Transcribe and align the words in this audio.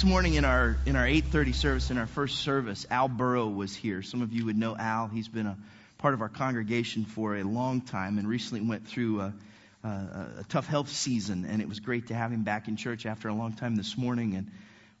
This 0.00 0.08
morning 0.08 0.32
in 0.32 0.46
our 0.46 0.78
in 0.86 0.96
our 0.96 1.06
8:30 1.06 1.52
service, 1.54 1.90
in 1.90 1.98
our 1.98 2.06
first 2.06 2.38
service, 2.38 2.86
Al 2.90 3.06
Burrow 3.06 3.46
was 3.46 3.76
here. 3.76 4.00
Some 4.00 4.22
of 4.22 4.32
you 4.32 4.46
would 4.46 4.56
know 4.56 4.74
Al. 4.74 5.08
He's 5.08 5.28
been 5.28 5.46
a 5.46 5.58
part 5.98 6.14
of 6.14 6.22
our 6.22 6.30
congregation 6.30 7.04
for 7.04 7.36
a 7.36 7.42
long 7.42 7.82
time 7.82 8.16
and 8.16 8.26
recently 8.26 8.66
went 8.66 8.88
through 8.88 9.20
a, 9.20 9.34
a, 9.84 9.88
a 10.38 10.44
tough 10.48 10.66
health 10.66 10.88
season. 10.88 11.44
And 11.44 11.60
it 11.60 11.68
was 11.68 11.80
great 11.80 12.06
to 12.06 12.14
have 12.14 12.32
him 12.32 12.44
back 12.44 12.66
in 12.66 12.78
church 12.78 13.04
after 13.04 13.28
a 13.28 13.34
long 13.34 13.52
time 13.52 13.76
this 13.76 13.98
morning. 13.98 14.36
And 14.36 14.50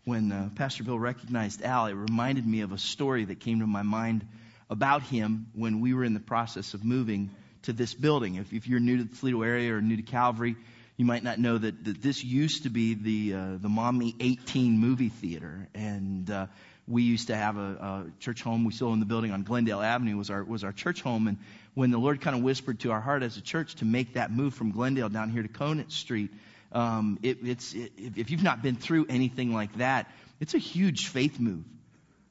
when 0.04 0.32
uh, 0.32 0.50
Pastor 0.54 0.84
Bill 0.84 0.98
recognized 0.98 1.62
Al, 1.62 1.86
it 1.86 1.94
reminded 1.94 2.46
me 2.46 2.60
of 2.60 2.72
a 2.72 2.78
story 2.78 3.24
that 3.24 3.40
came 3.40 3.60
to 3.60 3.66
my 3.66 3.82
mind 3.82 4.26
about 4.68 5.02
him 5.02 5.46
when 5.54 5.80
we 5.80 5.94
were 5.94 6.04
in 6.04 6.12
the 6.12 6.20
process 6.20 6.74
of 6.74 6.84
moving 6.84 7.30
to 7.62 7.72
this 7.72 7.94
building. 7.94 8.34
If, 8.34 8.52
if 8.52 8.68
you're 8.68 8.80
new 8.80 8.98
to 8.98 9.04
the 9.04 9.16
Toledo 9.16 9.40
area 9.40 9.74
or 9.74 9.80
new 9.80 9.96
to 9.96 10.02
Calvary, 10.02 10.56
you 11.00 11.06
might 11.06 11.24
not 11.24 11.38
know 11.38 11.56
that, 11.56 11.82
that 11.82 12.02
this 12.02 12.22
used 12.22 12.64
to 12.64 12.68
be 12.68 12.92
the 12.92 13.34
uh, 13.34 13.56
the 13.58 13.70
Maumee 13.70 14.14
18 14.20 14.78
movie 14.78 15.08
theater, 15.08 15.66
and 15.74 16.30
uh, 16.30 16.46
we 16.86 17.04
used 17.04 17.28
to 17.28 17.36
have 17.36 17.56
a, 17.56 17.60
a 17.60 18.06
church 18.20 18.42
home. 18.42 18.66
We 18.66 18.74
still 18.74 18.88
own 18.88 19.00
the 19.00 19.06
building 19.06 19.30
on 19.30 19.42
Glendale 19.42 19.80
Avenue 19.80 20.18
was 20.18 20.28
our 20.28 20.44
was 20.44 20.62
our 20.62 20.72
church 20.72 21.00
home, 21.00 21.26
and 21.26 21.38
when 21.72 21.90
the 21.90 21.96
Lord 21.96 22.20
kind 22.20 22.36
of 22.36 22.42
whispered 22.42 22.80
to 22.80 22.92
our 22.92 23.00
heart 23.00 23.22
as 23.22 23.38
a 23.38 23.40
church 23.40 23.76
to 23.76 23.86
make 23.86 24.12
that 24.12 24.30
move 24.30 24.52
from 24.52 24.72
Glendale 24.72 25.08
down 25.08 25.30
here 25.30 25.40
to 25.40 25.48
Conant 25.48 25.90
Street, 25.90 26.30
um, 26.72 27.18
it, 27.22 27.38
it's 27.44 27.72
it, 27.72 27.92
if 27.96 28.30
you've 28.30 28.42
not 28.42 28.62
been 28.62 28.76
through 28.76 29.06
anything 29.08 29.54
like 29.54 29.78
that, 29.78 30.06
it's 30.38 30.52
a 30.52 30.58
huge 30.58 31.06
faith 31.06 31.40
move. 31.40 31.64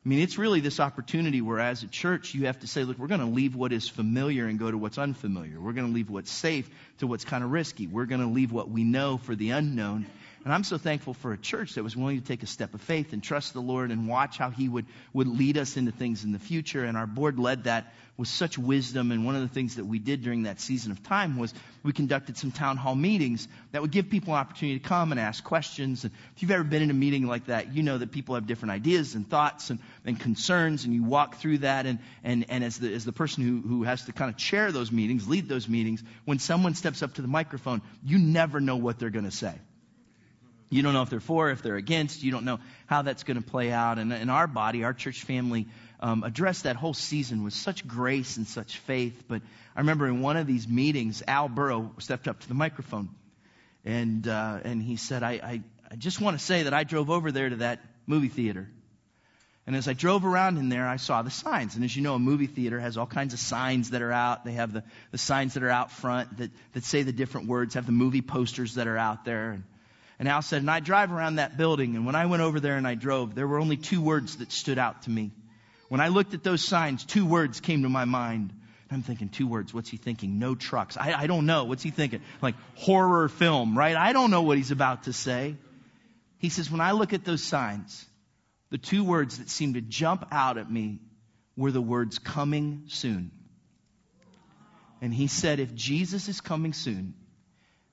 I 0.09 0.11
mean, 0.11 0.21
it's 0.21 0.39
really 0.39 0.59
this 0.59 0.79
opportunity 0.79 1.39
where, 1.39 1.59
as 1.59 1.83
a 1.83 1.87
church, 1.87 2.33
you 2.33 2.47
have 2.47 2.59
to 2.61 2.67
say, 2.67 2.83
look, 2.83 2.97
we're 2.97 3.05
going 3.05 3.19
to 3.19 3.27
leave 3.27 3.55
what 3.55 3.71
is 3.71 3.87
familiar 3.87 4.47
and 4.47 4.57
go 4.57 4.71
to 4.71 4.75
what's 4.75 4.97
unfamiliar. 4.97 5.61
We're 5.61 5.73
going 5.73 5.85
to 5.85 5.93
leave 5.93 6.09
what's 6.09 6.31
safe 6.31 6.67
to 6.97 7.05
what's 7.05 7.25
kind 7.25 7.43
of 7.43 7.51
risky. 7.51 7.85
We're 7.85 8.07
going 8.07 8.21
to 8.21 8.27
leave 8.27 8.51
what 8.51 8.71
we 8.71 8.83
know 8.83 9.17
for 9.19 9.35
the 9.35 9.51
unknown. 9.51 10.07
And 10.45 10.53
I'm 10.53 10.63
so 10.63 10.77
thankful 10.77 11.13
for 11.13 11.33
a 11.33 11.37
church 11.37 11.75
that 11.75 11.83
was 11.83 11.97
willing 11.97 12.19
to 12.19 12.25
take 12.25 12.43
a 12.43 12.47
step 12.47 12.73
of 12.73 12.81
faith 12.81 13.11
and 13.11 13.21
trust 13.21 13.53
the 13.53 13.61
Lord 13.61 13.91
and 13.91 14.07
watch 14.07 14.37
how 14.37 14.49
He 14.49 14.69
would, 14.69 14.85
would 15.11 15.27
lead 15.27 15.57
us 15.57 15.75
into 15.75 15.91
things 15.91 16.23
in 16.23 16.31
the 16.31 16.39
future. 16.39 16.85
And 16.85 16.95
our 16.95 17.07
board 17.07 17.37
led 17.37 17.65
that 17.65 17.93
with 18.15 18.27
such 18.27 18.57
wisdom. 18.57 19.11
And 19.11 19.25
one 19.25 19.35
of 19.35 19.41
the 19.41 19.47
things 19.47 19.75
that 19.75 19.85
we 19.85 19.99
did 19.99 20.21
during 20.21 20.43
that 20.43 20.59
season 20.59 20.91
of 20.91 21.03
time 21.03 21.37
was 21.37 21.53
we 21.83 21.93
conducted 21.93 22.37
some 22.37 22.51
town 22.51 22.77
hall 22.77 22.95
meetings 22.95 23.47
that 23.71 23.81
would 23.81 23.91
give 23.91 24.09
people 24.09 24.33
an 24.33 24.39
opportunity 24.39 24.79
to 24.79 24.87
come 24.87 25.11
and 25.11 25.19
ask 25.19 25.43
questions. 25.43 26.03
And 26.03 26.13
if 26.35 26.41
you've 26.41 26.51
ever 26.51 26.63
been 26.63 26.81
in 26.81 26.89
a 26.89 26.93
meeting 26.93 27.27
like 27.27 27.45
that, 27.45 27.73
you 27.73 27.83
know 27.83 27.97
that 27.97 28.11
people 28.11 28.35
have 28.35 28.45
different 28.45 28.71
ideas 28.71 29.15
and 29.15 29.29
thoughts 29.29 29.69
and, 29.69 29.79
and 30.05 30.19
concerns, 30.19 30.85
and 30.85 30.93
you 30.93 31.03
walk 31.03 31.35
through 31.37 31.59
that. 31.59 31.85
And, 31.85 31.99
and, 32.23 32.45
and 32.49 32.63
as, 32.63 32.77
the, 32.79 32.93
as 32.93 33.05
the 33.05 33.13
person 33.13 33.43
who, 33.43 33.67
who 33.67 33.83
has 33.83 34.05
to 34.05 34.13
kind 34.13 34.29
of 34.29 34.37
chair 34.37 34.71
those 34.71 34.91
meetings, 34.91 35.27
lead 35.27 35.47
those 35.47 35.67
meetings, 35.69 36.03
when 36.25 36.39
someone 36.39 36.75
steps 36.75 37.01
up 37.01 37.13
to 37.15 37.21
the 37.21 37.27
microphone, 37.27 37.81
you 38.03 38.17
never 38.17 38.59
know 38.59 38.75
what 38.77 38.99
they're 38.99 39.09
going 39.09 39.25
to 39.25 39.31
say. 39.31 39.53
You 40.69 40.83
don't 40.83 40.93
know 40.93 41.01
if 41.01 41.09
they're 41.09 41.19
for, 41.19 41.49
if 41.49 41.63
they're 41.63 41.77
against. 41.77 42.21
You 42.21 42.31
don't 42.31 42.45
know 42.45 42.59
how 42.85 43.01
that's 43.01 43.23
going 43.23 43.41
to 43.41 43.47
play 43.47 43.71
out. 43.71 43.97
And 43.97 44.13
in 44.13 44.29
our 44.29 44.45
body, 44.45 44.83
our 44.83 44.93
church 44.93 45.23
family, 45.23 45.67
um, 45.99 46.23
addressed 46.23 46.63
that 46.63 46.75
whole 46.75 46.93
season 46.93 47.43
with 47.43 47.53
such 47.53 47.87
grace 47.87 48.37
and 48.37 48.47
such 48.47 48.77
faith. 48.77 49.23
But 49.27 49.41
I 49.75 49.79
remember 49.79 50.07
in 50.07 50.21
one 50.21 50.37
of 50.37 50.45
these 50.45 50.67
meetings, 50.67 51.23
Al 51.27 51.49
Burrow 51.49 51.93
stepped 51.97 52.27
up 52.27 52.39
to 52.41 52.47
the 52.47 52.53
microphone 52.53 53.09
and, 53.83 54.27
uh, 54.27 54.59
and 54.63 54.81
he 54.81 54.95
said, 54.95 55.23
I, 55.23 55.31
I, 55.31 55.61
I 55.91 55.95
just 55.95 56.21
want 56.21 56.37
to 56.37 56.43
say 56.43 56.63
that 56.63 56.73
I 56.73 56.83
drove 56.83 57.09
over 57.09 57.31
there 57.31 57.49
to 57.49 57.57
that 57.57 57.79
movie 58.05 58.27
theater. 58.27 58.69
And 59.65 59.75
as 59.75 59.87
I 59.87 59.93
drove 59.93 60.25
around 60.25 60.57
in 60.57 60.69
there, 60.69 60.87
I 60.87 60.97
saw 60.97 61.21
the 61.21 61.29
signs. 61.29 61.75
And 61.75 61.83
as 61.83 61.95
you 61.95 62.01
know, 62.01 62.15
a 62.15 62.19
movie 62.19 62.47
theater 62.47 62.79
has 62.79 62.97
all 62.97 63.05
kinds 63.05 63.33
of 63.33 63.39
signs 63.39 63.91
that 63.91 64.01
are 64.01 64.11
out. 64.11 64.45
They 64.45 64.53
have 64.53 64.73
the, 64.73 64.83
the 65.11 65.17
signs 65.17 65.55
that 65.55 65.63
are 65.63 65.69
out 65.69 65.91
front 65.91 66.37
that, 66.37 66.51
that 66.73 66.83
say 66.83 67.03
the 67.03 67.11
different 67.11 67.47
words, 67.47 67.75
have 67.75 67.85
the 67.85 67.91
movie 67.91 68.21
posters 68.21 68.75
that 68.75 68.87
are 68.87 68.97
out 68.97 69.25
there. 69.25 69.51
And, 69.51 69.63
and 70.19 70.27
Al 70.27 70.41
said, 70.41 70.61
and 70.61 70.69
I 70.69 70.81
drive 70.81 71.11
around 71.11 71.37
that 71.37 71.57
building, 71.57 71.95
and 71.95 72.05
when 72.05 72.15
I 72.15 72.25
went 72.25 72.43
over 72.43 72.59
there 72.59 72.75
and 72.75 72.85
I 72.85 72.95
drove, 72.95 73.33
there 73.33 73.47
were 73.47 73.57
only 73.57 73.77
two 73.77 74.01
words 74.01 74.35
that 74.37 74.51
stood 74.51 74.77
out 74.77 75.03
to 75.03 75.09
me. 75.09 75.31
When 75.87 76.01
I 76.01 76.09
looked 76.09 76.33
at 76.33 76.43
those 76.43 76.63
signs, 76.63 77.05
two 77.05 77.25
words 77.25 77.61
came 77.61 77.83
to 77.83 77.89
my 77.89 78.05
mind. 78.05 78.53
I'm 78.91 79.01
thinking, 79.03 79.29
two 79.29 79.47
words. 79.47 79.73
What's 79.73 79.89
he 79.89 79.97
thinking? 79.97 80.39
No 80.39 80.55
trucks. 80.55 80.97
I, 80.97 81.13
I 81.13 81.27
don't 81.27 81.45
know. 81.45 81.63
What's 81.63 81.83
he 81.83 81.91
thinking? 81.91 82.21
Like 82.41 82.55
horror 82.75 83.29
film, 83.29 83.77
right? 83.77 83.95
I 83.95 84.13
don't 84.13 84.31
know 84.31 84.41
what 84.41 84.57
he's 84.57 84.71
about 84.71 85.03
to 85.03 85.13
say. 85.13 85.55
He 86.39 86.49
says, 86.49 86.71
when 86.71 86.81
I 86.81 86.91
look 86.91 87.13
at 87.13 87.23
those 87.23 87.43
signs, 87.43 88.05
the 88.71 88.77
two 88.77 89.03
words 89.03 89.37
that 89.37 89.49
seemed 89.49 89.75
to 89.75 89.81
jump 89.81 90.27
out 90.31 90.57
at 90.57 90.69
me 90.71 90.99
were 91.55 91.71
the 91.71 91.81
words 91.81 92.17
coming 92.19 92.83
soon. 92.87 93.31
And 95.01 95.13
he 95.13 95.27
said, 95.27 95.59
if 95.59 95.73
Jesus 95.75 96.27
is 96.27 96.41
coming 96.41 96.73
soon, 96.73 97.13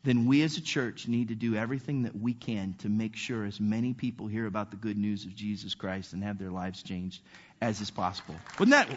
then 0.06 0.26
we 0.26 0.42
as 0.42 0.56
a 0.56 0.60
church 0.60 1.08
need 1.08 1.28
to 1.28 1.34
do 1.34 1.56
everything 1.56 2.04
that 2.04 2.14
we 2.14 2.32
can 2.32 2.74
to 2.78 2.88
make 2.88 3.16
sure 3.16 3.44
as 3.44 3.58
many 3.58 3.92
people 3.92 4.28
hear 4.28 4.46
about 4.46 4.70
the 4.70 4.76
good 4.76 4.96
news 4.96 5.24
of 5.24 5.34
Jesus 5.34 5.74
Christ 5.74 6.12
and 6.12 6.22
have 6.22 6.38
their 6.38 6.50
lives 6.50 6.80
changed 6.84 7.20
as 7.60 7.80
is 7.80 7.90
possible. 7.90 8.36
Wouldn't 8.60 8.70
that? 8.70 8.88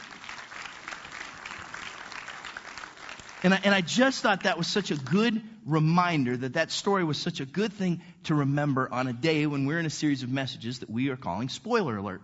And 3.42 3.56
I, 3.56 3.59
and 3.64 3.74
I 3.74 3.81
just 3.81 4.22
thought 4.22 4.44
that 4.44 4.58
was 4.58 4.68
such 4.68 4.92
a 4.92 4.96
good 4.96 5.42
reminder 5.66 6.38
that 6.38 6.53
that 6.53 6.70
story 6.70 7.03
was 7.03 7.18
such 7.18 7.40
a 7.40 7.46
good 7.46 7.74
thing 7.74 8.02
to 8.26 8.36
remember 8.36 8.88
on 8.91 9.08
a 9.08 9.14
day 9.14 9.47
when 9.47 9.66
we're 9.66 9.80
in 9.80 9.88
a 9.88 9.90
series 9.90 10.22
of 10.22 10.30
messages 10.30 10.80
that 10.80 10.91
we 10.91 11.09
are 11.09 11.18
calling 11.18 11.50
spoiler 11.50 11.97
alert. 11.97 12.22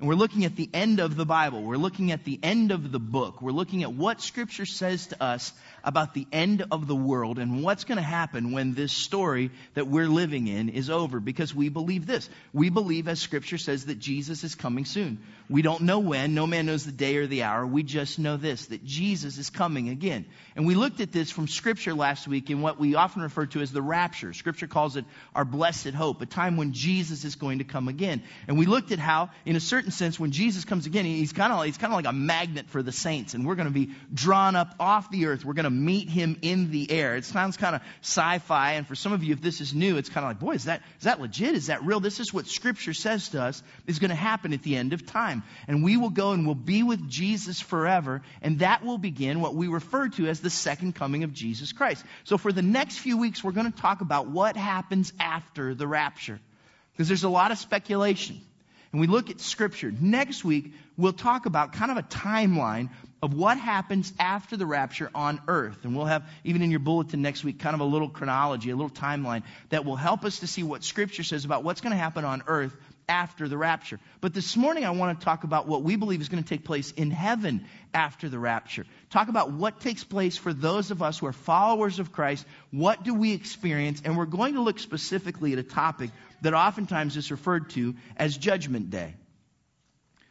And 0.00 0.08
we're 0.08 0.14
looking 0.14 0.46
at 0.46 0.56
the 0.56 0.70
end 0.72 0.98
of 0.98 1.14
the 1.14 1.26
Bible. 1.26 1.62
We're 1.62 1.76
looking 1.76 2.10
at 2.10 2.24
the 2.24 2.40
end 2.42 2.72
of 2.72 2.90
the 2.90 2.98
book. 2.98 3.42
We're 3.42 3.52
looking 3.52 3.82
at 3.82 3.92
what 3.92 4.22
Scripture 4.22 4.64
says 4.64 5.08
to 5.08 5.22
us 5.22 5.52
about 5.84 6.14
the 6.14 6.26
end 6.32 6.64
of 6.70 6.86
the 6.86 6.96
world 6.96 7.38
and 7.38 7.62
what's 7.62 7.84
going 7.84 7.96
to 7.96 8.02
happen 8.02 8.52
when 8.52 8.72
this 8.72 8.94
story 8.94 9.50
that 9.74 9.88
we're 9.88 10.08
living 10.08 10.48
in 10.48 10.70
is 10.70 10.88
over. 10.88 11.20
Because 11.20 11.54
we 11.54 11.68
believe 11.68 12.06
this. 12.06 12.30
We 12.54 12.70
believe, 12.70 13.08
as 13.08 13.20
Scripture 13.20 13.58
says, 13.58 13.84
that 13.86 13.98
Jesus 13.98 14.42
is 14.42 14.54
coming 14.54 14.86
soon. 14.86 15.18
We 15.50 15.62
don't 15.62 15.82
know 15.82 15.98
when. 15.98 16.34
No 16.34 16.46
man 16.46 16.66
knows 16.66 16.86
the 16.86 16.92
day 16.92 17.16
or 17.16 17.26
the 17.26 17.42
hour. 17.42 17.66
We 17.66 17.82
just 17.82 18.20
know 18.20 18.36
this, 18.36 18.66
that 18.66 18.84
Jesus 18.84 19.36
is 19.36 19.50
coming 19.50 19.88
again. 19.88 20.26
And 20.54 20.64
we 20.64 20.76
looked 20.76 21.00
at 21.00 21.10
this 21.10 21.30
from 21.30 21.48
Scripture 21.48 21.92
last 21.92 22.28
week 22.28 22.50
in 22.50 22.62
what 22.62 22.78
we 22.78 22.94
often 22.94 23.22
refer 23.22 23.46
to 23.46 23.60
as 23.60 23.72
the 23.72 23.82
rapture. 23.82 24.32
Scripture 24.32 24.68
calls 24.68 24.96
it 24.96 25.04
our 25.34 25.44
blessed 25.44 25.88
hope, 25.88 26.22
a 26.22 26.26
time 26.26 26.56
when 26.56 26.72
Jesus 26.72 27.24
is 27.24 27.34
going 27.34 27.58
to 27.58 27.64
come 27.64 27.88
again. 27.88 28.22
And 28.46 28.58
we 28.58 28.66
looked 28.66 28.92
at 28.92 29.00
how, 29.00 29.30
in 29.44 29.56
a 29.56 29.60
certain 29.60 29.90
sense, 29.90 30.20
when 30.20 30.30
Jesus 30.30 30.64
comes 30.64 30.86
again, 30.86 31.04
he's 31.04 31.32
kind 31.32 31.52
of 31.52 31.64
he's 31.64 31.78
kind 31.78 31.92
of 31.92 31.96
like 31.96 32.06
a 32.06 32.12
magnet 32.12 32.66
for 32.68 32.82
the 32.82 32.92
saints, 32.92 33.34
and 33.34 33.44
we're 33.44 33.56
going 33.56 33.66
to 33.66 33.74
be 33.74 33.90
drawn 34.14 34.54
up 34.54 34.74
off 34.78 35.10
the 35.10 35.26
earth. 35.26 35.44
We're 35.44 35.54
going 35.54 35.64
to 35.64 35.70
meet 35.70 36.08
him 36.08 36.38
in 36.42 36.70
the 36.70 36.90
air. 36.90 37.16
It 37.16 37.24
sounds 37.24 37.56
kind 37.56 37.74
of 37.74 37.82
sci-fi, 38.02 38.72
and 38.74 38.86
for 38.86 38.94
some 38.94 39.12
of 39.12 39.24
you, 39.24 39.32
if 39.32 39.40
this 39.40 39.60
is 39.60 39.74
new, 39.74 39.96
it's 39.96 40.08
kind 40.08 40.24
of 40.24 40.30
like, 40.30 40.38
boy, 40.38 40.52
is 40.52 40.64
that 40.66 40.82
is 40.98 41.04
that 41.04 41.20
legit? 41.20 41.54
Is 41.54 41.66
that 41.66 41.84
real? 41.84 41.98
This 41.98 42.20
is 42.20 42.32
what 42.32 42.46
Scripture 42.46 42.94
says 42.94 43.30
to 43.30 43.42
us 43.42 43.62
is 43.86 43.98
going 43.98 44.10
to 44.10 44.14
happen 44.14 44.52
at 44.52 44.62
the 44.62 44.76
end 44.76 44.92
of 44.92 45.06
time, 45.06 45.39
and 45.68 45.82
we 45.82 45.96
will 45.96 46.10
go 46.10 46.32
and 46.32 46.46
we'll 46.46 46.54
be 46.54 46.82
with 46.82 47.08
Jesus 47.08 47.60
forever, 47.60 48.22
and 48.42 48.60
that 48.60 48.84
will 48.84 48.98
begin 48.98 49.40
what 49.40 49.54
we 49.54 49.68
refer 49.68 50.08
to 50.08 50.26
as 50.26 50.40
the 50.40 50.50
second 50.50 50.94
coming 50.94 51.24
of 51.24 51.32
Jesus 51.32 51.72
Christ. 51.72 52.04
So 52.24 52.38
for 52.38 52.52
the 52.52 52.62
next 52.62 52.98
few 52.98 53.16
weeks, 53.16 53.42
we're 53.42 53.52
going 53.52 53.70
to 53.70 53.78
talk 53.78 54.00
about 54.00 54.28
what 54.28 54.56
happens 54.56 55.12
after 55.18 55.74
the 55.74 55.86
rapture, 55.86 56.40
because 56.92 57.08
there's 57.08 57.24
a 57.24 57.28
lot 57.28 57.52
of 57.52 57.58
speculation 57.58 58.40
and 58.92 59.00
we 59.00 59.06
look 59.06 59.30
at 59.30 59.40
scripture. 59.40 59.92
Next 60.00 60.44
week, 60.44 60.72
we'll 60.96 61.12
talk 61.12 61.46
about 61.46 61.72
kind 61.72 61.92
of 61.92 61.96
a 61.96 62.02
timeline 62.02 62.90
of 63.22 63.34
what 63.34 63.56
happens 63.58 64.12
after 64.18 64.56
the 64.56 64.66
rapture 64.66 65.10
on 65.14 65.40
earth. 65.46 65.84
And 65.84 65.94
we'll 65.94 66.06
have, 66.06 66.28
even 66.42 66.62
in 66.62 66.70
your 66.70 66.80
bulletin 66.80 67.22
next 67.22 67.44
week, 67.44 67.60
kind 67.60 67.74
of 67.74 67.80
a 67.80 67.84
little 67.84 68.08
chronology, 68.08 68.70
a 68.70 68.76
little 68.76 68.90
timeline 68.90 69.42
that 69.68 69.84
will 69.84 69.96
help 69.96 70.24
us 70.24 70.40
to 70.40 70.46
see 70.46 70.62
what 70.62 70.82
scripture 70.82 71.22
says 71.22 71.44
about 71.44 71.62
what's 71.62 71.80
going 71.80 71.92
to 71.92 71.98
happen 71.98 72.24
on 72.24 72.42
earth 72.46 72.74
after 73.10 73.48
the 73.48 73.58
rapture. 73.58 73.98
But 74.20 74.32
this 74.32 74.56
morning 74.56 74.84
I 74.84 74.90
want 74.92 75.18
to 75.18 75.24
talk 75.24 75.42
about 75.42 75.66
what 75.66 75.82
we 75.82 75.96
believe 75.96 76.20
is 76.20 76.28
going 76.28 76.42
to 76.42 76.48
take 76.48 76.64
place 76.64 76.92
in 76.92 77.10
heaven 77.10 77.66
after 77.92 78.28
the 78.28 78.38
rapture. 78.38 78.86
Talk 79.10 79.28
about 79.28 79.50
what 79.50 79.80
takes 79.80 80.04
place 80.04 80.36
for 80.36 80.54
those 80.54 80.92
of 80.92 81.02
us 81.02 81.18
who 81.18 81.26
are 81.26 81.32
followers 81.32 81.98
of 81.98 82.12
Christ. 82.12 82.46
What 82.70 83.02
do 83.02 83.12
we 83.12 83.32
experience? 83.32 84.00
And 84.04 84.16
we're 84.16 84.26
going 84.26 84.54
to 84.54 84.60
look 84.60 84.78
specifically 84.78 85.52
at 85.52 85.58
a 85.58 85.64
topic 85.64 86.10
that 86.42 86.54
oftentimes 86.54 87.16
is 87.16 87.32
referred 87.32 87.70
to 87.70 87.96
as 88.16 88.38
Judgment 88.38 88.90
Day. 88.90 89.14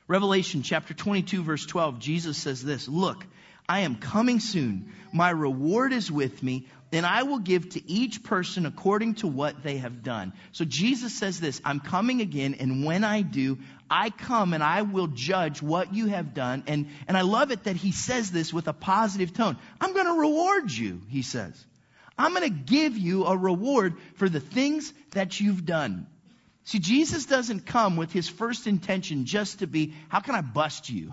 Revelation 0.07 0.63
chapter 0.63 0.94
22 0.94 1.44
verse 1.44 1.65
12, 1.65 2.00
Jesus 2.00 2.38
says 2.38 2.63
this, 2.63 2.88
Look, 2.88 3.25
I 3.68 3.81
am 3.81 3.98
coming 3.98 4.39
soon. 4.39 4.94
My 5.12 5.31
reward 5.31 5.92
is 5.92 6.09
with 6.09 6.42
me, 6.42 6.68
and 6.91 7.06
I 7.06 7.24
will 7.24 7.39
give 7.39 7.69
to 7.69 7.89
each 7.89 8.24
person 8.24 8.65
according 8.65 9.15
to 9.15 9.27
what 9.27 9.62
they 9.62 9.77
have 9.77 10.03
done. 10.03 10.33
So 10.51 10.65
Jesus 10.65 11.13
says 11.13 11.39
this, 11.39 11.62
I'm 11.63 11.80
coming 11.80 12.21
again, 12.21 12.56
and 12.59 12.83
when 12.83 13.03
I 13.03 13.21
do, 13.21 13.59
I 13.89 14.09
come 14.09 14.53
and 14.53 14.63
I 14.63 14.81
will 14.81 15.07
judge 15.07 15.62
what 15.62 15.94
you 15.94 16.07
have 16.07 16.33
done. 16.33 16.63
And, 16.68 16.88
and 17.07 17.15
I 17.15 17.21
love 17.21 17.51
it 17.51 17.65
that 17.65 17.75
he 17.75 17.91
says 17.91 18.31
this 18.31 18.51
with 18.51 18.68
a 18.68 18.74
positive 18.74 19.33
tone. 19.33 19.57
I'm 19.80 19.94
going 19.94 20.07
to 20.07 20.19
reward 20.19 20.71
you, 20.71 21.01
he 21.09 21.21
says. 21.21 21.63
I'm 22.18 22.33
going 22.33 22.44
to 22.44 22.50
give 22.50 22.97
you 22.97 23.25
a 23.25 23.38
reward 23.38 23.95
for 24.15 24.27
the 24.27 24.39
things 24.39 24.92
that 25.12 25.39
you've 25.39 25.65
done. 25.65 26.07
See, 26.65 26.80
Jesus 26.80 27.25
doesn't 27.25 27.65
come 27.65 27.97
with 27.97 28.12
his 28.12 28.27
first 28.27 28.68
intention 28.68 29.25
just 29.25 29.59
to 29.59 29.68
be, 29.68 29.94
how 30.09 30.19
can 30.19 30.35
I 30.35 30.42
bust 30.42 30.89
you? 30.89 31.12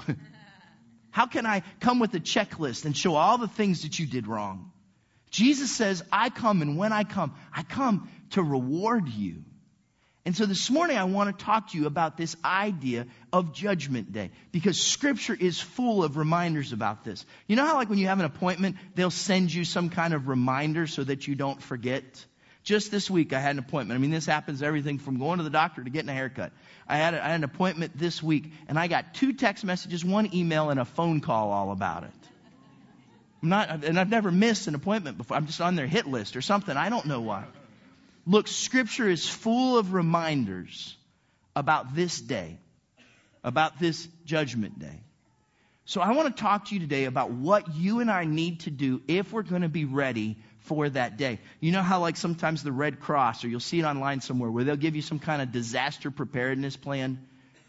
how 1.11 1.27
can 1.27 1.47
I 1.47 1.63
come 1.81 1.99
with 1.99 2.13
a 2.15 2.21
checklist 2.21 2.85
and 2.85 2.97
show 2.97 3.15
all 3.15 3.39
the 3.39 3.49
things 3.49 3.83
that 3.83 3.99
you 3.99 4.07
did 4.07 4.27
wrong? 4.27 4.73
Jesus 5.31 5.71
says, 5.71 6.03
I 6.11 6.31
come, 6.31 6.63
and 6.63 6.77
when 6.77 6.93
I 6.93 7.05
come, 7.05 7.35
I 7.55 7.63
come 7.63 8.09
to 8.31 8.43
reward 8.43 9.09
you. 9.09 9.45
And 10.25 10.37
so 10.37 10.45
this 10.45 10.71
morning 10.71 10.97
I 10.97 11.05
want 11.05 11.39
to 11.39 11.45
talk 11.45 11.71
to 11.71 11.79
you 11.79 11.87
about 11.87 12.17
this 12.17 12.35
idea 12.45 13.07
of 13.33 13.53
Judgment 13.53 14.13
Day 14.13 14.33
because 14.51 14.81
Scripture 14.81 15.37
is 15.39 15.61
full 15.61 16.03
of 16.03 16.17
reminders 16.17 16.73
about 16.73 17.05
this. 17.05 17.25
You 17.47 17.55
know 17.55 17.65
how, 17.65 17.77
like, 17.77 17.89
when 17.89 17.99
you 17.99 18.09
have 18.09 18.19
an 18.19 18.25
appointment, 18.25 18.75
they'll 18.97 19.13
send 19.13 19.55
you 19.55 19.65
some 19.65 19.89
kind 19.89 20.15
of 20.15 20.27
reminder 20.27 20.89
so 20.89 21.05
that 21.05 21.29
you 21.29 21.37
don't 21.37 21.63
forget? 21.63 22.03
Just 22.65 22.91
this 22.91 23.09
week, 23.09 23.33
I 23.33 23.39
had 23.39 23.53
an 23.53 23.61
appointment. 23.61 23.97
I 23.97 24.01
mean, 24.01 24.11
this 24.11 24.27
happens 24.27 24.61
everything 24.63 24.99
from 24.99 25.21
going 25.21 25.39
to 25.39 25.45
the 25.45 25.51
doctor 25.51 25.85
to 25.85 25.91
getting 25.91 26.09
a 26.09 26.15
haircut. 26.15 26.51
I 26.89 26.97
had, 26.97 27.15
a, 27.15 27.25
I 27.25 27.29
had 27.29 27.37
an 27.37 27.45
appointment 27.45 27.97
this 27.97 28.21
week, 28.21 28.51
and 28.67 28.77
I 28.77 28.89
got 28.89 29.15
two 29.15 29.33
text 29.33 29.65
messages, 29.65 30.05
one 30.05 30.35
email, 30.35 30.71
and 30.71 30.81
a 30.81 30.85
phone 30.85 31.21
call 31.21 31.53
all 31.53 31.71
about 31.71 32.03
it. 32.03 32.26
I'm 33.43 33.49
not, 33.49 33.85
and 33.85 33.99
I've 33.99 34.11
never 34.11 34.31
missed 34.31 34.67
an 34.67 34.75
appointment 34.75 35.19
before. 35.19 35.37
I'm 35.37 35.47
just 35.47 35.61
on 35.61 35.77
their 35.77 35.87
hit 35.87 36.07
list 36.07 36.37
or 36.37 36.43
something. 36.43 36.77
I 36.77 36.89
don't 36.89 37.07
know 37.07 37.21
why. 37.21 37.45
Look, 38.27 38.49
Scripture 38.49 39.09
is 39.09 39.29
full 39.29 39.79
of 39.79 39.93
reminders 39.93 40.97
about 41.55 41.95
this 41.95 42.21
day, 42.21 42.59
about 43.45 43.79
this 43.79 44.09
judgment 44.25 44.79
day. 44.79 45.01
So 45.85 46.01
I 46.01 46.11
want 46.13 46.35
to 46.35 46.43
talk 46.43 46.67
to 46.67 46.75
you 46.75 46.81
today 46.81 47.05
about 47.05 47.31
what 47.31 47.77
you 47.77 48.01
and 48.01 48.11
I 48.11 48.25
need 48.25 48.61
to 48.61 48.71
do 48.71 49.01
if 49.07 49.33
we're 49.33 49.43
going 49.43 49.63
to 49.63 49.69
be 49.69 49.85
ready 49.85 50.37
for 50.59 50.89
that 50.89 51.17
day. 51.17 51.39
You 51.61 51.71
know 51.71 51.83
how 51.83 52.01
like 52.01 52.17
sometimes 52.17 52.65
the 52.65 52.73
Red 52.73 52.99
Cross, 52.99 53.45
or 53.45 53.49
you'll 53.49 53.61
see 53.61 53.79
it 53.79 53.85
online 53.85 54.21
somewhere, 54.21 54.51
where 54.51 54.65
they'll 54.65 54.75
give 54.75 54.97
you 54.97 55.03
some 55.03 55.21
kind 55.21 55.41
of 55.41 55.53
disaster 55.53 56.11
preparedness 56.11 56.77
plan? 56.77 57.25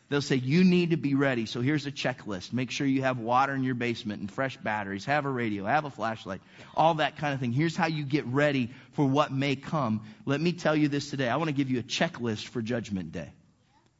They'll 0.10 0.22
say, 0.22 0.38
you 0.38 0.64
need 0.64 0.92
to 0.92 0.98
be 0.98 1.16
ready. 1.16 1.46
So 1.46 1.60
here's 1.60 1.86
a 1.86 1.92
checklist. 1.92 2.54
Make 2.54 2.72
sure 2.72 2.88
you 2.88 3.02
have 3.02 3.20
water 3.20 3.54
in 3.54 3.64
your 3.64 3.76
basement 3.76 4.22
and 4.22 4.32
fresh 4.32 4.56
batteries, 4.56 5.04
have 5.06 5.26
a 5.26 5.30
radio, 5.30 5.66
have 5.66 5.84
a 5.84 5.90
flashlight, 5.90 6.40
all 6.76 6.96
that 6.96 7.18
kind 7.18 7.34
of 7.34 7.42
thing. 7.42 7.52
Here's 7.52 7.76
how 7.76 7.88
you 7.88 8.06
get 8.06 8.26
ready 8.26 8.72
for 8.94 9.06
what 9.06 9.34
may 9.34 9.58
come. 9.58 10.06
Let 10.26 10.40
me 10.40 10.54
tell 10.54 10.76
you 10.76 10.88
this 10.88 11.10
today. 11.10 11.28
I 11.28 11.36
want 11.36 11.50
to 11.50 11.54
give 11.54 11.70
you 11.70 11.80
a 11.80 11.84
checklist 11.84 12.48
for 12.48 12.62
Judgment 12.62 13.12
Day. 13.12 13.34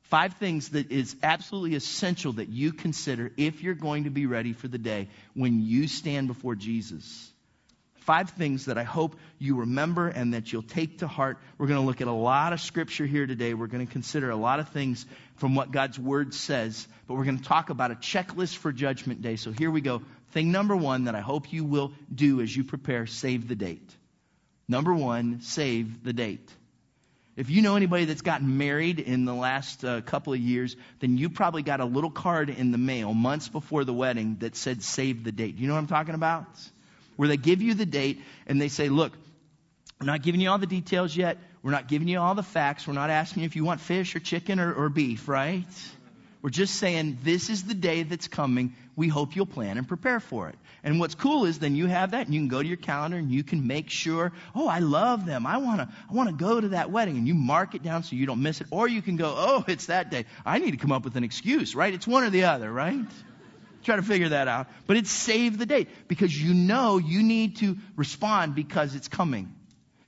Five 0.04 0.36
things 0.36 0.70
that 0.70 0.90
is 0.90 1.18
absolutely 1.22 1.76
essential 1.76 2.34
that 2.34 2.48
you 2.48 2.72
consider 2.72 3.34
if 3.36 3.62
you're 3.62 3.74
going 3.74 4.06
to 4.06 4.10
be 4.10 4.26
ready 4.26 4.54
for 4.54 4.70
the 4.70 4.78
day 4.78 5.10
when 5.34 5.62
you 5.62 5.90
stand 5.90 6.28
before 6.28 6.56
Jesus. 6.56 7.30
Five 8.08 8.30
things 8.30 8.68
that 8.68 8.78
I 8.78 8.84
hope 8.84 9.18
you 9.38 9.58
remember 9.58 10.08
and 10.08 10.34
that 10.34 10.54
you'll 10.54 10.62
take 10.62 11.00
to 11.00 11.08
heart. 11.10 11.40
We're 11.58 11.68
going 11.68 11.82
to 11.82 11.86
look 11.86 12.00
at 12.00 12.08
a 12.08 12.14
lot 12.14 12.54
of 12.54 12.62
scripture 12.62 13.06
here 13.06 13.28
today. 13.28 13.54
We're 13.54 13.68
going 13.68 13.86
to 13.86 13.92
consider 13.92 14.30
a 14.30 14.36
lot 14.38 14.62
of 14.62 14.70
things 14.70 15.06
from 15.36 15.56
what 15.56 15.72
God's 15.72 16.00
word 16.00 16.34
says, 16.34 16.88
but 17.06 17.16
we're 17.16 17.26
going 17.26 17.40
to 17.40 17.44
talk 17.44 17.70
about 17.70 17.92
a 17.92 17.96
checklist 17.96 18.56
for 18.56 18.72
judgment 18.72 19.22
day. 19.22 19.36
So 19.36 19.52
here 19.52 19.70
we 19.70 19.82
go. 19.82 20.04
Thing 20.32 20.54
number 20.54 20.74
one 20.74 21.04
that 21.04 21.16
I 21.16 21.20
hope 21.20 21.52
you 21.52 21.66
will 21.66 21.92
do 22.16 22.40
as 22.40 22.56
you 22.56 22.64
prepare, 22.64 23.08
save 23.08 23.50
the 23.50 23.56
date. 23.56 23.94
Number 24.70 24.94
one, 24.94 25.42
save 25.42 26.02
the 26.02 26.14
date. 26.14 26.50
If 27.36 27.50
you 27.50 27.62
know 27.62 27.76
anybody 27.76 28.06
that's 28.06 28.22
gotten 28.22 28.58
married 28.58 29.02
in 29.02 29.26
the 29.26 29.36
last 29.36 29.84
uh, 29.84 30.00
couple 30.00 30.32
of 30.32 30.40
years, 30.40 30.78
then 31.02 31.18
you 31.18 31.30
probably 31.30 31.62
got 31.62 31.82
a 31.82 31.86
little 31.86 32.12
card 32.12 32.50
in 32.50 32.72
the 32.72 32.78
mail 32.78 33.14
months 33.14 33.50
before 33.50 33.84
the 33.84 33.94
wedding 33.94 34.38
that 34.40 34.56
said 34.56 34.82
save 34.82 35.26
the 35.26 35.34
date. 35.34 35.58
Do 35.58 35.62
you 35.62 35.68
know 35.68 35.74
what 35.74 35.82
I'm 35.82 35.88
talking 35.88 36.16
about? 36.16 36.48
Where 37.18 37.28
they 37.28 37.38
give 37.38 37.62
you 37.62 37.74
the 37.74 37.86
date 37.86 38.22
and 38.48 38.62
they 38.62 38.70
say, 38.70 38.90
look, 38.90 39.12
we're 40.00 40.08
not 40.08 40.22
giving 40.22 40.40
you 40.40 40.50
all 40.50 40.58
the 40.58 40.68
details 40.68 41.16
yet. 41.16 41.38
We're 41.64 41.72
not 41.72 41.88
giving 41.88 42.08
you 42.08 42.20
all 42.20 42.36
the 42.36 42.44
facts. 42.44 42.88
We're 42.88 42.94
not 42.94 43.10
asking 43.10 43.44
you 43.44 43.48
if 43.48 43.56
you 43.56 43.66
want 43.66 43.82
fish 43.82 44.16
or 44.16 44.20
chicken 44.20 44.60
or, 44.60 44.74
or 44.74 44.90
beef, 44.90 45.28
right? 45.28 45.66
We're 46.42 46.52
just 46.52 46.76
saying 46.76 47.18
this 47.24 47.50
is 47.50 47.64
the 47.64 47.74
day 47.74 48.04
that's 48.04 48.28
coming. 48.28 48.76
We 48.96 49.08
hope 49.08 49.36
you'll 49.36 49.48
plan 49.48 49.78
and 49.78 49.88
prepare 49.88 50.20
for 50.20 50.50
it. 50.50 50.56
And 50.84 51.00
what's 51.00 51.16
cool 51.16 51.46
is 51.46 51.60
then 51.60 51.76
you 51.76 51.88
have 51.88 52.12
that 52.12 52.28
and 52.28 52.34
you 52.34 52.40
can 52.40 52.48
go 52.48 52.62
to 52.62 52.68
your 52.68 52.78
calendar 52.78 53.18
and 53.18 53.32
you 53.32 53.44
can 53.44 53.68
make 53.68 53.90
sure, 53.90 54.32
oh, 54.56 54.68
I 54.68 54.80
love 54.80 55.26
them. 55.26 55.46
I 55.46 55.58
want 55.58 55.82
to 55.82 55.90
I 56.10 56.14
want 56.14 56.30
to 56.30 56.36
go 56.36 56.62
to 56.62 56.70
that 56.70 56.92
wedding 56.92 57.18
and 57.18 57.28
you 57.28 57.34
mark 57.34 57.76
it 57.76 57.84
down 57.84 58.04
so 58.04 58.16
you 58.16 58.26
don't 58.26 58.42
miss 58.42 58.62
it. 58.62 58.68
Or 58.72 58.88
you 58.88 59.02
can 59.02 59.18
go, 59.18 59.34
oh, 59.36 59.66
it's 59.68 59.88
that 59.88 60.12
day. 60.12 60.26
I 60.46 60.60
need 60.60 60.72
to 60.72 60.78
come 60.78 60.92
up 60.92 61.04
with 61.04 61.16
an 61.16 61.24
excuse, 61.24 61.76
right? 61.76 61.94
It's 61.94 62.08
one 62.08 62.24
or 62.24 62.30
the 62.30 62.46
other, 62.46 62.72
right? 62.72 63.06
Try 63.88 63.96
to 63.96 64.02
figure 64.02 64.28
that 64.28 64.50
out. 64.50 64.68
But 64.86 64.98
it's 64.98 65.10
save 65.10 65.58
the 65.58 65.66
date 65.66 65.88
because 66.10 66.38
you 66.38 66.54
know 66.54 66.98
you 66.98 67.24
need 67.24 67.56
to 67.60 67.78
respond 67.96 68.54
because 68.54 68.96
it's 68.96 69.08
coming. 69.08 69.56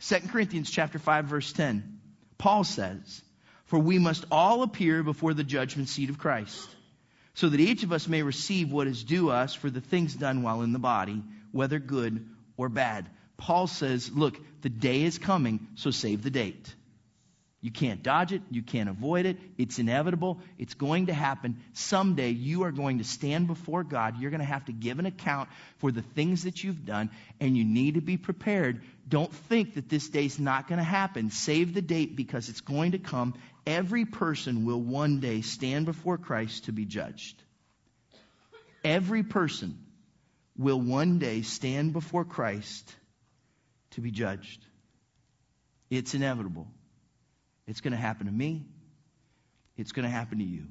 2 0.01 0.15
Corinthians 0.27 0.69
chapter 0.69 0.99
5 0.99 1.27
verse 1.27 1.53
10. 1.53 2.01
Paul 2.37 2.65
says, 2.65 3.21
"For 3.67 3.79
we 3.79 3.97
must 3.97 4.25
all 4.31 4.63
appear 4.63 5.01
before 5.01 5.33
the 5.33 5.45
judgment 5.45 5.87
seat 5.87 6.09
of 6.09 6.17
Christ, 6.17 6.67
so 7.35 7.47
that 7.47 7.61
each 7.61 7.83
of 7.83 7.93
us 7.93 8.05
may 8.05 8.21
receive 8.21 8.69
what 8.69 8.87
is 8.87 9.05
due 9.05 9.29
us 9.29 9.53
for 9.53 9.69
the 9.69 9.79
things 9.79 10.13
done 10.13 10.43
while 10.43 10.61
in 10.61 10.73
the 10.73 10.77
body, 10.77 11.23
whether 11.53 11.79
good 11.79 12.27
or 12.57 12.67
bad." 12.67 13.09
Paul 13.37 13.67
says, 13.67 14.11
"Look, 14.11 14.41
the 14.61 14.67
day 14.67 15.03
is 15.03 15.17
coming, 15.17 15.69
so 15.75 15.89
save 15.89 16.21
the 16.21 16.29
date." 16.29 16.75
You 17.61 17.71
can't 17.71 18.01
dodge 18.01 18.31
it. 18.31 18.41
You 18.49 18.61
can't 18.61 18.87
avoid 18.87 19.25
it. 19.25 19.37
It's 19.57 19.79
inevitable. 19.79 20.39
It's 20.57 20.75
going 20.75 21.07
to 21.07 21.13
happen. 21.13 21.57
Someday 21.73 22.29
you 22.29 22.63
are 22.63 22.71
going 22.71 22.99
to 22.99 23.03
stand 23.03 23.47
before 23.47 23.83
God. 23.83 24.17
You're 24.17 24.31
going 24.31 24.39
to 24.39 24.45
have 24.45 24.65
to 24.65 24.71
give 24.71 24.97
an 24.97 25.05
account 25.05 25.49
for 25.79 25.91
the 25.91 26.01
things 26.01 26.43
that 26.43 26.63
you've 26.63 26.85
done, 26.85 27.09
and 27.41 27.57
you 27.57 27.65
need 27.65 27.95
to 27.95 28.01
be 28.01 28.15
prepared. 28.15 28.81
Don't 29.09 29.33
think 29.33 29.73
that 29.73 29.89
this 29.89 30.07
day's 30.07 30.39
not 30.39 30.69
going 30.69 30.77
to 30.77 30.85
happen. 30.85 31.31
Save 31.31 31.73
the 31.73 31.81
date 31.81 32.15
because 32.15 32.47
it's 32.47 32.61
going 32.61 32.93
to 32.93 32.99
come. 32.99 33.33
Every 33.67 34.05
person 34.05 34.63
will 34.63 34.81
one 34.81 35.19
day 35.19 35.41
stand 35.41 35.85
before 35.85 36.17
Christ 36.17 36.65
to 36.65 36.71
be 36.71 36.85
judged. 36.85 37.43
Every 38.85 39.23
person 39.23 39.77
will 40.57 40.79
one 40.79 41.19
day 41.19 41.41
stand 41.41 41.91
before 41.91 42.23
Christ 42.23 42.95
to 43.91 44.01
be 44.01 44.11
judged. 44.11 44.65
It's 45.89 46.13
inevitable. 46.13 46.67
It's 47.69 47.81
going 47.81 47.91
to 47.91 47.97
happen 47.97 48.25
to 48.25 48.31
me. 48.31 48.65
It's 49.77 49.93
going 49.93 50.03
to 50.03 50.09
happen 50.09 50.39
to 50.39 50.43
you. 50.43 50.63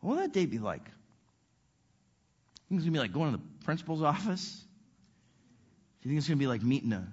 What 0.00 0.10
will 0.10 0.16
that 0.18 0.32
day 0.32 0.46
be 0.46 0.58
like? 0.58 0.84
think 2.68 2.80
it's 2.80 2.84
going 2.84 2.84
to 2.84 2.90
be 2.92 2.98
like 2.98 3.12
going 3.12 3.32
to 3.32 3.38
the 3.38 3.64
principal's 3.64 4.02
office? 4.02 4.62
Do 6.02 6.08
you 6.08 6.10
think 6.10 6.18
it's 6.18 6.28
going 6.28 6.38
to 6.38 6.42
be 6.42 6.46
like 6.46 6.62
meeting 6.62 6.92
a, 6.92 7.06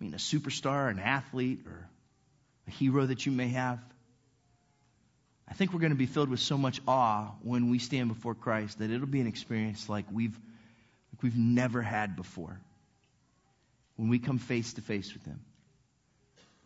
meeting 0.00 0.14
a 0.14 0.18
superstar, 0.18 0.90
an 0.90 0.98
athlete, 0.98 1.60
or 1.66 1.88
a 2.66 2.70
hero 2.70 3.04
that 3.06 3.26
you 3.26 3.32
may 3.32 3.48
have? 3.48 3.78
I 5.48 5.54
think 5.54 5.72
we're 5.72 5.80
going 5.80 5.92
to 5.92 5.96
be 5.96 6.06
filled 6.06 6.28
with 6.28 6.40
so 6.40 6.58
much 6.58 6.80
awe 6.88 7.30
when 7.42 7.70
we 7.70 7.78
stand 7.78 8.08
before 8.08 8.34
Christ 8.34 8.78
that 8.78 8.90
it'll 8.90 9.06
be 9.06 9.20
an 9.20 9.28
experience 9.28 9.88
like 9.88 10.06
we've, 10.10 10.34
like 11.12 11.22
we've 11.22 11.36
never 11.36 11.82
had 11.82 12.16
before 12.16 12.58
when 13.96 14.08
we 14.08 14.18
come 14.18 14.38
face 14.38 14.72
to 14.74 14.80
face 14.80 15.12
with 15.12 15.24
Him. 15.24 15.40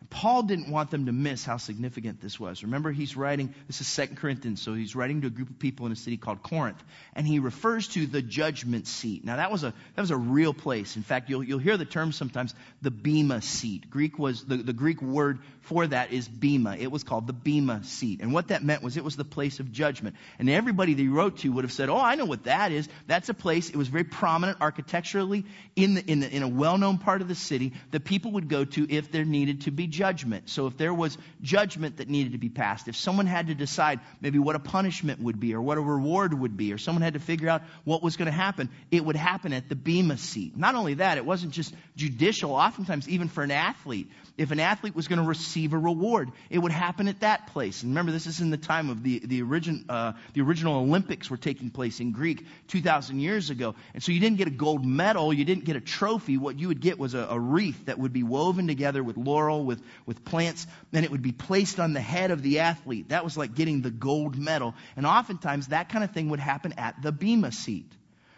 Paul 0.09 0.43
didn't 0.43 0.69
want 0.69 0.89
them 0.89 1.05
to 1.05 1.11
miss 1.11 1.45
how 1.45 1.57
significant 1.57 2.21
this 2.21 2.39
was. 2.39 2.63
Remember, 2.63 2.91
he's 2.91 3.15
writing, 3.15 3.53
this 3.67 3.81
is 3.81 3.87
Second 3.87 4.17
Corinthians, 4.17 4.61
so 4.61 4.73
he's 4.73 4.95
writing 4.95 5.21
to 5.21 5.27
a 5.27 5.29
group 5.29 5.49
of 5.49 5.59
people 5.59 5.85
in 5.85 5.91
a 5.91 5.95
city 5.95 6.17
called 6.17 6.41
Corinth, 6.41 6.83
and 7.13 7.27
he 7.27 7.39
refers 7.39 7.87
to 7.89 8.07
the 8.07 8.21
judgment 8.21 8.87
seat. 8.87 9.23
Now, 9.23 9.35
that 9.35 9.51
was 9.51 9.63
a, 9.63 9.73
that 9.95 10.01
was 10.01 10.11
a 10.11 10.17
real 10.17 10.53
place. 10.53 10.95
In 10.95 11.03
fact, 11.03 11.29
you'll, 11.29 11.43
you'll 11.43 11.59
hear 11.59 11.77
the 11.77 11.85
term 11.85 12.11
sometimes, 12.11 12.55
the 12.81 12.89
bema 12.91 13.41
seat. 13.41 13.89
Greek 13.89 14.17
was, 14.17 14.43
the, 14.43 14.57
the 14.57 14.73
Greek 14.73 15.01
word 15.01 15.39
for 15.61 15.85
that 15.85 16.11
is 16.11 16.27
bema. 16.27 16.75
It 16.75 16.91
was 16.91 17.03
called 17.03 17.27
the 17.27 17.33
bema 17.33 17.83
seat. 17.83 18.21
And 18.21 18.33
what 18.33 18.47
that 18.47 18.63
meant 18.63 18.81
was 18.81 18.97
it 18.97 19.03
was 19.03 19.15
the 19.15 19.23
place 19.23 19.59
of 19.59 19.71
judgment. 19.71 20.15
And 20.39 20.49
everybody 20.49 20.95
that 20.95 21.01
he 21.01 21.07
wrote 21.07 21.37
to 21.39 21.51
would 21.51 21.63
have 21.63 21.71
said, 21.71 21.89
oh, 21.89 21.97
I 21.97 22.15
know 22.15 22.25
what 22.25 22.45
that 22.45 22.71
is. 22.71 22.89
That's 23.05 23.29
a 23.29 23.35
place, 23.35 23.69
it 23.69 23.75
was 23.75 23.87
very 23.87 24.03
prominent 24.03 24.57
architecturally 24.61 25.45
in, 25.75 25.93
the, 25.93 26.05
in, 26.05 26.21
the, 26.21 26.29
in 26.29 26.41
a 26.41 26.47
well-known 26.47 26.97
part 26.97 27.21
of 27.21 27.27
the 27.27 27.35
city 27.35 27.73
that 27.91 28.03
people 28.03 28.31
would 28.31 28.49
go 28.49 28.65
to 28.65 28.91
if 28.91 29.11
there 29.11 29.25
needed 29.25 29.61
to 29.61 29.71
be 29.71 29.87
judgment. 29.91 30.49
So 30.49 30.67
if 30.67 30.77
there 30.77 30.93
was 30.93 31.17
judgment 31.41 31.97
that 31.97 32.09
needed 32.09 32.31
to 32.31 32.37
be 32.37 32.49
passed, 32.49 32.87
if 32.87 32.95
someone 32.95 33.27
had 33.27 33.47
to 33.47 33.55
decide 33.55 33.99
maybe 34.19 34.39
what 34.39 34.55
a 34.55 34.59
punishment 34.59 35.21
would 35.21 35.39
be 35.39 35.53
or 35.53 35.61
what 35.61 35.77
a 35.77 35.81
reward 35.81 36.33
would 36.33 36.57
be, 36.57 36.73
or 36.73 36.77
someone 36.77 37.01
had 37.01 37.13
to 37.13 37.19
figure 37.19 37.49
out 37.49 37.61
what 37.83 38.01
was 38.01 38.17
going 38.17 38.25
to 38.25 38.31
happen, 38.31 38.69
it 38.89 39.05
would 39.05 39.15
happen 39.15 39.53
at 39.53 39.69
the 39.69 39.75
Bema 39.75 40.17
seat. 40.17 40.57
Not 40.57 40.75
only 40.75 40.95
that, 40.95 41.17
it 41.17 41.25
wasn't 41.25 41.53
just 41.53 41.73
judicial, 41.95 42.51
oftentimes 42.53 43.07
even 43.07 43.27
for 43.27 43.43
an 43.43 43.51
athlete. 43.51 44.09
If 44.37 44.51
an 44.51 44.59
athlete 44.59 44.95
was 44.95 45.07
going 45.07 45.19
to 45.19 45.27
receive 45.27 45.73
a 45.73 45.77
reward, 45.77 46.31
it 46.49 46.57
would 46.57 46.71
happen 46.71 47.07
at 47.07 47.19
that 47.19 47.47
place. 47.47 47.83
And 47.83 47.91
remember, 47.91 48.11
this 48.11 48.27
is 48.27 48.39
in 48.39 48.49
the 48.49 48.57
time 48.57 48.89
of 48.89 49.03
the, 49.03 49.19
the, 49.19 49.41
origin, 49.43 49.85
uh, 49.89 50.13
the 50.33 50.41
original 50.41 50.75
Olympics 50.75 51.29
were 51.29 51.37
taking 51.37 51.69
place 51.69 51.99
in 51.99 52.11
Greek 52.11 52.45
2,000 52.69 53.19
years 53.19 53.49
ago. 53.49 53.75
And 53.93 54.01
so 54.01 54.11
you 54.11 54.19
didn't 54.19 54.37
get 54.37 54.47
a 54.47 54.51
gold 54.51 54.85
medal, 54.85 55.33
you 55.33 55.45
didn't 55.45 55.65
get 55.65 55.75
a 55.75 55.81
trophy. 55.81 56.37
What 56.37 56.57
you 56.57 56.69
would 56.69 56.81
get 56.81 56.97
was 56.97 57.13
a, 57.13 57.27
a 57.29 57.39
wreath 57.39 57.85
that 57.85 57.99
would 57.99 58.13
be 58.13 58.23
woven 58.23 58.67
together 58.67 59.03
with 59.03 59.17
laurel, 59.17 59.63
with, 59.65 59.80
with 60.05 60.23
plants, 60.25 60.67
and 60.93 61.05
it 61.05 61.11
would 61.11 61.21
be 61.21 61.31
placed 61.31 61.79
on 61.79 61.93
the 61.93 62.01
head 62.01 62.31
of 62.31 62.41
the 62.41 62.59
athlete. 62.59 63.09
That 63.09 63.23
was 63.23 63.37
like 63.37 63.55
getting 63.55 63.81
the 63.81 63.91
gold 63.91 64.37
medal. 64.37 64.75
And 64.95 65.05
oftentimes 65.05 65.67
that 65.67 65.89
kind 65.89 66.03
of 66.03 66.11
thing 66.11 66.29
would 66.29 66.39
happen 66.39 66.73
at 66.77 67.01
the 67.01 67.11
Bema 67.11 67.51
seat. 67.51 67.91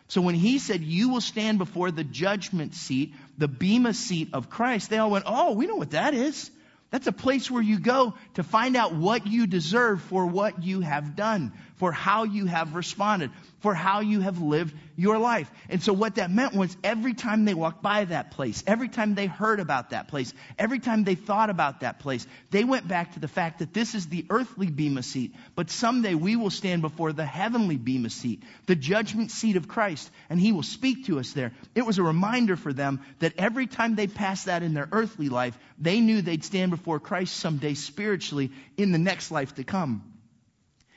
So 0.07 0.21
when 0.21 0.35
he 0.35 0.59
said, 0.59 0.83
You 0.83 1.09
will 1.09 1.21
stand 1.21 1.57
before 1.57 1.91
the 1.91 2.03
judgment 2.03 2.75
seat, 2.75 3.13
the 3.37 3.47
Bema 3.47 3.93
seat 3.93 4.29
of 4.33 4.49
Christ, 4.49 4.89
they 4.89 4.97
all 4.97 5.11
went, 5.11 5.25
Oh, 5.27 5.53
we 5.53 5.65
know 5.65 5.75
what 5.75 5.91
that 5.91 6.13
is. 6.13 6.51
That's 6.93 7.07
a 7.07 7.11
place 7.11 7.49
where 7.49 7.63
you 7.63 7.79
go 7.79 8.13
to 8.35 8.43
find 8.43 8.75
out 8.75 8.93
what 8.93 9.25
you 9.25 9.47
deserve 9.47 9.99
for 10.03 10.27
what 10.27 10.61
you 10.61 10.81
have 10.81 11.15
done, 11.15 11.53
for 11.83 11.91
how 11.91 12.23
you 12.23 12.45
have 12.45 12.75
responded, 12.75 13.29
for 13.59 13.73
how 13.73 13.99
you 13.99 14.21
have 14.21 14.41
lived 14.41 14.73
your 14.95 15.17
life. 15.17 15.51
And 15.67 15.83
so 15.83 15.91
what 15.91 16.15
that 16.15 16.31
meant 16.31 16.53
was 16.53 16.77
every 16.81 17.13
time 17.13 17.43
they 17.43 17.53
walked 17.53 17.83
by 17.83 18.05
that 18.05 18.31
place, 18.31 18.63
every 18.65 18.87
time 18.87 19.15
they 19.15 19.25
heard 19.25 19.59
about 19.59 19.89
that 19.89 20.07
place, 20.07 20.33
every 20.57 20.79
time 20.79 21.03
they 21.03 21.15
thought 21.15 21.49
about 21.49 21.81
that 21.81 21.99
place, 21.99 22.25
they 22.51 22.63
went 22.63 22.87
back 22.87 23.15
to 23.15 23.19
the 23.19 23.27
fact 23.27 23.59
that 23.59 23.73
this 23.73 23.95
is 23.95 24.07
the 24.07 24.25
earthly 24.29 24.67
bema 24.67 25.03
seat, 25.03 25.35
but 25.55 25.69
someday 25.69 26.15
we 26.15 26.37
will 26.37 26.49
stand 26.49 26.81
before 26.81 27.11
the 27.11 27.25
heavenly 27.25 27.75
bema 27.75 28.09
seat, 28.09 28.43
the 28.65 28.75
judgment 28.75 29.29
seat 29.29 29.57
of 29.57 29.67
Christ, 29.67 30.09
and 30.29 30.39
he 30.39 30.53
will 30.53 30.63
speak 30.63 31.07
to 31.07 31.19
us 31.19 31.33
there. 31.33 31.51
It 31.75 31.85
was 31.85 31.97
a 31.97 32.03
reminder 32.03 32.55
for 32.55 32.71
them 32.71 33.01
that 33.19 33.33
every 33.37 33.67
time 33.67 33.95
they 33.95 34.07
passed 34.07 34.45
that 34.45 34.63
in 34.63 34.73
their 34.73 34.87
earthly 34.93 35.27
life, 35.27 35.59
they 35.77 35.99
knew 35.99 36.21
they'd 36.21 36.45
stand 36.45 36.71
before 36.71 37.01
Christ 37.01 37.35
someday 37.35 37.73
spiritually 37.73 38.51
in 38.77 38.93
the 38.93 38.97
next 38.97 39.31
life 39.31 39.55
to 39.55 39.65
come. 39.65 40.12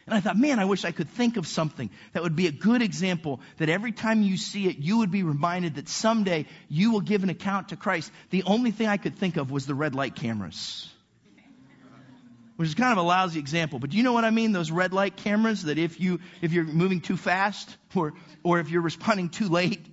And 0.07 0.15
I 0.15 0.21
thought, 0.21 0.37
man, 0.37 0.61
I 0.61 0.67
wish 0.67 0.85
I 0.85 0.93
could 0.93 1.09
think 1.11 1.37
of 1.37 1.49
something 1.49 1.91
that 2.13 2.23
would 2.23 2.37
be 2.37 2.47
a 2.47 2.53
good 2.53 2.81
example 2.81 3.41
that 3.57 3.69
every 3.69 3.91
time 3.91 4.23
you 4.23 4.37
see 4.37 4.69
it, 4.69 4.79
you 4.79 4.99
would 4.99 5.11
be 5.11 5.25
reminded 5.25 5.75
that 5.77 5.89
someday 5.89 6.47
you 6.69 6.93
will 6.93 7.01
give 7.01 7.25
an 7.25 7.31
account 7.31 7.71
to 7.71 7.77
Christ. 7.77 8.13
The 8.31 8.45
only 8.45 8.71
thing 8.71 8.87
I 8.87 8.99
could 8.99 9.17
think 9.17 9.37
of 9.37 9.51
was 9.51 9.67
the 9.67 9.75
red 9.75 9.97
light 9.97 10.15
cameras. 10.15 10.89
Which 12.55 12.69
is 12.69 12.75
kind 12.75 12.93
of 12.93 12.99
a 12.99 13.07
lousy 13.07 13.39
example, 13.39 13.81
but 13.81 13.91
do 13.91 13.99
you 13.99 14.03
know 14.03 14.15
what 14.15 14.25
I 14.25 14.31
mean? 14.31 14.53
Those 14.53 14.71
red 14.71 14.95
light 14.95 15.17
cameras 15.17 15.65
that 15.65 15.77
if 15.77 16.01
you, 16.01 16.21
if 16.41 16.53
you're 16.53 16.65
moving 16.65 17.01
too 17.01 17.17
fast 17.17 17.77
or, 17.95 18.15
or 18.43 18.61
if 18.61 18.71
you're 18.71 18.83
responding 18.83 19.29
too 19.29 19.49
late, 19.49 19.85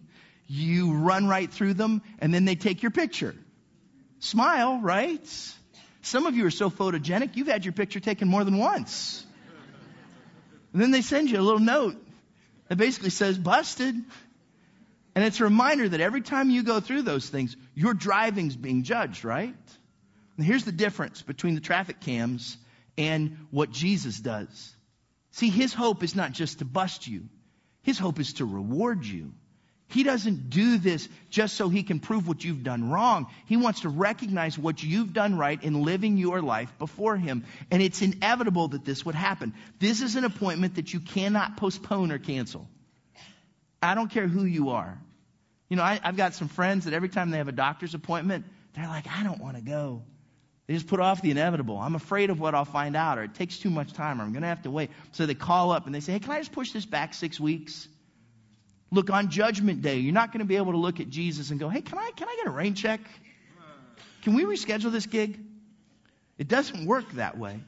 you 0.48 0.94
run 0.94 1.28
right 1.28 1.52
through 1.52 1.74
them 1.74 2.02
and 2.20 2.34
then 2.34 2.46
they 2.46 2.56
take 2.56 2.82
your 2.82 2.92
picture. 2.92 3.36
Smile, 4.20 4.80
right? 4.82 5.28
Some 6.04 6.26
of 6.26 6.38
you 6.38 6.46
are 6.46 6.52
so 6.52 6.70
photogenic, 6.70 7.36
you've 7.36 7.48
had 7.48 7.66
your 7.66 7.74
picture 7.74 8.00
taken 8.00 8.30
more 8.30 8.44
than 8.46 8.58
once. 8.58 9.26
And 10.74 10.82
then 10.82 10.92
they 10.92 11.02
send 11.02 11.30
you 11.30 11.40
a 11.40 11.42
little 11.42 11.60
note 11.60 11.96
that 12.68 12.78
basically 12.78 13.12
says, 13.12 13.38
busted. 13.38 13.96
And 15.16 15.24
it's 15.24 15.40
a 15.40 15.44
reminder 15.44 15.88
that 15.88 16.02
every 16.02 16.22
time 16.22 16.50
you 16.50 16.64
go 16.64 16.80
through 16.80 17.04
those 17.04 17.30
things, 17.30 17.56
your 17.76 17.94
driving's 17.94 18.56
being 18.56 18.84
judged, 18.84 19.24
right? 19.24 19.56
And 20.38 20.46
here's 20.46 20.66
the 20.66 20.72
difference 20.72 21.22
between 21.22 21.54
the 21.54 21.62
traffic 21.62 22.00
cams 22.00 22.58
and 22.98 23.38
what 23.52 23.72
Jesus 23.72 24.20
does. 24.20 24.76
See, 25.32 25.50
his 25.50 25.74
hope 25.74 26.04
is 26.04 26.16
not 26.16 26.32
just 26.32 26.60
to 26.60 26.66
bust 26.66 27.08
you. 27.08 27.30
His 27.84 28.00
hope 28.00 28.20
is 28.20 28.34
to 28.34 28.46
reward 28.46 29.06
you. 29.06 29.34
He 29.88 30.04
doesn't 30.04 30.50
do 30.50 30.78
this 30.78 31.08
just 31.30 31.56
so 31.56 31.70
he 31.70 31.84
can 31.84 32.00
prove 32.00 32.28
what 32.28 32.44
you've 32.44 32.64
done 32.64 32.90
wrong. 32.90 33.28
He 33.46 33.58
wants 33.58 33.82
to 33.82 33.90
recognize 33.90 34.58
what 34.58 34.82
you've 34.82 35.14
done 35.14 35.38
right 35.38 35.62
in 35.64 35.84
living 35.84 36.18
your 36.18 36.42
life 36.42 36.74
before 36.80 37.16
him. 37.16 37.46
And 37.70 37.82
it's 37.82 38.02
inevitable 38.02 38.70
that 38.70 38.86
this 38.86 39.06
would 39.06 39.16
happen. 39.16 39.54
This 39.80 40.02
is 40.02 40.16
an 40.16 40.24
appointment 40.24 40.76
that 40.76 40.94
you 40.94 41.00
cannot 41.00 41.58
postpone 41.58 42.12
or 42.12 42.18
cancel. 42.18 42.68
I 43.84 43.96
don't 43.96 44.10
care 44.10 44.28
who 44.28 44.46
you 44.46 44.70
are. 44.70 45.00
You 45.70 45.78
know, 45.78 45.84
I, 45.84 46.00
have 46.02 46.18
got 46.18 46.34
some 46.34 46.48
friends 46.48 46.86
that 46.86 46.94
every 46.94 47.10
time 47.10 47.30
they 47.30 47.38
have 47.38 47.48
a 47.48 47.54
doctor's 47.54 47.94
appointment, 47.94 48.46
they're 48.74 48.88
like, 48.88 49.06
I 49.08 49.24
don't 49.24 49.42
want 49.42 49.58
to 49.58 49.62
go. 49.62 50.04
They 50.68 50.74
just 50.74 50.88
put 50.88 51.02
off 51.02 51.22
the 51.22 51.32
inevitable. 51.32 51.78
I'm 51.78 51.96
afraid 51.96 52.30
of 52.30 52.40
what 52.40 52.56
I'll 52.56 52.64
find 52.64 52.96
out, 52.96 53.18
or 53.18 53.24
it 53.24 53.36
takes 53.36 53.60
too 53.60 53.70
much 53.70 53.92
time, 53.94 54.22
or 54.22 54.24
I'm 54.24 54.32
going 54.32 54.44
to 54.44 54.48
have 54.48 54.64
to 54.64 54.72
wait. 54.72 54.92
So 55.12 55.26
they 55.26 55.36
call 55.36 55.72
up 55.72 55.86
and 55.86 55.94
they 55.94 56.00
say, 56.00 56.14
Hey, 56.14 56.20
can 56.20 56.32
I 56.32 56.40
just 56.40 56.54
push 56.54 56.72
this 56.72 56.86
back 56.86 57.14
six 57.14 57.40
weeks? 57.40 57.88
Look, 58.94 59.10
on 59.10 59.32
Judgment 59.32 59.82
Day, 59.82 59.98
you're 59.98 60.14
not 60.14 60.32
going 60.32 60.42
to 60.42 60.46
be 60.46 60.58
able 60.58 60.74
to 60.74 60.78
look 60.78 61.00
at 61.00 61.10
Jesus 61.10 61.50
and 61.50 61.60
go, 61.60 61.68
hey, 61.68 61.82
can 61.82 61.98
I, 61.98 62.12
can 62.16 62.28
I 62.28 62.36
get 62.36 62.46
a 62.46 62.52
rain 62.52 62.76
check? 62.76 63.00
Can 64.22 64.36
we 64.36 64.44
reschedule 64.44 64.92
this 64.92 65.08
gig? 65.08 65.40
It 66.38 66.48
doesn't 66.48 66.86
work 66.86 67.12
that 67.14 67.36
way. 67.36 67.60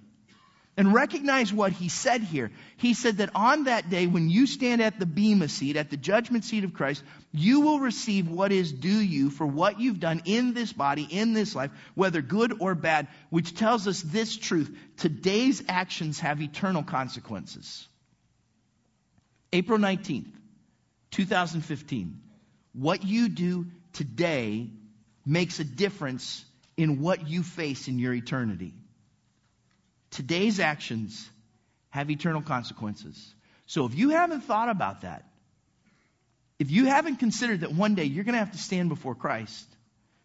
And 0.78 0.94
recognize 0.94 1.52
what 1.52 1.72
he 1.72 1.90
said 1.90 2.22
here. 2.22 2.52
He 2.78 2.94
said 2.94 3.18
that 3.18 3.32
on 3.34 3.64
that 3.64 3.90
day, 3.90 4.06
when 4.06 4.30
you 4.30 4.46
stand 4.46 4.84
at 4.84 5.00
the 5.00 5.08
bema 5.08 5.48
seat, 5.48 5.78
at 5.78 5.90
the 5.90 5.98
judgment 5.98 6.44
seat 6.44 6.64
of 6.64 6.76
Christ, 6.76 7.02
you 7.32 7.62
will 7.62 7.80
receive 7.80 8.30
what 8.30 8.52
is 8.52 8.72
due 8.72 8.90
you 8.90 9.32
for 9.32 9.48
what 9.48 9.80
you've 9.80 10.00
done 10.00 10.22
in 10.26 10.54
this 10.54 10.74
body, 10.74 11.08
in 11.10 11.34
this 11.34 11.56
life, 11.56 11.72
whether 11.96 12.22
good 12.22 12.58
or 12.60 12.76
bad, 12.76 13.08
which 13.32 13.56
tells 13.56 13.88
us 13.88 14.02
this 14.02 14.38
truth. 14.38 14.78
Today's 14.98 15.64
actions 15.68 16.20
have 16.20 16.40
eternal 16.40 16.84
consequences. 16.84 17.88
April 19.52 19.80
19th, 19.80 20.28
2015. 21.16 22.20
What 22.74 23.04
you 23.04 23.30
do 23.30 23.68
today 23.94 24.70
makes 25.26 25.60
a 25.60 25.64
difference 25.64 26.44
in 26.76 27.00
what 27.00 27.28
you 27.28 27.42
face 27.42 27.88
in 27.88 28.00
your 28.00 28.14
eternity. 28.14 28.74
Today's 30.12 30.60
actions 30.60 31.30
have 31.90 32.12
eternal 32.12 32.42
consequences. 32.42 33.34
So 33.66 33.86
if 33.86 33.96
you 33.96 34.10
haven't 34.10 34.42
thought 34.42 34.70
about 34.70 35.02
that, 35.02 35.24
if 36.60 36.70
you 36.70 36.86
haven't 36.86 37.18
considered 37.18 37.62
that 37.62 37.72
one 37.72 37.96
day 37.96 38.04
you're 38.04 38.26
going 38.26 38.34
to 38.34 38.40
have 38.40 38.52
to 38.52 38.58
stand 38.58 38.90
before 38.90 39.16
Christ, 39.16 39.66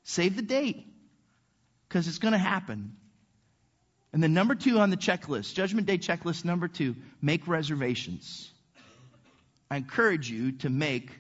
save 0.03 0.35
the 0.35 0.43
date 0.43 0.87
because 1.89 2.09
it's 2.09 2.19
going 2.19 2.33
to 2.33 2.39
happen. 2.39 2.97
And 4.13 4.21
then 4.21 4.35
number 4.35 4.57
two 4.57 4.81
on 4.81 4.91
the 4.91 4.97
checklist, 4.97 5.55
Judgment 5.55 5.87
Day 5.87 5.99
checklist 5.99 6.45
number 6.45 6.67
two, 6.67 6.97
make 7.23 7.47
reservations. 7.47 8.51
I 9.71 9.77
encourage 9.77 10.29
you 10.29 10.53
to 10.59 10.69
make 10.69 11.11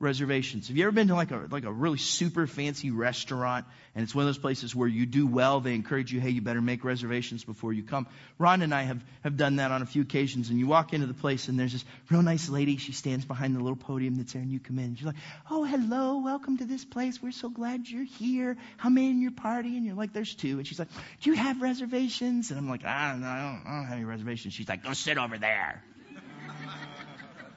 reservations. 0.00 0.68
Have 0.68 0.76
you 0.76 0.84
ever 0.84 0.92
been 0.92 1.08
to 1.08 1.14
like 1.14 1.30
a 1.30 1.48
like 1.50 1.64
a 1.64 1.72
really 1.72 1.98
super 1.98 2.46
fancy 2.46 2.90
restaurant 2.90 3.66
and 3.94 4.04
it's 4.04 4.14
one 4.14 4.22
of 4.22 4.28
those 4.28 4.38
places 4.38 4.76
where 4.76 4.86
you 4.86 5.06
do 5.06 5.26
well, 5.26 5.60
they 5.60 5.74
encourage 5.74 6.12
you, 6.12 6.20
hey, 6.20 6.30
you 6.30 6.40
better 6.40 6.60
make 6.60 6.84
reservations 6.84 7.42
before 7.42 7.72
you 7.72 7.82
come. 7.82 8.06
Ron 8.38 8.62
and 8.62 8.72
I 8.72 8.82
have, 8.82 9.02
have 9.24 9.36
done 9.36 9.56
that 9.56 9.72
on 9.72 9.82
a 9.82 9.86
few 9.86 10.02
occasions 10.02 10.50
and 10.50 10.58
you 10.58 10.68
walk 10.68 10.92
into 10.92 11.06
the 11.06 11.14
place 11.14 11.48
and 11.48 11.58
there's 11.58 11.72
this 11.72 11.84
real 12.10 12.22
nice 12.22 12.48
lady, 12.48 12.76
she 12.76 12.92
stands 12.92 13.24
behind 13.24 13.56
the 13.56 13.60
little 13.60 13.74
podium 13.74 14.16
that's 14.16 14.34
there 14.34 14.42
and 14.42 14.52
you 14.52 14.60
come 14.60 14.78
in 14.78 14.84
and 14.84 14.98
she's 14.98 15.06
like, 15.06 15.16
Oh, 15.50 15.64
hello, 15.64 16.18
welcome 16.18 16.58
to 16.58 16.64
this 16.64 16.84
place. 16.84 17.20
We're 17.20 17.32
so 17.32 17.48
glad 17.48 17.88
you're 17.88 18.04
here. 18.04 18.56
How 18.76 18.90
many 18.90 19.10
in 19.10 19.20
your 19.20 19.32
party? 19.32 19.76
And 19.76 19.84
you're 19.84 19.96
like, 19.96 20.12
There's 20.12 20.34
two. 20.34 20.58
And 20.58 20.66
she's 20.66 20.78
like, 20.78 20.88
Do 21.22 21.30
you 21.30 21.36
have 21.36 21.60
reservations? 21.60 22.50
And 22.50 22.60
I'm 22.60 22.68
like, 22.68 22.84
I 22.84 23.10
don't 23.10 23.22
know, 23.22 23.26
I 23.26 23.38
don't, 23.38 23.62
I 23.66 23.76
don't 23.78 23.86
have 23.86 23.96
any 23.96 24.04
reservations. 24.04 24.54
She's 24.54 24.68
like, 24.68 24.84
Go 24.84 24.92
sit 24.92 25.18
over 25.18 25.38
there. 25.38 25.82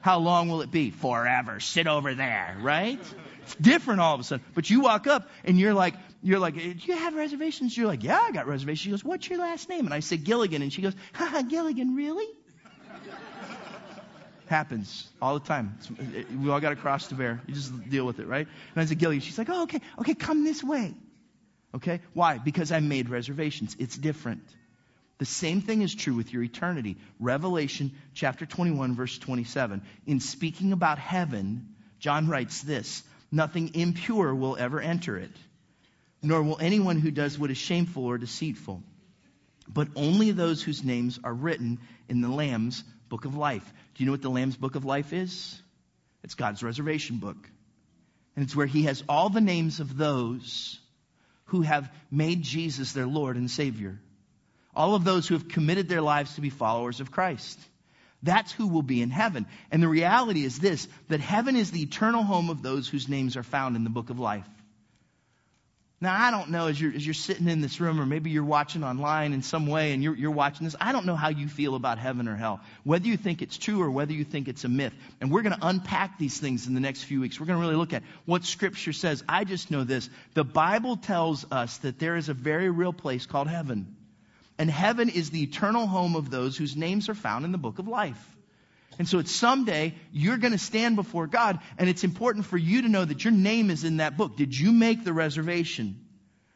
How 0.02 0.18
long 0.18 0.48
will 0.48 0.62
it 0.62 0.70
be? 0.70 0.90
Forever. 0.90 1.60
Sit 1.60 1.86
over 1.86 2.12
there, 2.12 2.58
right? 2.60 2.98
It's 3.42 3.54
different 3.54 4.00
all 4.00 4.14
of 4.14 4.20
a 4.20 4.24
sudden. 4.24 4.44
But 4.52 4.68
you 4.68 4.80
walk 4.80 5.06
up 5.06 5.30
and 5.44 5.58
you're 5.58 5.74
like, 5.74 5.94
you're 6.22 6.40
like, 6.40 6.54
do 6.54 6.60
you 6.60 6.96
have 6.96 7.14
reservations? 7.14 7.76
You're 7.76 7.86
like, 7.86 8.02
yeah, 8.02 8.18
I 8.18 8.32
got 8.32 8.46
reservations. 8.48 8.80
She 8.80 8.90
goes, 8.90 9.04
what's 9.04 9.30
your 9.30 9.38
last 9.38 9.68
name? 9.68 9.84
And 9.84 9.94
I 9.94 10.00
said, 10.00 10.24
Gilligan. 10.24 10.60
And 10.60 10.72
she 10.72 10.82
goes, 10.82 10.94
haha, 11.12 11.42
Gilligan, 11.42 11.94
really? 11.94 12.26
Happens 14.46 15.08
all 15.22 15.38
the 15.38 15.46
time. 15.46 15.78
It's, 15.78 16.30
we 16.30 16.50
all 16.50 16.60
got 16.60 16.70
to 16.70 16.76
cross 16.76 17.06
the 17.06 17.14
bear. 17.14 17.40
You 17.46 17.54
just 17.54 17.88
deal 17.88 18.04
with 18.04 18.18
it, 18.18 18.26
right? 18.26 18.46
And 18.74 18.82
I 18.82 18.84
said, 18.86 18.98
Gilligan. 18.98 19.20
She's 19.22 19.38
like, 19.38 19.48
oh, 19.50 19.62
okay, 19.62 19.80
okay, 20.00 20.14
come 20.14 20.44
this 20.44 20.62
way. 20.64 20.94
Okay? 21.74 22.00
Why? 22.12 22.38
Because 22.38 22.72
I 22.72 22.80
made 22.80 23.08
reservations. 23.08 23.76
It's 23.78 23.96
different. 23.96 24.42
The 25.22 25.26
same 25.26 25.60
thing 25.60 25.82
is 25.82 25.94
true 25.94 26.14
with 26.14 26.32
your 26.32 26.42
eternity. 26.42 26.96
Revelation 27.20 27.92
chapter 28.12 28.44
21, 28.44 28.96
verse 28.96 29.16
27. 29.18 29.80
In 30.04 30.18
speaking 30.18 30.72
about 30.72 30.98
heaven, 30.98 31.76
John 32.00 32.26
writes 32.26 32.60
this 32.60 33.04
Nothing 33.30 33.76
impure 33.76 34.34
will 34.34 34.56
ever 34.56 34.80
enter 34.80 35.16
it, 35.16 35.30
nor 36.24 36.42
will 36.42 36.58
anyone 36.60 36.98
who 36.98 37.12
does 37.12 37.38
what 37.38 37.52
is 37.52 37.56
shameful 37.56 38.04
or 38.04 38.18
deceitful, 38.18 38.82
but 39.68 39.86
only 39.94 40.32
those 40.32 40.60
whose 40.60 40.82
names 40.82 41.20
are 41.22 41.32
written 41.32 41.78
in 42.08 42.20
the 42.20 42.28
Lamb's 42.28 42.82
book 43.08 43.24
of 43.24 43.36
life. 43.36 43.72
Do 43.94 44.02
you 44.02 44.06
know 44.06 44.14
what 44.14 44.22
the 44.22 44.28
Lamb's 44.28 44.56
book 44.56 44.74
of 44.74 44.84
life 44.84 45.12
is? 45.12 45.62
It's 46.24 46.34
God's 46.34 46.64
reservation 46.64 47.18
book. 47.18 47.48
And 48.34 48.44
it's 48.44 48.56
where 48.56 48.66
He 48.66 48.86
has 48.86 49.04
all 49.08 49.28
the 49.28 49.40
names 49.40 49.78
of 49.78 49.96
those 49.96 50.80
who 51.44 51.60
have 51.60 51.88
made 52.10 52.42
Jesus 52.42 52.90
their 52.90 53.06
Lord 53.06 53.36
and 53.36 53.48
Savior. 53.48 54.00
All 54.74 54.94
of 54.94 55.04
those 55.04 55.28
who 55.28 55.34
have 55.34 55.48
committed 55.48 55.88
their 55.88 56.00
lives 56.00 56.34
to 56.34 56.40
be 56.40 56.50
followers 56.50 57.00
of 57.00 57.10
Christ. 57.10 57.58
That's 58.22 58.52
who 58.52 58.68
will 58.68 58.82
be 58.82 59.02
in 59.02 59.10
heaven. 59.10 59.46
And 59.70 59.82
the 59.82 59.88
reality 59.88 60.44
is 60.44 60.58
this, 60.58 60.86
that 61.08 61.20
heaven 61.20 61.56
is 61.56 61.70
the 61.70 61.82
eternal 61.82 62.22
home 62.22 62.50
of 62.50 62.62
those 62.62 62.88
whose 62.88 63.08
names 63.08 63.36
are 63.36 63.42
found 63.42 63.76
in 63.76 63.84
the 63.84 63.90
book 63.90 64.10
of 64.10 64.20
life. 64.20 64.46
Now, 66.00 66.20
I 66.20 66.32
don't 66.32 66.50
know 66.50 66.66
as 66.66 66.80
you're, 66.80 66.92
as 66.92 67.06
you're 67.06 67.14
sitting 67.14 67.46
in 67.48 67.60
this 67.60 67.80
room, 67.80 68.00
or 68.00 68.06
maybe 68.06 68.30
you're 68.30 68.42
watching 68.42 68.82
online 68.82 69.32
in 69.32 69.42
some 69.42 69.68
way 69.68 69.92
and 69.92 70.02
you're, 70.02 70.16
you're 70.16 70.32
watching 70.32 70.64
this, 70.64 70.74
I 70.80 70.90
don't 70.90 71.06
know 71.06 71.14
how 71.14 71.28
you 71.28 71.46
feel 71.46 71.76
about 71.76 71.98
heaven 71.98 72.26
or 72.26 72.34
hell. 72.34 72.60
Whether 72.82 73.06
you 73.06 73.16
think 73.16 73.40
it's 73.40 73.56
true 73.56 73.80
or 73.80 73.88
whether 73.88 74.12
you 74.12 74.24
think 74.24 74.48
it's 74.48 74.64
a 74.64 74.68
myth. 74.68 74.92
And 75.20 75.30
we're 75.30 75.42
going 75.42 75.54
to 75.54 75.64
unpack 75.64 76.18
these 76.18 76.40
things 76.40 76.66
in 76.66 76.74
the 76.74 76.80
next 76.80 77.04
few 77.04 77.20
weeks. 77.20 77.38
We're 77.38 77.46
going 77.46 77.60
to 77.60 77.64
really 77.64 77.76
look 77.76 77.92
at 77.92 78.02
what 78.24 78.42
Scripture 78.44 78.92
says. 78.92 79.22
I 79.28 79.44
just 79.44 79.70
know 79.70 79.84
this. 79.84 80.10
The 80.34 80.42
Bible 80.42 80.96
tells 80.96 81.46
us 81.52 81.78
that 81.78 82.00
there 82.00 82.16
is 82.16 82.28
a 82.28 82.34
very 82.34 82.68
real 82.68 82.92
place 82.92 83.24
called 83.26 83.46
heaven. 83.46 83.96
And 84.62 84.70
heaven 84.70 85.08
is 85.08 85.30
the 85.30 85.42
eternal 85.42 85.88
home 85.88 86.14
of 86.14 86.30
those 86.30 86.56
whose 86.56 86.76
names 86.76 87.08
are 87.08 87.16
found 87.16 87.44
in 87.44 87.50
the 87.50 87.58
book 87.58 87.80
of 87.80 87.88
life. 87.88 88.36
And 88.96 89.08
so 89.08 89.18
it's 89.18 89.32
someday 89.32 89.92
you're 90.12 90.36
going 90.36 90.52
to 90.52 90.58
stand 90.58 90.94
before 90.94 91.26
God, 91.26 91.58
and 91.78 91.88
it's 91.88 92.04
important 92.04 92.46
for 92.46 92.56
you 92.56 92.82
to 92.82 92.88
know 92.88 93.04
that 93.04 93.24
your 93.24 93.32
name 93.32 93.70
is 93.70 93.82
in 93.82 93.96
that 93.96 94.16
book. 94.16 94.36
Did 94.36 94.56
you 94.56 94.70
make 94.70 95.02
the 95.02 95.12
reservation? 95.12 95.98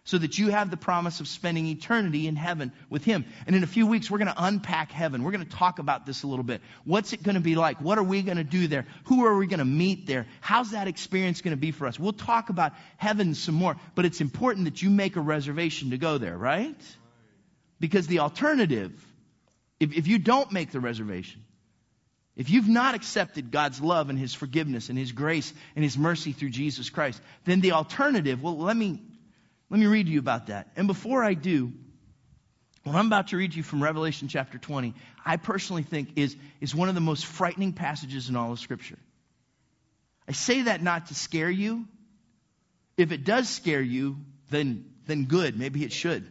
so 0.05 0.19
that 0.19 0.39
you 0.39 0.51
have 0.51 0.71
the 0.71 0.77
promise 0.77 1.19
of 1.19 1.27
spending 1.27 1.67
eternity 1.67 2.29
in 2.29 2.37
heaven 2.37 2.71
with 2.89 3.05
Him. 3.05 3.25
And 3.45 3.57
in 3.57 3.65
a 3.65 3.67
few 3.67 3.89
weeks, 3.89 4.09
we're 4.09 4.19
going 4.19 4.33
to 4.33 4.45
unpack 4.45 4.93
heaven. 4.93 5.25
We're 5.25 5.33
going 5.33 5.45
to 5.45 5.51
talk 5.51 5.81
about 5.81 6.07
this 6.07 6.23
a 6.23 6.29
little 6.29 6.45
bit. 6.45 6.61
What's 6.85 7.13
it 7.13 7.25
going 7.25 7.35
to 7.35 7.41
be 7.41 7.57
like? 7.57 7.81
What 7.81 7.99
are 7.99 8.05
we 8.05 8.23
going 8.23 8.37
to 8.37 8.45
do 8.45 8.69
there? 8.69 8.87
Who 9.07 9.27
are 9.27 9.37
we 9.37 9.49
going 9.49 9.59
to 9.59 9.65
meet 9.65 10.07
there? 10.07 10.29
How's 10.41 10.71
that 10.71 10.87
experience 10.87 11.41
going 11.41 11.57
to 11.57 11.61
be 11.61 11.73
for 11.73 11.89
us? 11.89 11.99
We'll 11.99 12.13
talk 12.13 12.51
about 12.51 12.75
heaven 12.99 13.35
some 13.35 13.57
more, 13.57 13.75
but 13.97 14.05
it's 14.05 14.21
important 14.21 14.67
that 14.67 14.81
you 14.81 14.91
make 14.91 15.17
a 15.17 15.21
reservation 15.21 15.91
to 15.91 15.99
go 15.99 16.19
there, 16.19 16.39
right? 16.39 16.81
Because 17.79 18.07
the 18.07 18.21
alternative, 18.21 18.93
if, 19.81 19.97
if 19.97 20.07
you 20.07 20.19
don't 20.19 20.53
make 20.53 20.71
the 20.71 20.81
reservation, 20.81 21.43
if 22.37 22.51
you've 22.51 22.69
not 22.69 22.95
accepted 22.95 23.51
God's 23.51 23.81
love 23.81 24.11
and 24.11 24.19
His 24.19 24.35
forgiveness 24.35 24.89
and 24.89 24.99
His 24.99 25.13
grace 25.13 25.53
and 25.75 25.85
His 25.85 25.97
mercy 25.97 26.33
through 26.33 26.51
Jesus 26.51 26.91
Christ, 26.91 27.21
then 27.45 27.61
the 27.61 27.73
alternative, 27.73 28.43
well, 28.43 28.59
let 28.59 28.77
me 28.77 29.01
let 29.69 29.81
me 29.81 29.87
read 29.87 30.09
you 30.09 30.19
about 30.19 30.47
that. 30.47 30.69
And 30.77 30.87
before 30.87 31.25
I 31.25 31.35
do, 31.35 31.73
what 32.85 32.95
I'm 32.95 33.07
about 33.07 33.29
to 33.29 33.37
read 33.37 33.55
you 33.55 33.65
from 33.65 33.83
Revelation 33.83 34.29
chapter 34.29 34.59
20, 34.59 34.95
I 35.25 35.39
personally 35.39 35.83
think 35.83 36.11
is, 36.17 36.37
is 36.61 36.75
one 36.75 36.89
of 36.89 36.95
the 36.95 37.01
most 37.01 37.27
frightening 37.27 37.73
passages 37.73 38.29
in 38.29 38.37
all 38.37 38.53
of 38.53 38.61
Scripture. 38.61 38.99
I 40.29 40.33
say 40.33 40.63
that 40.63 40.83
not 40.83 41.07
to 41.07 41.15
scare 41.15 41.51
you. 41.51 41.87
If 42.97 43.11
it 43.11 43.25
does 43.25 43.49
scare 43.49 43.83
you, 43.83 44.19
then, 44.51 44.85
then 45.07 45.25
good. 45.25 45.59
Maybe 45.59 45.85
it 45.85 45.93
should. 45.93 46.31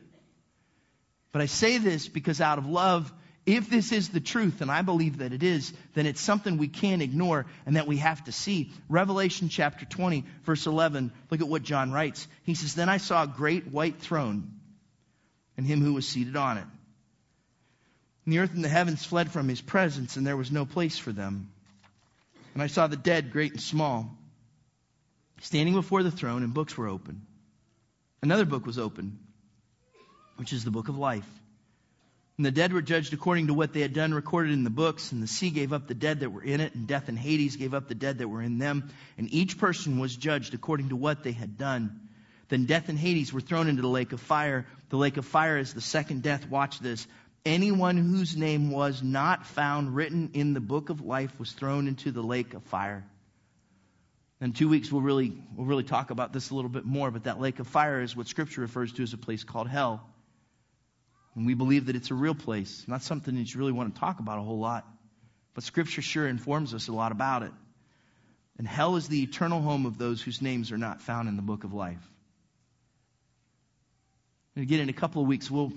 But 1.36 1.42
I 1.42 1.48
say 1.48 1.80
this 1.80 2.08
because 2.08 2.40
out 2.40 2.60
of 2.60 2.66
love 2.66 3.12
if 3.46 3.70
this 3.70 3.92
is 3.92 4.08
the 4.08 4.22
truth, 4.22 4.62
and 4.62 4.72
I 4.72 4.84
believe 4.84 5.18
that 5.18 5.34
it 5.34 5.44
is, 5.44 5.74
then 5.94 6.06
it's 6.06 6.22
something 6.22 6.58
we 6.58 6.70
can't 6.70 7.02
ignore 7.02 7.46
and 7.66 7.76
that 7.76 7.88
we 7.88 7.98
have 7.98 8.24
to 8.24 8.32
see. 8.32 8.72
Revelation 8.88 9.50
chapter 9.50 9.84
20, 9.84 10.24
verse 10.46 10.66
11, 10.66 11.12
look 11.30 11.42
at 11.42 11.48
what 11.50 11.62
John 11.62 11.92
writes. 11.92 12.26
He 12.44 12.56
says, 12.56 12.74
Then 12.74 12.88
I 12.88 12.96
saw 12.96 13.24
a 13.24 13.28
great 13.28 13.68
white 13.68 14.00
throne 14.00 14.50
and 15.58 15.68
him 15.68 15.82
who 15.82 15.94
was 15.94 16.08
seated 16.08 16.38
on 16.38 16.58
it. 16.58 16.68
And 18.24 18.34
the 18.34 18.40
earth 18.40 18.54
and 18.54 18.64
the 18.64 18.70
heavens 18.70 19.04
fled 19.04 19.30
from 19.30 19.50
his 19.50 19.60
presence, 19.60 20.16
and 20.16 20.26
there 20.26 20.38
was 20.38 20.54
no 20.54 20.64
place 20.64 20.98
for 20.98 21.12
them. 21.12 21.52
And 22.54 22.64
I 22.64 22.68
saw 22.68 22.88
the 22.88 22.96
dead, 22.96 23.34
great 23.34 23.52
and 23.52 23.62
small, 23.62 24.10
standing 25.42 25.74
before 25.74 26.02
the 26.02 26.12
throne, 26.12 26.44
and 26.44 26.54
books 26.54 26.78
were 26.78 26.88
open. 26.88 27.24
Another 28.22 28.46
book 28.46 28.66
was 28.66 28.80
open, 28.80 29.20
which 30.38 30.54
is 30.54 30.64
the 30.64 30.72
book 30.72 30.90
of 30.90 30.98
life. 30.98 31.28
And 32.38 32.46
the 32.46 32.52
dead 32.52 32.74
were 32.74 32.82
judged 32.82 33.14
according 33.14 33.48
to 33.48 33.54
what 33.54 33.72
they 33.72 33.80
had 33.80 33.94
done 33.94 34.14
recorded 34.14 34.52
in 34.52 34.66
the 34.66 34.70
books, 34.70 35.14
and 35.14 35.24
the 35.24 35.28
sea 35.28 35.50
gave 35.50 35.72
up 35.72 35.88
the 35.88 35.94
dead 35.94 36.20
that 36.20 36.32
were 36.32 36.44
in 36.44 36.60
it, 36.60 36.76
and 36.76 36.86
death 36.86 37.08
and 37.08 37.18
Hades 37.18 37.56
gave 37.56 37.74
up 37.74 37.88
the 37.88 37.96
dead 37.96 38.18
that 38.18 38.28
were 38.28 38.42
in 38.42 38.58
them, 38.58 38.90
and 39.18 39.34
each 39.34 39.58
person 39.58 40.00
was 40.00 40.16
judged 40.16 40.54
according 40.54 40.90
to 40.90 40.98
what 40.98 41.24
they 41.24 41.32
had 41.32 41.58
done. 41.58 42.02
Then 42.50 42.66
death 42.66 42.90
and 42.90 43.00
Hades 43.00 43.32
were 43.32 43.42
thrown 43.42 43.70
into 43.70 43.82
the 43.82 43.88
lake 43.88 44.12
of 44.12 44.20
fire. 44.20 44.68
The 44.90 44.98
lake 44.98 45.18
of 45.18 45.26
fire 45.26 45.58
is 45.58 45.74
the 45.74 45.82
second 45.82 46.24
death. 46.24 46.48
Watch 46.50 46.80
this. 46.80 47.08
Anyone 47.46 47.98
whose 47.98 48.36
name 48.36 48.70
was 48.70 49.02
not 49.02 49.46
found 49.46 49.96
written 49.96 50.32
in 50.34 50.54
the 50.54 50.60
book 50.60 50.90
of 50.90 51.02
life 51.02 51.40
was 51.40 51.52
thrown 51.54 51.88
into 51.88 52.12
the 52.12 52.22
lake 52.22 52.54
of 52.54 52.64
fire. 52.64 53.06
In 54.42 54.52
two 54.52 54.68
weeks, 54.68 54.92
we'll 54.92 55.02
really, 55.02 55.32
we'll 55.56 55.66
really 55.66 55.84
talk 55.84 56.12
about 56.12 56.34
this 56.34 56.50
a 56.50 56.56
little 56.56 56.70
bit 56.70 56.86
more, 56.86 57.10
but 57.10 57.24
that 57.24 57.40
lake 57.40 57.60
of 57.60 57.68
fire 57.68 58.02
is 58.02 58.16
what 58.16 58.28
Scripture 58.28 58.62
refers 58.62 58.92
to 58.94 59.04
as 59.04 59.14
a 59.14 59.18
place 59.18 59.44
called 59.44 59.70
hell. 59.70 60.06
And 61.36 61.46
we 61.46 61.54
believe 61.54 61.88
that 61.88 61.96
it's 61.96 62.12
a 62.12 62.16
real 62.16 62.36
place, 62.36 62.86
not 62.88 63.04
something 63.04 63.36
that 63.36 63.54
you 63.54 63.60
really 63.60 63.74
want 63.74 63.94
to 63.94 64.00
talk 64.00 64.20
about 64.20 64.40
a 64.40 64.42
whole 64.42 64.60
lot. 64.60 64.88
But 65.54 65.64
Scripture 65.64 66.02
sure 66.02 66.28
informs 66.28 66.74
us 66.74 66.88
a 66.88 66.94
lot 66.94 67.12
about 67.12 67.44
it. 67.44 67.52
And 68.58 68.68
hell 68.68 68.96
is 68.96 69.10
the 69.10 69.22
eternal 69.22 69.62
home 69.62 69.86
of 69.86 69.98
those 69.98 70.22
whose 70.22 70.42
names 70.42 70.72
are 70.72 70.78
not 70.78 71.02
found 71.02 71.28
in 71.28 71.36
the 71.36 71.42
book 71.42 71.66
of 71.66 71.74
life. 71.74 72.00
And 74.56 74.64
again, 74.64 74.80
in 74.80 74.88
a 74.88 74.94
couple 74.94 75.22
of 75.22 75.28
weeks, 75.28 75.52
we'll 75.52 75.74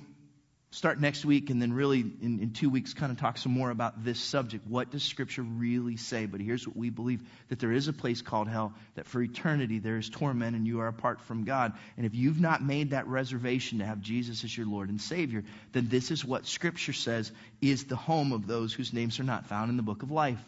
start 0.71 1.01
next 1.01 1.25
week 1.25 1.49
and 1.49 1.63
then 1.63 1.73
really 1.73 2.01
in, 2.01 2.41
in 2.41 2.51
two 2.51 2.69
weeks 2.69 2.93
kind 2.93 3.11
of 3.11 3.19
talk 3.19 3.39
some 3.39 3.53
more 3.53 3.71
about 3.71 4.05
this 4.05 4.21
subject. 4.21 4.67
What 4.67 4.91
does 4.91 5.03
Scripture 5.03 5.43
really 5.43 5.97
say? 5.97 6.27
But 6.27 6.41
here's 6.41 6.67
what 6.67 6.77
we 6.77 6.91
believe 6.91 7.23
that 7.49 7.59
there 7.59 7.73
is 7.73 7.89
a 7.89 7.93
place 7.93 8.21
called 8.21 8.49
hell, 8.49 8.75
that 8.95 9.07
for 9.07 9.23
eternity 9.23 9.79
there 9.79 9.97
is 9.97 10.11
torment 10.11 10.57
and 10.57 10.67
you 10.67 10.81
are 10.81 10.89
apart 10.89 11.23
from 11.23 11.45
God. 11.45 11.73
And 11.97 12.05
if 12.05 12.15
you've 12.15 12.41
not 12.41 12.63
made 12.63 12.91
that 12.91 13.07
reservation 13.07 13.79
to 13.79 13.87
have 13.87 14.01
Jesus 14.01 14.45
as 14.45 14.57
your 14.57 14.67
Lord 14.67 14.91
and 14.91 15.01
Savior, 15.01 15.43
then 15.73 15.89
this 15.89 16.11
is 16.11 16.25
what 16.25 16.47
Scripture 16.47 16.93
says 16.93 17.33
is 17.63 17.85
the 17.85 17.97
home 17.97 18.33
of 18.33 18.47
those 18.47 18.75
whose 18.75 18.93
names 18.93 19.19
are 19.21 19.25
not 19.25 19.47
found 19.47 19.71
in 19.71 19.79
the 19.79 19.83
book 19.83 20.03
of 20.03 20.11
life. 20.11 20.43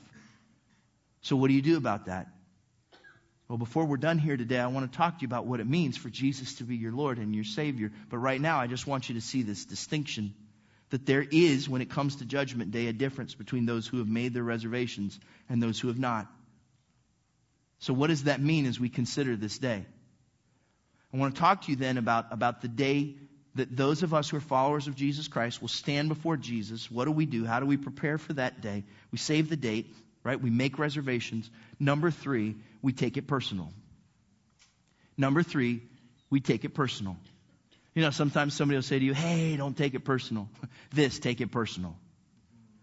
So 1.23 1.37
what 1.37 1.49
do 1.49 1.55
you 1.55 1.63
do 1.63 1.77
about 1.77 2.07
that? 2.07 2.29
Well, 3.51 3.59
before 3.59 3.85
we're 3.85 3.97
done 3.97 4.19
here 4.19 4.37
today, 4.37 4.61
I 4.61 4.69
want 4.69 4.93
to 4.93 4.97
talk 4.97 5.17
to 5.19 5.23
you 5.23 5.27
about 5.27 5.45
what 5.45 5.59
it 5.59 5.67
means 5.67 5.97
for 5.97 6.09
Jesus 6.09 6.55
to 6.59 6.65
be 6.65 6.77
your 6.77 6.93
Lord 6.93 7.19
and 7.19 7.35
your 7.35 7.43
Savior. 7.43 7.91
But 8.09 8.19
right 8.19 8.41
now, 8.41 8.61
I 8.61 8.69
just 8.69 8.87
want 8.87 9.09
you 9.09 9.17
to 9.17 9.21
see 9.21 9.43
this 9.43 9.65
distinction 9.65 10.35
that 10.91 11.05
there 11.05 11.27
is, 11.29 11.69
when 11.69 11.83
it 11.83 11.91
comes 11.91 12.15
to 12.17 12.25
Judgment 12.25 12.71
Day, 12.71 12.87
a 12.87 12.93
difference 12.93 13.35
between 13.35 13.67
those 13.67 13.89
who 13.89 13.99
have 13.99 14.07
made 14.07 14.35
their 14.35 14.45
reservations 14.45 15.19
and 15.49 15.61
those 15.61 15.81
who 15.81 15.89
have 15.89 15.99
not. 15.99 16.29
So, 17.81 17.93
what 17.93 18.07
does 18.07 18.23
that 18.25 18.41
mean 18.41 18.67
as 18.67 18.79
we 18.79 18.89
consider 18.89 19.35
this 19.35 19.59
day? 19.59 19.85
I 21.13 21.17
want 21.17 21.35
to 21.35 21.41
talk 21.41 21.63
to 21.63 21.73
you 21.73 21.77
then 21.77 21.99
about, 21.99 22.27
about 22.31 22.61
the 22.61 22.69
day 22.69 23.17
that 23.57 23.77
those 23.77 24.05
of 24.05 24.15
us 24.15 24.31
who 24.31 24.37
are 24.37 24.41
followers 24.41 24.87
of 24.87 24.95
Jesus 24.95 25.27
Christ 25.27 25.61
will 25.61 25.67
stand 25.67 26.09
before 26.09 26.37
Jesus. 26.37 26.89
What 26.89 27.07
do 27.07 27.11
we 27.11 27.27
do? 27.27 27.45
How 27.45 27.59
do 27.59 27.67
we 27.67 27.77
prepare 27.77 28.17
for 28.17 28.33
that 28.35 28.61
day? 28.61 28.85
We 29.11 29.19
save 29.19 29.51
the 29.51 29.57
date 29.57 29.93
right? 30.23 30.41
We 30.41 30.51
make 30.51 30.79
reservations. 30.79 31.51
Number 31.79 32.11
three, 32.11 32.57
we 32.83 32.93
take 32.93 33.17
it 33.17 33.27
personal. 33.27 33.73
Number 35.17 35.43
three, 35.43 35.83
we 36.31 36.41
take 36.41 36.65
it 36.65 36.71
personal. 36.71 37.17
You 37.95 38.03
know, 38.03 38.11
sometimes 38.11 38.55
somebody 38.55 38.77
will 38.77 38.83
say 38.83 38.99
to 38.99 39.05
you, 39.05 39.15
hey, 39.15 39.57
don't 39.57 39.77
take 39.77 39.95
it 39.95 40.05
personal. 40.05 40.49
this, 40.93 41.19
take 41.19 41.41
it 41.41 41.51
personal. 41.51 41.97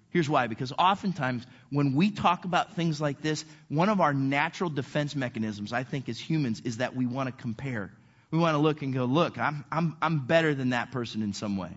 Here's 0.09 0.29
why 0.29 0.47
because 0.47 0.71
oftentimes 0.77 1.45
when 1.69 1.93
we 1.93 2.11
talk 2.11 2.45
about 2.45 2.75
things 2.75 2.99
like 3.01 3.21
this, 3.21 3.43
one 3.69 3.89
of 3.89 4.01
our 4.01 4.13
natural 4.13 4.69
defense 4.69 5.15
mechanisms, 5.15 5.73
I 5.73 5.83
think, 5.83 6.09
as 6.09 6.19
humans, 6.19 6.61
is 6.63 6.77
that 6.77 6.95
we 6.95 7.05
want 7.05 7.27
to 7.27 7.41
compare. 7.41 7.91
We 8.31 8.39
want 8.39 8.55
to 8.55 8.59
look 8.59 8.81
and 8.81 8.93
go, 8.93 9.05
look, 9.05 9.37
I'm, 9.37 9.63
I'm, 9.71 9.95
I'm 10.01 10.25
better 10.25 10.53
than 10.53 10.69
that 10.69 10.91
person 10.91 11.21
in 11.21 11.33
some 11.33 11.57
way. 11.57 11.71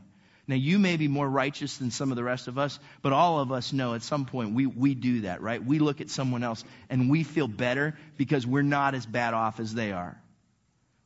Now, 0.50 0.56
you 0.56 0.80
may 0.80 0.96
be 0.96 1.06
more 1.06 1.30
righteous 1.30 1.76
than 1.76 1.92
some 1.92 2.10
of 2.10 2.16
the 2.16 2.24
rest 2.24 2.48
of 2.48 2.58
us, 2.58 2.80
but 3.02 3.12
all 3.12 3.38
of 3.38 3.52
us 3.52 3.72
know 3.72 3.94
at 3.94 4.02
some 4.02 4.26
point 4.26 4.52
we, 4.52 4.66
we 4.66 4.96
do 4.96 5.20
that, 5.20 5.42
right? 5.42 5.64
We 5.64 5.78
look 5.78 6.00
at 6.00 6.10
someone 6.10 6.42
else 6.42 6.64
and 6.88 7.08
we 7.08 7.22
feel 7.22 7.46
better 7.46 7.96
because 8.16 8.44
we're 8.48 8.62
not 8.62 8.96
as 8.96 9.06
bad 9.06 9.32
off 9.32 9.60
as 9.60 9.72
they 9.72 9.92
are. 9.92 10.20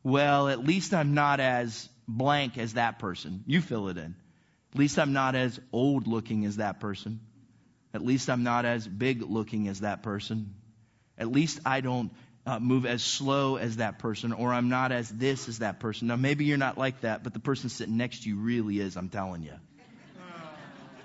Well, 0.03 0.49
at 0.49 0.65
least 0.65 0.95
I'm 0.95 1.13
not 1.13 1.41
as 1.41 1.91
blank 2.09 2.57
as 2.57 2.73
that 2.73 2.99
person. 2.99 3.45
You 3.47 3.61
fill 3.61 3.89
it 3.89 3.99
in. 3.99 4.15
At 4.73 4.79
least 4.79 4.99
I'm 4.99 5.13
not 5.13 5.35
as 5.35 5.61
old 5.75 6.07
looking 6.07 6.47
as 6.47 6.57
that 6.57 6.81
person. 6.81 7.21
At 7.93 8.03
least 8.03 8.31
I'm 8.31 8.45
not 8.45 8.65
as 8.65 8.89
big 8.89 9.21
looking 9.21 9.69
as 9.69 9.81
that 9.81 10.03
person. 10.03 10.55
At 11.19 11.31
least 11.31 11.61
I 11.67 11.83
don't 11.83 12.11
uh, 12.47 12.59
move 12.59 12.85
as 12.85 13.03
slow 13.03 13.57
as 13.57 13.77
that 13.77 13.99
person, 13.99 14.33
or 14.33 14.53
I'm 14.53 14.69
not 14.69 14.93
as 14.93 15.09
this 15.09 15.49
as 15.49 15.61
that 15.61 15.81
person. 15.81 16.09
Now, 16.09 16.17
maybe 16.17 16.45
you're 16.45 16.59
not 16.59 16.77
like 16.77 17.01
that, 17.01 17.23
but 17.23 17.33
the 17.33 17.41
person 17.41 17.71
sitting 17.71 17.97
next 17.97 18.25
to 18.25 18.29
you 18.29 18.37
really 18.37 18.81
is, 18.81 18.97
I'm 18.97 19.09
telling 19.09 19.43
you. 19.43 19.55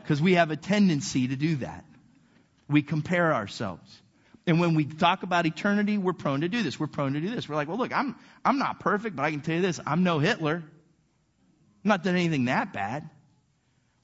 Because 0.04 0.22
we 0.22 0.34
have 0.34 0.52
a 0.52 0.58
tendency 0.58 1.28
to 1.28 1.36
do 1.36 1.58
that. 1.58 1.86
We 2.68 2.82
compare 2.82 3.34
ourselves. 3.34 4.02
And 4.48 4.60
when 4.60 4.74
we 4.74 4.86
talk 4.86 5.24
about 5.24 5.46
eternity, 5.46 5.98
we're 5.98 6.14
prone 6.14 6.42
to 6.42 6.50
do 6.50 6.64
this. 6.64 6.80
We're 6.80 6.88
prone 6.88 7.14
to 7.14 7.22
do 7.22 7.30
this. 7.30 7.48
We're 7.48 7.56
like, 7.56 7.68
well, 7.68 7.78
look, 7.78 7.96
I'm, 7.96 8.16
I'm 8.44 8.58
not 8.58 8.80
perfect, 8.80 9.16
but 9.16 9.24
I 9.24 9.32
can 9.32 9.42
tell 9.42 9.56
you 9.56 9.62
this 9.62 9.80
I'm 9.86 10.04
no 10.04 10.20
Hitler. 10.20 10.56
I'm 10.56 11.88
not 11.88 12.04
done 12.04 12.16
anything 12.16 12.46
that 12.46 12.74
bad. 12.74 13.10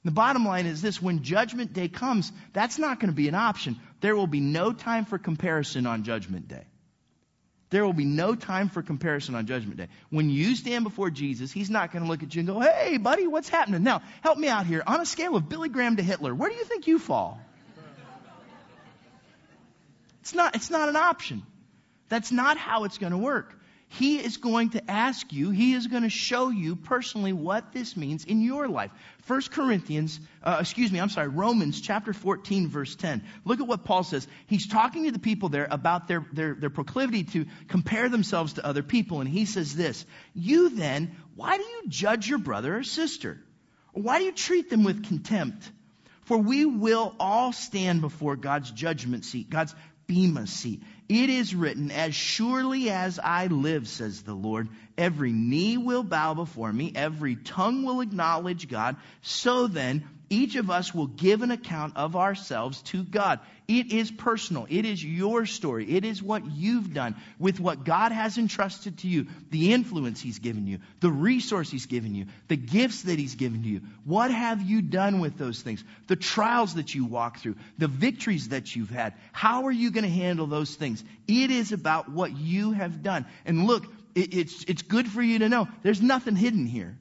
The 0.04 0.12
bottom 0.12 0.46
line 0.46 0.66
is 0.66 0.80
this 0.80 1.02
when 1.02 1.24
judgment 1.24 1.72
day 1.72 1.88
comes, 1.88 2.30
that's 2.52 2.78
not 2.78 3.00
going 3.00 3.10
to 3.10 3.16
be 3.16 3.26
an 3.28 3.34
option. 3.34 3.80
There 4.00 4.14
will 4.14 4.28
be 4.28 4.38
no 4.38 4.72
time 4.72 5.04
for 5.04 5.18
comparison 5.18 5.84
on 5.84 6.04
judgment 6.04 6.46
day. 6.46 6.64
There 7.70 7.84
will 7.84 7.92
be 7.92 8.04
no 8.04 8.34
time 8.34 8.68
for 8.68 8.82
comparison 8.82 9.34
on 9.34 9.46
Judgment 9.46 9.76
Day. 9.76 9.88
When 10.10 10.30
you 10.30 10.54
stand 10.54 10.84
before 10.84 11.10
Jesus, 11.10 11.50
He's 11.50 11.68
not 11.68 11.92
going 11.92 12.04
to 12.04 12.08
look 12.08 12.22
at 12.22 12.34
you 12.34 12.40
and 12.40 12.48
go, 12.48 12.60
Hey, 12.60 12.96
buddy, 12.96 13.26
what's 13.26 13.48
happening? 13.48 13.82
Now, 13.82 14.02
help 14.22 14.38
me 14.38 14.48
out 14.48 14.66
here. 14.66 14.82
On 14.86 15.00
a 15.00 15.06
scale 15.06 15.34
of 15.34 15.48
Billy 15.48 15.68
Graham 15.68 15.96
to 15.96 16.02
Hitler, 16.02 16.34
where 16.34 16.48
do 16.48 16.54
you 16.54 16.64
think 16.64 16.86
you 16.86 16.98
fall? 16.98 17.40
It's 20.20 20.34
not, 20.34 20.56
it's 20.56 20.70
not 20.70 20.88
an 20.88 20.96
option. 20.96 21.44
That's 22.08 22.32
not 22.32 22.56
how 22.56 22.84
it's 22.84 22.98
going 22.98 23.12
to 23.12 23.18
work. 23.18 23.56
He 23.88 24.18
is 24.18 24.36
going 24.36 24.70
to 24.70 24.90
ask 24.90 25.32
you, 25.32 25.50
He 25.50 25.72
is 25.74 25.86
going 25.86 26.02
to 26.02 26.10
show 26.10 26.50
you 26.50 26.76
personally 26.76 27.32
what 27.32 27.72
this 27.72 27.96
means 27.96 28.24
in 28.24 28.40
your 28.40 28.68
life. 28.68 28.90
1 29.26 29.42
Corinthians, 29.50 30.20
uh, 30.42 30.58
excuse 30.60 30.90
me, 30.90 31.00
I'm 31.00 31.08
sorry, 31.08 31.28
Romans 31.28 31.80
chapter 31.80 32.12
14, 32.12 32.68
verse 32.68 32.94
10. 32.96 33.22
Look 33.44 33.60
at 33.60 33.66
what 33.66 33.84
Paul 33.84 34.02
says. 34.02 34.26
He's 34.46 34.66
talking 34.66 35.04
to 35.04 35.12
the 35.12 35.18
people 35.18 35.48
there 35.48 35.68
about 35.70 36.08
their, 36.08 36.26
their, 36.32 36.54
their 36.54 36.70
proclivity 36.70 37.24
to 37.24 37.46
compare 37.68 38.08
themselves 38.08 38.54
to 38.54 38.66
other 38.66 38.82
people. 38.82 39.20
And 39.20 39.28
he 39.28 39.46
says 39.46 39.74
this 39.74 40.04
You 40.34 40.70
then, 40.70 41.16
why 41.34 41.56
do 41.56 41.62
you 41.62 41.82
judge 41.88 42.28
your 42.28 42.38
brother 42.38 42.76
or 42.76 42.82
sister? 42.82 43.40
why 44.02 44.18
do 44.18 44.26
you 44.26 44.32
treat 44.32 44.68
them 44.68 44.84
with 44.84 45.06
contempt? 45.06 45.70
For 46.24 46.36
we 46.36 46.64
will 46.66 47.14
all 47.18 47.52
stand 47.52 48.00
before 48.00 48.36
God's 48.36 48.70
judgment 48.70 49.24
seat, 49.24 49.48
God's 49.48 49.74
bema 50.06 50.46
seat. 50.46 50.82
It 51.08 51.30
is 51.30 51.54
written, 51.54 51.90
As 51.90 52.14
surely 52.14 52.90
as 52.90 53.18
I 53.18 53.46
live, 53.46 53.86
says 53.86 54.22
the 54.22 54.34
Lord, 54.34 54.68
every 54.98 55.32
knee 55.32 55.76
will 55.76 56.02
bow 56.02 56.34
before 56.34 56.72
me, 56.72 56.92
every 56.94 57.36
tongue 57.36 57.84
will 57.84 58.00
acknowledge 58.00 58.68
God. 58.68 58.96
So 59.22 59.66
then, 59.66 60.04
each 60.28 60.56
of 60.56 60.70
us 60.70 60.94
will 60.94 61.06
give 61.06 61.42
an 61.42 61.50
account 61.50 61.96
of 61.96 62.16
ourselves 62.16 62.82
to 62.82 63.04
God. 63.04 63.40
It 63.68 63.92
is 63.92 64.10
personal. 64.10 64.66
It 64.68 64.84
is 64.84 65.02
your 65.02 65.46
story. 65.46 65.96
It 65.96 66.04
is 66.04 66.22
what 66.22 66.44
you've 66.46 66.94
done 66.94 67.16
with 67.38 67.58
what 67.58 67.84
God 67.84 68.12
has 68.12 68.38
entrusted 68.38 68.98
to 68.98 69.08
you, 69.08 69.26
the 69.50 69.72
influence 69.72 70.20
He's 70.20 70.38
given 70.38 70.66
you, 70.66 70.78
the 71.00 71.10
resource 71.10 71.70
He's 71.70 71.86
given 71.86 72.14
you, 72.14 72.26
the 72.48 72.56
gifts 72.56 73.02
that 73.02 73.18
He's 73.18 73.34
given 73.34 73.62
to 73.62 73.68
you. 73.68 73.80
What 74.04 74.30
have 74.30 74.62
you 74.62 74.82
done 74.82 75.20
with 75.20 75.36
those 75.36 75.62
things? 75.62 75.82
The 76.06 76.16
trials 76.16 76.74
that 76.74 76.94
you 76.94 77.04
walk 77.04 77.38
through, 77.38 77.56
the 77.78 77.88
victories 77.88 78.48
that 78.48 78.74
you've 78.74 78.90
had. 78.90 79.14
How 79.32 79.66
are 79.66 79.72
you 79.72 79.90
going 79.90 80.04
to 80.04 80.10
handle 80.10 80.46
those 80.46 80.74
things? 80.74 81.02
It 81.26 81.50
is 81.50 81.72
about 81.72 82.08
what 82.08 82.36
you 82.36 82.72
have 82.72 83.02
done. 83.02 83.26
And 83.44 83.66
look, 83.66 83.84
it's, 84.14 84.64
it's 84.64 84.82
good 84.82 85.08
for 85.08 85.22
you 85.22 85.40
to 85.40 85.48
know 85.48 85.68
there's 85.82 86.00
nothing 86.00 86.36
hidden 86.36 86.66
here. 86.66 86.96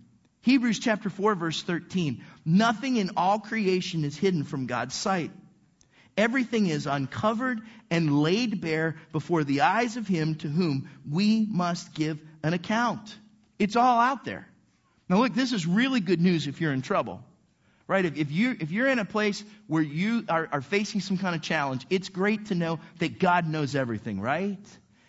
Hebrews 0.46 0.78
chapter 0.78 1.10
4 1.10 1.34
verse 1.34 1.64
13. 1.64 2.24
Nothing 2.46 2.98
in 2.98 3.10
all 3.18 3.40
creation 3.40 4.06
is 4.06 4.16
hidden 4.16 4.44
from 4.44 4.68
God's 4.68 4.94
sight. 4.94 5.32
Everything 6.16 6.68
is 6.68 6.86
uncovered 6.86 7.62
and 7.90 8.22
laid 8.22 8.62
bare 8.62 8.96
before 9.12 9.44
the 9.44 9.62
eyes 9.62 9.98
of 9.98 10.08
him 10.08 10.36
to 10.36 10.48
whom 10.48 10.88
we 11.10 11.48
must 11.50 11.96
give 11.96 12.20
an 12.44 12.54
account. 12.54 13.18
It's 13.58 13.76
all 13.76 14.00
out 14.00 14.24
there. 14.24 14.48
Now 15.10 15.18
look, 15.18 15.34
this 15.34 15.52
is 15.52 15.66
really 15.66 16.00
good 16.00 16.22
news 16.22 16.46
if 16.46 16.62
you're 16.62 16.74
in 16.74 16.84
trouble. 16.84 17.24
Right? 17.88 18.06
If, 18.06 18.16
if, 18.16 18.32
you, 18.32 18.56
if 18.60 18.70
you're 18.70 18.88
in 18.88 19.00
a 19.00 19.06
place 19.06 19.44
where 19.66 19.82
you 19.82 20.26
are, 20.30 20.48
are 20.52 20.62
facing 20.62 21.02
some 21.02 21.18
kind 21.18 21.36
of 21.36 21.42
challenge, 21.42 21.88
it's 21.90 22.10
great 22.10 22.48
to 22.48 22.56
know 22.56 22.80
that 23.00 23.18
God 23.18 23.48
knows 23.48 23.76
everything, 23.76 24.22
right? 24.22 24.60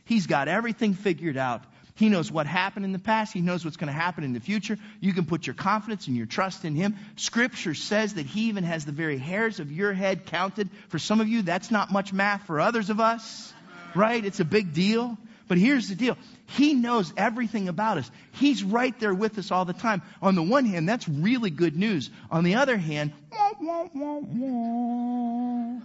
He's 0.07 0.27
got 0.27 0.49
everything 0.49 0.95
figured 0.95 1.37
out. 1.37 1.63
He 1.97 2.11
knows 2.11 2.31
what 2.31 2.47
happened 2.47 2.85
in 2.85 2.93
the 2.93 2.99
past. 2.99 3.33
He 3.33 3.41
knows 3.41 3.65
what's 3.65 3.79
going 3.79 3.89
to 3.89 3.93
happen 3.93 4.23
in 4.23 4.35
the 4.35 4.41
future. 4.41 4.79
You 5.01 5.15
can 5.15 5.25
put 5.25 5.47
your 5.47 5.55
confidence 5.55 6.07
and 6.07 6.17
your 6.17 6.27
trust 6.27 6.65
in 6.65 6.75
Him. 6.75 6.97
Scripture 7.17 7.75
says 7.75 8.15
that 8.15 8.27
He 8.27 8.49
even 8.49 8.65
has 8.65 8.85
the 8.85 8.93
very 8.93 9.17
hairs 9.17 9.61
of 9.61 9.73
your 9.73 9.95
head 9.95 10.27
counted. 10.27 10.69
For 10.89 10.99
some 10.99 11.21
of 11.21 11.29
you, 11.29 11.43
that's 11.43 11.71
not 11.71 11.91
much 11.91 12.13
math. 12.13 12.47
For 12.47 12.61
others 12.61 12.91
of 12.91 13.01
us, 13.01 13.53
right? 13.95 14.23
It's 14.23 14.41
a 14.41 14.45
big 14.45 14.75
deal. 14.75 15.17
But 15.49 15.59
here's 15.59 15.89
the 15.89 15.95
deal. 15.95 16.19
He 16.49 16.75
knows 16.75 17.13
everything 17.17 17.69
about 17.69 17.99
us. 17.99 18.11
He's 18.33 18.63
right 18.63 18.99
there 19.01 19.15
with 19.15 19.39
us 19.39 19.51
all 19.51 19.65
the 19.65 19.73
time. 19.73 20.03
On 20.21 20.35
the 20.35 20.43
one 20.43 20.65
hand, 20.65 20.89
that's 20.89 21.09
really 21.09 21.51
good 21.51 21.77
news. 21.77 22.11
On 22.31 22.45
the 22.45 22.57
other 22.57 22.77
hand, 22.77 23.13
wah, 23.33 23.89
wah, 23.95 24.19
wah, 24.23 25.81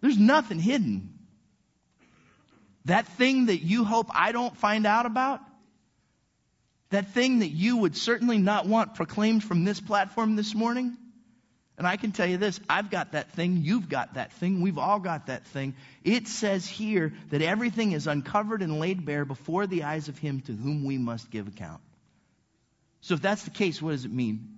there's 0.00 0.18
nothing 0.18 0.58
hidden. 0.58 1.15
That 2.86 3.06
thing 3.06 3.46
that 3.46 3.58
you 3.58 3.84
hope 3.84 4.08
I 4.12 4.32
don't 4.32 4.56
find 4.56 4.86
out 4.86 5.06
about? 5.06 5.40
That 6.90 7.08
thing 7.08 7.40
that 7.40 7.50
you 7.50 7.78
would 7.78 7.96
certainly 7.96 8.38
not 8.38 8.66
want 8.66 8.94
proclaimed 8.94 9.42
from 9.42 9.64
this 9.64 9.80
platform 9.80 10.36
this 10.36 10.54
morning? 10.54 10.96
And 11.78 11.86
I 11.86 11.96
can 11.96 12.12
tell 12.12 12.26
you 12.26 12.38
this 12.38 12.60
I've 12.70 12.90
got 12.90 13.12
that 13.12 13.32
thing, 13.32 13.58
you've 13.62 13.88
got 13.88 14.14
that 14.14 14.32
thing, 14.34 14.60
we've 14.60 14.78
all 14.78 15.00
got 15.00 15.26
that 15.26 15.44
thing. 15.48 15.74
It 16.04 16.28
says 16.28 16.66
here 16.66 17.12
that 17.30 17.42
everything 17.42 17.92
is 17.92 18.06
uncovered 18.06 18.62
and 18.62 18.78
laid 18.78 19.04
bare 19.04 19.24
before 19.24 19.66
the 19.66 19.82
eyes 19.82 20.08
of 20.08 20.18
Him 20.18 20.40
to 20.42 20.52
whom 20.52 20.84
we 20.84 20.96
must 20.96 21.30
give 21.30 21.48
account. 21.48 21.80
So 23.00 23.14
if 23.14 23.20
that's 23.20 23.42
the 23.42 23.50
case, 23.50 23.82
what 23.82 23.90
does 23.92 24.04
it 24.04 24.12
mean? 24.12 24.48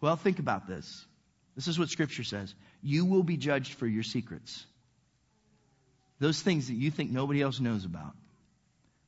Well, 0.00 0.16
think 0.16 0.38
about 0.38 0.68
this. 0.68 1.04
This 1.56 1.66
is 1.66 1.78
what 1.78 1.88
Scripture 1.88 2.24
says. 2.24 2.54
You 2.80 3.04
will 3.04 3.24
be 3.24 3.36
judged 3.36 3.74
for 3.74 3.86
your 3.86 4.04
secrets. 4.04 4.64
Those 6.20 6.40
things 6.40 6.68
that 6.68 6.74
you 6.74 6.90
think 6.90 7.10
nobody 7.10 7.42
else 7.42 7.60
knows 7.60 7.84
about, 7.84 8.14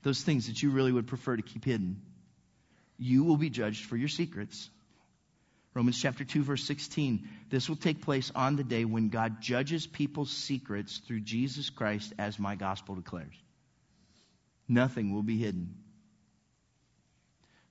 those 0.02 0.22
things 0.22 0.46
that 0.46 0.62
you 0.62 0.70
really 0.70 0.92
would 0.92 1.06
prefer 1.06 1.36
to 1.36 1.42
keep 1.42 1.64
hidden, 1.64 2.02
you 2.98 3.24
will 3.24 3.36
be 3.36 3.50
judged 3.50 3.84
for 3.84 3.96
your 3.96 4.08
secrets. 4.08 4.70
Romans 5.74 6.00
chapter 6.00 6.24
2 6.24 6.42
verse 6.42 6.64
16. 6.64 7.28
This 7.48 7.68
will 7.68 7.76
take 7.76 8.02
place 8.02 8.30
on 8.34 8.56
the 8.56 8.64
day 8.64 8.84
when 8.84 9.08
God 9.08 9.40
judges 9.40 9.86
people's 9.86 10.30
secrets 10.30 10.98
through 10.98 11.20
Jesus 11.20 11.70
Christ 11.70 12.12
as 12.18 12.38
my 12.38 12.56
gospel 12.56 12.94
declares. 12.94 13.34
Nothing 14.68 15.12
will 15.12 15.22
be 15.22 15.38
hidden. 15.38 15.74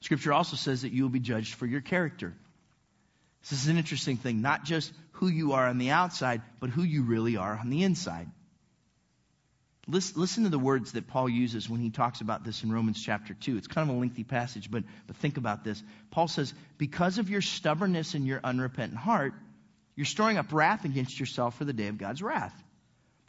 Scripture 0.02 0.34
also 0.34 0.56
says 0.56 0.82
that 0.84 0.94
you 0.94 1.04
will 1.04 1.10
be 1.10 1.20
judged 1.20 1.56
for 1.56 1.66
your 1.66 1.82
character. 1.82 2.34
This 3.42 3.62
is 3.62 3.68
an 3.68 3.78
interesting 3.78 4.18
thing, 4.18 4.42
not 4.42 4.66
just 4.66 4.92
who 5.14 5.28
you 5.28 5.54
are 5.54 5.68
on 5.68 5.78
the 5.78 5.92
outside, 5.92 6.42
but 6.60 6.70
who 6.70 6.84
you 6.84 7.04
really 7.04 7.38
are 7.38 7.58
on 7.58 7.70
the 7.70 7.84
inside. 7.84 8.30
Listen, 9.90 10.22
listen, 10.22 10.44
to 10.44 10.50
the 10.50 10.60
words 10.60 10.92
that 10.92 11.08
Paul 11.08 11.28
uses 11.28 11.68
when 11.68 11.82
he 11.82 11.90
talks 11.90 12.22
about 12.22 12.44
this 12.44 12.64
in 12.64 12.72
Romans 12.72 13.02
chapter 13.02 13.34
2. 13.34 13.58
It's 13.58 13.68
kind 13.68 13.90
of 13.90 13.96
a 13.96 14.00
lengthy 14.00 14.24
passage, 14.24 14.70
but, 14.70 14.84
but 15.08 15.16
think 15.16 15.38
about 15.38 15.64
this. 15.64 15.82
Paul 16.12 16.28
says, 16.28 16.54
Because 16.78 17.18
of 17.18 17.32
your 17.32 17.42
stubbornness 17.42 18.14
and 18.14 18.28
your 18.28 18.40
unrepentant 18.44 19.00
heart, 19.00 19.34
you're 19.96 20.06
storing 20.06 20.38
up 20.38 20.54
wrath 20.54 20.86
against 20.86 21.20
yourself 21.20 21.58
for 21.58 21.66
the 21.66 21.74
day 21.74 21.88
of 21.88 21.98
God's 21.98 22.22
wrath, 22.22 22.54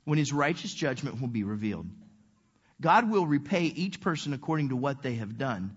when 0.05 0.19
his 0.19 0.35
righteous 0.35 0.75
judgment 0.75 1.19
will 1.19 1.29
be 1.29 1.45
revealed. 1.45 1.87
God 2.79 3.11
will 3.11 3.27
repay 3.27 3.65
each 3.65 4.03
person 4.03 4.35
according 4.35 4.69
to 4.69 4.77
what 4.77 5.03
they 5.03 5.15
have 5.15 5.39
done. 5.39 5.75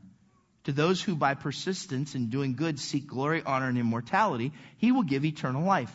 To 0.65 0.73
those 0.73 1.01
who 1.01 1.15
by 1.15 1.33
persistence 1.33 2.13
in 2.13 2.29
doing 2.29 2.55
good 2.55 2.77
seek 2.77 3.07
glory, 3.07 3.41
honor, 3.45 3.69
and 3.69 3.77
immortality, 3.77 4.51
he 4.77 4.91
will 4.91 5.03
give 5.03 5.23
eternal 5.23 5.63
life. 5.63 5.93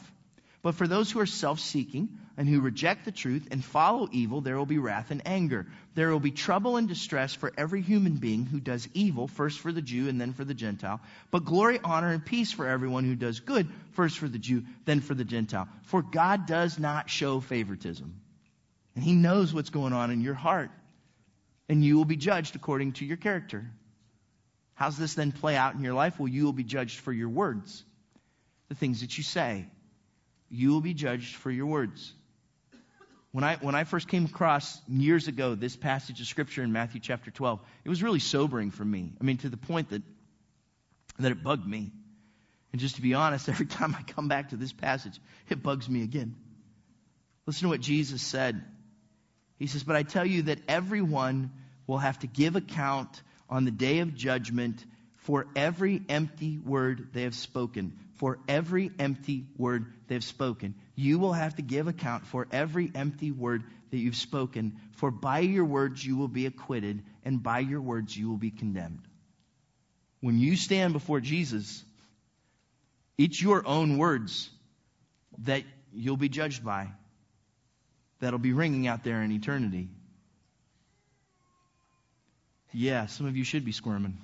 But 0.62 0.76
for 0.76 0.88
those 0.88 1.10
who 1.10 1.20
are 1.20 1.26
self 1.26 1.60
seeking, 1.60 2.08
and 2.38 2.48
who 2.48 2.60
reject 2.60 3.04
the 3.04 3.10
truth 3.10 3.48
and 3.50 3.64
follow 3.64 4.08
evil, 4.12 4.40
there 4.40 4.56
will 4.56 4.64
be 4.64 4.78
wrath 4.78 5.10
and 5.10 5.26
anger. 5.26 5.66
There 5.96 6.10
will 6.10 6.20
be 6.20 6.30
trouble 6.30 6.76
and 6.76 6.86
distress 6.86 7.34
for 7.34 7.52
every 7.58 7.82
human 7.82 8.14
being 8.14 8.46
who 8.46 8.60
does 8.60 8.88
evil, 8.94 9.26
first 9.26 9.58
for 9.58 9.72
the 9.72 9.82
Jew 9.82 10.08
and 10.08 10.20
then 10.20 10.32
for 10.32 10.44
the 10.44 10.54
Gentile. 10.54 11.00
But 11.32 11.44
glory, 11.44 11.80
honor, 11.82 12.12
and 12.12 12.24
peace 12.24 12.52
for 12.52 12.68
everyone 12.68 13.02
who 13.02 13.16
does 13.16 13.40
good, 13.40 13.68
first 13.90 14.18
for 14.18 14.28
the 14.28 14.38
Jew, 14.38 14.62
then 14.84 15.00
for 15.00 15.14
the 15.14 15.24
Gentile. 15.24 15.68
For 15.82 16.00
God 16.00 16.46
does 16.46 16.78
not 16.78 17.10
show 17.10 17.40
favoritism. 17.40 18.14
And 18.94 19.02
He 19.02 19.16
knows 19.16 19.52
what's 19.52 19.70
going 19.70 19.92
on 19.92 20.12
in 20.12 20.20
your 20.20 20.34
heart. 20.34 20.70
And 21.68 21.84
you 21.84 21.96
will 21.96 22.04
be 22.04 22.16
judged 22.16 22.54
according 22.54 22.92
to 22.92 23.04
your 23.04 23.16
character. 23.16 23.68
How's 24.74 24.96
this 24.96 25.14
then 25.14 25.32
play 25.32 25.56
out 25.56 25.74
in 25.74 25.82
your 25.82 25.94
life? 25.94 26.20
Well, 26.20 26.28
you 26.28 26.44
will 26.44 26.52
be 26.52 26.62
judged 26.62 27.00
for 27.00 27.12
your 27.12 27.30
words, 27.30 27.82
the 28.68 28.76
things 28.76 29.00
that 29.00 29.18
you 29.18 29.24
say. 29.24 29.66
You 30.48 30.70
will 30.70 30.80
be 30.80 30.94
judged 30.94 31.34
for 31.34 31.50
your 31.50 31.66
words. 31.66 32.14
When 33.32 33.44
I, 33.44 33.56
when 33.56 33.74
I 33.74 33.84
first 33.84 34.08
came 34.08 34.24
across 34.24 34.80
years 34.88 35.28
ago 35.28 35.54
this 35.54 35.76
passage 35.76 36.20
of 36.20 36.26
Scripture 36.26 36.62
in 36.62 36.72
Matthew 36.72 37.00
chapter 37.00 37.30
12, 37.30 37.60
it 37.84 37.88
was 37.88 38.02
really 38.02 38.20
sobering 38.20 38.70
for 38.70 38.84
me. 38.84 39.12
I 39.20 39.24
mean, 39.24 39.36
to 39.38 39.48
the 39.48 39.58
point 39.58 39.90
that, 39.90 40.02
that 41.18 41.32
it 41.32 41.42
bugged 41.42 41.66
me. 41.66 41.92
And 42.72 42.80
just 42.80 42.96
to 42.96 43.02
be 43.02 43.14
honest, 43.14 43.48
every 43.48 43.66
time 43.66 43.94
I 43.98 44.02
come 44.02 44.28
back 44.28 44.50
to 44.50 44.56
this 44.56 44.72
passage, 44.72 45.20
it 45.48 45.62
bugs 45.62 45.88
me 45.88 46.02
again. 46.02 46.36
Listen 47.46 47.62
to 47.62 47.68
what 47.68 47.80
Jesus 47.80 48.22
said. 48.22 48.62
He 49.58 49.66
says, 49.66 49.82
But 49.82 49.96
I 49.96 50.02
tell 50.02 50.26
you 50.26 50.42
that 50.42 50.60
everyone 50.68 51.50
will 51.86 51.98
have 51.98 52.18
to 52.20 52.26
give 52.26 52.56
account 52.56 53.22
on 53.50 53.64
the 53.64 53.70
day 53.70 54.00
of 54.00 54.14
judgment 54.14 54.84
for 55.16 55.46
every 55.56 56.02
empty 56.08 56.58
word 56.58 57.08
they 57.12 57.22
have 57.22 57.34
spoken. 57.34 57.98
For 58.18 58.38
every 58.48 58.90
empty 58.98 59.46
word 59.56 59.92
they've 60.08 60.22
spoken. 60.22 60.74
You 60.94 61.18
will 61.18 61.32
have 61.32 61.56
to 61.56 61.62
give 61.62 61.88
account 61.88 62.26
for 62.26 62.46
every 62.50 62.90
empty 62.94 63.30
word 63.30 63.62
that 63.90 63.98
you've 63.98 64.16
spoken. 64.16 64.76
For 64.92 65.10
by 65.10 65.40
your 65.40 65.64
words 65.64 66.04
you 66.04 66.16
will 66.16 66.28
be 66.28 66.46
acquitted, 66.46 67.02
and 67.24 67.42
by 67.42 67.60
your 67.60 67.80
words 67.80 68.16
you 68.16 68.28
will 68.28 68.36
be 68.36 68.50
condemned. 68.50 69.02
When 70.20 70.38
you 70.38 70.56
stand 70.56 70.92
before 70.92 71.20
Jesus, 71.20 71.84
it's 73.16 73.40
your 73.40 73.66
own 73.66 73.98
words 73.98 74.50
that 75.44 75.62
you'll 75.92 76.16
be 76.16 76.28
judged 76.28 76.64
by, 76.64 76.88
that'll 78.18 78.40
be 78.40 78.52
ringing 78.52 78.88
out 78.88 79.04
there 79.04 79.22
in 79.22 79.30
eternity. 79.30 79.88
Yeah, 82.72 83.06
some 83.06 83.26
of 83.26 83.36
you 83.36 83.44
should 83.44 83.64
be 83.64 83.72
squirming. 83.72 84.18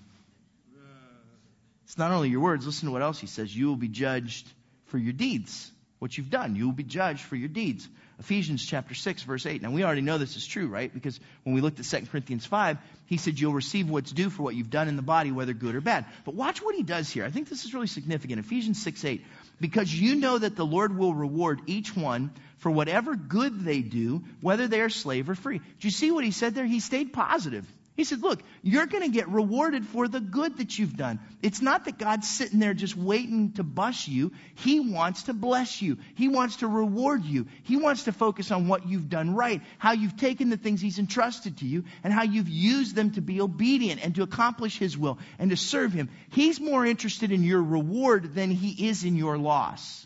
It's 1.94 1.98
not 2.00 2.10
only 2.10 2.28
your 2.28 2.40
words, 2.40 2.66
listen 2.66 2.88
to 2.88 2.92
what 2.92 3.02
else 3.02 3.20
he 3.20 3.28
says. 3.28 3.56
You 3.56 3.68
will 3.68 3.76
be 3.76 3.86
judged 3.86 4.52
for 4.86 4.98
your 4.98 5.12
deeds, 5.12 5.70
what 6.00 6.18
you've 6.18 6.28
done. 6.28 6.56
You 6.56 6.66
will 6.66 6.72
be 6.72 6.82
judged 6.82 7.20
for 7.20 7.36
your 7.36 7.46
deeds. 7.46 7.88
Ephesians 8.18 8.66
chapter 8.66 8.94
6, 8.94 9.22
verse 9.22 9.46
8. 9.46 9.62
Now, 9.62 9.70
we 9.70 9.84
already 9.84 10.00
know 10.00 10.18
this 10.18 10.36
is 10.36 10.44
true, 10.44 10.66
right? 10.66 10.92
Because 10.92 11.20
when 11.44 11.54
we 11.54 11.60
looked 11.60 11.78
at 11.78 11.84
2 11.84 12.06
Corinthians 12.06 12.46
5, 12.46 12.78
he 13.06 13.16
said 13.16 13.38
you'll 13.38 13.52
receive 13.52 13.88
what's 13.88 14.10
due 14.10 14.28
for 14.28 14.42
what 14.42 14.56
you've 14.56 14.70
done 14.70 14.88
in 14.88 14.96
the 14.96 15.02
body, 15.02 15.30
whether 15.30 15.52
good 15.52 15.76
or 15.76 15.80
bad. 15.80 16.04
But 16.24 16.34
watch 16.34 16.60
what 16.60 16.74
he 16.74 16.82
does 16.82 17.08
here. 17.08 17.24
I 17.24 17.30
think 17.30 17.48
this 17.48 17.64
is 17.64 17.72
really 17.72 17.86
significant. 17.86 18.40
Ephesians 18.40 18.82
6, 18.82 19.04
8. 19.04 19.24
Because 19.60 19.94
you 19.94 20.16
know 20.16 20.36
that 20.36 20.56
the 20.56 20.66
Lord 20.66 20.98
will 20.98 21.14
reward 21.14 21.60
each 21.68 21.96
one 21.96 22.32
for 22.56 22.72
whatever 22.72 23.14
good 23.14 23.64
they 23.64 23.82
do, 23.82 24.24
whether 24.40 24.66
they 24.66 24.80
are 24.80 24.90
slave 24.90 25.30
or 25.30 25.36
free. 25.36 25.58
Do 25.58 25.64
you 25.86 25.92
see 25.92 26.10
what 26.10 26.24
he 26.24 26.32
said 26.32 26.56
there? 26.56 26.66
He 26.66 26.80
stayed 26.80 27.12
positive. 27.12 27.64
He 27.96 28.02
said, 28.02 28.22
Look, 28.22 28.42
you're 28.62 28.86
going 28.86 29.04
to 29.04 29.08
get 29.08 29.28
rewarded 29.28 29.86
for 29.86 30.08
the 30.08 30.18
good 30.18 30.58
that 30.58 30.76
you've 30.76 30.96
done. 30.96 31.20
It's 31.42 31.62
not 31.62 31.84
that 31.84 31.96
God's 31.96 32.28
sitting 32.28 32.58
there 32.58 32.74
just 32.74 32.96
waiting 32.96 33.52
to 33.52 33.62
bust 33.62 34.08
you. 34.08 34.32
He 34.56 34.80
wants 34.80 35.24
to 35.24 35.32
bless 35.32 35.80
you. 35.80 35.98
He 36.16 36.26
wants 36.26 36.56
to 36.56 36.66
reward 36.66 37.24
you. 37.24 37.46
He 37.62 37.76
wants 37.76 38.04
to 38.04 38.12
focus 38.12 38.50
on 38.50 38.66
what 38.66 38.88
you've 38.88 39.08
done 39.08 39.36
right, 39.36 39.62
how 39.78 39.92
you've 39.92 40.16
taken 40.16 40.50
the 40.50 40.56
things 40.56 40.80
He's 40.80 40.98
entrusted 40.98 41.58
to 41.58 41.66
you, 41.66 41.84
and 42.02 42.12
how 42.12 42.24
you've 42.24 42.48
used 42.48 42.96
them 42.96 43.12
to 43.12 43.20
be 43.20 43.40
obedient 43.40 44.04
and 44.04 44.12
to 44.16 44.22
accomplish 44.22 44.76
His 44.76 44.98
will 44.98 45.18
and 45.38 45.50
to 45.50 45.56
serve 45.56 45.92
Him. 45.92 46.10
He's 46.30 46.60
more 46.60 46.84
interested 46.84 47.30
in 47.30 47.44
your 47.44 47.62
reward 47.62 48.34
than 48.34 48.50
He 48.50 48.88
is 48.88 49.04
in 49.04 49.14
your 49.14 49.38
loss. 49.38 50.04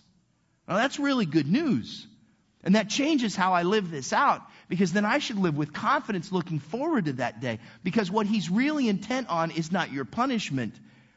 Now, 0.69 0.77
that's 0.77 0.99
really 0.99 1.25
good 1.25 1.49
news. 1.49 2.07
And 2.65 2.75
that 2.75 2.91
changes 2.91 3.35
how 3.35 3.55
I 3.55 3.63
live 3.63 3.91
this 3.91 4.13
out 4.13 4.43
because 4.69 4.93
then 4.93 5.05
I 5.05 5.19
should 5.19 5.39
live 5.39 5.57
with 5.57 5.73
confidence 5.73 6.31
looking 6.31 6.59
forward 6.59 7.07
to 7.07 7.15
that 7.15 7.41
day. 7.41 7.59
Because 7.83 8.11
what 8.11 8.27
he's 8.27 8.51
really 8.51 8.89
intent 8.89 9.29
on 9.29 9.51
is 9.51 9.73
not 9.73 9.93
your 9.93 10.05
punishment, 10.05 10.75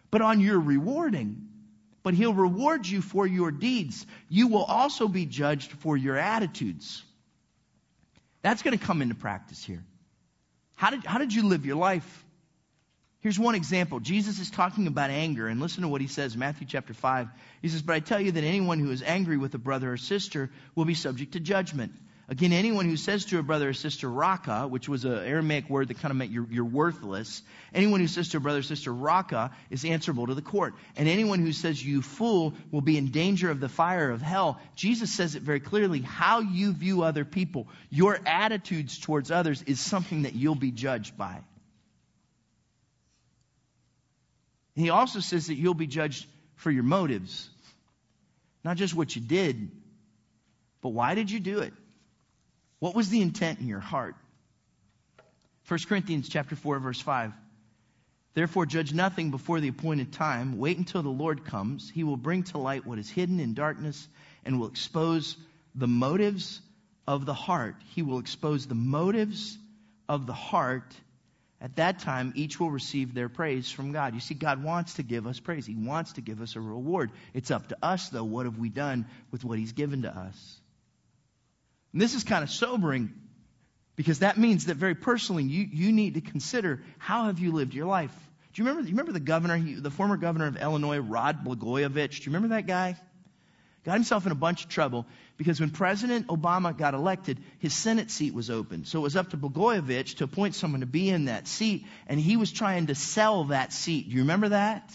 but 0.09 0.21
on 0.21 0.39
your 0.39 0.59
rewarding. 0.59 1.49
But 2.03 2.13
he'll 2.13 2.33
reward 2.33 2.87
you 2.87 3.01
for 3.01 3.27
your 3.27 3.51
deeds. 3.51 4.05
You 4.29 4.47
will 4.47 4.63
also 4.63 5.07
be 5.07 5.25
judged 5.25 5.71
for 5.71 5.97
your 5.97 6.17
attitudes. 6.17 7.03
That's 8.41 8.63
going 8.63 8.77
to 8.77 8.83
come 8.83 9.01
into 9.01 9.15
practice 9.15 9.63
here. 9.63 9.83
How 10.75 10.89
did, 10.89 11.05
how 11.05 11.19
did 11.19 11.33
you 11.33 11.43
live 11.43 11.65
your 11.65 11.75
life? 11.75 12.25
Here's 13.19 13.37
one 13.37 13.53
example. 13.53 13.99
Jesus 13.99 14.39
is 14.39 14.49
talking 14.49 14.87
about 14.87 15.11
anger, 15.11 15.47
and 15.47 15.59
listen 15.59 15.83
to 15.83 15.87
what 15.87 16.01
he 16.01 16.07
says, 16.07 16.35
Matthew 16.35 16.65
chapter 16.67 16.95
5. 16.95 17.27
He 17.61 17.69
says, 17.69 17.83
But 17.83 17.93
I 17.93 17.99
tell 17.99 18.19
you 18.19 18.31
that 18.31 18.43
anyone 18.43 18.79
who 18.79 18.89
is 18.89 19.03
angry 19.03 19.37
with 19.37 19.53
a 19.53 19.59
brother 19.59 19.91
or 19.91 19.97
sister 19.97 20.49
will 20.73 20.85
be 20.85 20.95
subject 20.95 21.33
to 21.33 21.39
judgment. 21.39 21.91
Again, 22.31 22.53
anyone 22.53 22.85
who 22.85 22.95
says 22.95 23.25
to 23.25 23.39
a 23.39 23.43
brother 23.43 23.67
or 23.67 23.73
sister, 23.73 24.09
raca, 24.09 24.65
which 24.65 24.87
was 24.87 25.03
an 25.03 25.17
Aramaic 25.17 25.69
word 25.69 25.89
that 25.89 25.99
kind 25.99 26.11
of 26.11 26.15
meant 26.15 26.31
you're, 26.31 26.47
you're, 26.49 26.63
worthless, 26.63 27.41
anyone 27.73 27.99
who 27.99 28.07
says 28.07 28.29
to 28.29 28.37
a 28.37 28.39
brother 28.39 28.59
or 28.59 28.63
sister, 28.63 28.93
raca, 28.93 29.51
is 29.69 29.83
answerable 29.83 30.27
to 30.27 30.33
the 30.33 30.41
court. 30.41 30.73
And 30.95 31.09
anyone 31.09 31.39
who 31.39 31.51
says, 31.51 31.85
you 31.85 32.01
fool, 32.01 32.53
will 32.71 32.79
be 32.79 32.97
in 32.97 33.11
danger 33.11 33.51
of 33.51 33.59
the 33.59 33.67
fire 33.67 34.09
of 34.09 34.21
hell. 34.21 34.61
Jesus 34.77 35.11
says 35.11 35.35
it 35.35 35.41
very 35.41 35.59
clearly. 35.59 35.99
How 35.99 36.39
you 36.39 36.71
view 36.71 37.03
other 37.03 37.25
people, 37.25 37.67
your 37.89 38.17
attitudes 38.25 38.97
towards 38.97 39.29
others, 39.29 39.61
is 39.63 39.81
something 39.81 40.21
that 40.21 40.33
you'll 40.33 40.55
be 40.55 40.71
judged 40.71 41.17
by. 41.17 41.41
He 44.73 44.89
also 44.89 45.19
says 45.19 45.47
that 45.47 45.55
you'll 45.55 45.73
be 45.73 45.85
judged 45.85 46.25
for 46.55 46.71
your 46.71 46.83
motives. 46.83 47.49
Not 48.63 48.77
just 48.77 48.95
what 48.95 49.17
you 49.17 49.21
did, 49.21 49.69
but 50.81 50.89
why 50.93 51.13
did 51.13 51.29
you 51.29 51.41
do 51.41 51.59
it? 51.59 51.73
What 52.81 52.95
was 52.95 53.09
the 53.09 53.21
intent 53.21 53.59
in 53.59 53.67
your 53.67 53.79
heart? 53.79 54.15
1 55.67 55.79
Corinthians 55.87 56.27
chapter 56.27 56.55
4 56.55 56.79
verse 56.79 56.99
5. 56.99 57.31
Therefore 58.33 58.65
judge 58.65 58.91
nothing 58.91 59.29
before 59.29 59.59
the 59.59 59.67
appointed 59.67 60.11
time. 60.11 60.57
Wait 60.57 60.79
until 60.79 61.03
the 61.03 61.09
Lord 61.09 61.45
comes. 61.45 61.91
He 61.93 62.03
will 62.03 62.17
bring 62.17 62.41
to 62.45 62.57
light 62.57 62.87
what 62.87 62.97
is 62.97 63.07
hidden 63.07 63.39
in 63.39 63.53
darkness 63.53 64.07
and 64.43 64.59
will 64.59 64.67
expose 64.67 65.37
the 65.75 65.85
motives 65.85 66.59
of 67.07 67.27
the 67.27 67.35
heart. 67.35 67.75
He 67.93 68.01
will 68.01 68.17
expose 68.17 68.65
the 68.65 68.73
motives 68.73 69.59
of 70.09 70.25
the 70.25 70.33
heart. 70.33 70.95
At 71.61 71.75
that 71.75 71.99
time, 71.99 72.33
each 72.35 72.59
will 72.59 72.71
receive 72.71 73.13
their 73.13 73.29
praise 73.29 73.69
from 73.69 73.91
God. 73.91 74.15
You 74.15 74.21
see, 74.21 74.33
God 74.33 74.63
wants 74.63 74.95
to 74.95 75.03
give 75.03 75.27
us 75.27 75.39
praise. 75.39 75.67
He 75.67 75.75
wants 75.75 76.13
to 76.13 76.21
give 76.21 76.41
us 76.41 76.55
a 76.55 76.59
reward. 76.59 77.11
It's 77.35 77.51
up 77.51 77.67
to 77.67 77.77
us, 77.83 78.09
though. 78.09 78.23
What 78.23 78.47
have 78.47 78.57
we 78.57 78.69
done 78.69 79.05
with 79.29 79.43
what 79.43 79.59
He's 79.59 79.73
given 79.73 80.01
to 80.01 80.09
us? 80.09 80.60
And 81.93 82.01
this 82.01 82.13
is 82.15 82.23
kind 82.23 82.43
of 82.43 82.49
sobering 82.49 83.13
because 83.95 84.19
that 84.19 84.37
means 84.37 84.65
that 84.65 84.77
very 84.77 84.95
personally 84.95 85.43
you, 85.43 85.67
you 85.71 85.91
need 85.91 86.15
to 86.15 86.21
consider 86.21 86.81
how 86.97 87.25
have 87.25 87.39
you 87.39 87.51
lived 87.51 87.73
your 87.73 87.85
life. 87.85 88.15
Do 88.53 88.61
you 88.61 88.67
remember, 88.67 88.87
you 88.87 88.93
remember 88.93 89.11
the 89.11 89.19
governor, 89.19 89.57
he, 89.57 89.75
the 89.75 89.91
former 89.91 90.17
governor 90.17 90.47
of 90.47 90.57
Illinois, 90.57 90.99
Rod 90.99 91.45
Blagojevich? 91.45 92.17
Do 92.17 92.23
you 92.23 92.35
remember 92.35 92.55
that 92.55 92.67
guy? 92.67 92.95
Got 93.83 93.93
himself 93.93 94.25
in 94.27 94.31
a 94.31 94.35
bunch 94.35 94.63
of 94.65 94.69
trouble 94.69 95.07
because 95.37 95.59
when 95.59 95.71
President 95.71 96.27
Obama 96.27 96.77
got 96.77 96.93
elected, 96.93 97.39
his 97.59 97.73
Senate 97.73 98.11
seat 98.11 98.33
was 98.33 98.49
open. 98.49 98.85
So 98.85 98.99
it 98.99 99.01
was 99.01 99.15
up 99.15 99.31
to 99.31 99.37
Blagojevich 99.37 100.17
to 100.17 100.25
appoint 100.25 100.53
someone 100.53 100.81
to 100.81 100.87
be 100.87 101.09
in 101.09 101.25
that 101.25 101.47
seat, 101.47 101.85
and 102.07 102.19
he 102.19 102.37
was 102.37 102.51
trying 102.51 102.87
to 102.87 102.95
sell 102.95 103.45
that 103.45 103.73
seat. 103.73 104.09
Do 104.09 104.15
you 104.15 104.21
remember 104.21 104.49
that? 104.49 104.93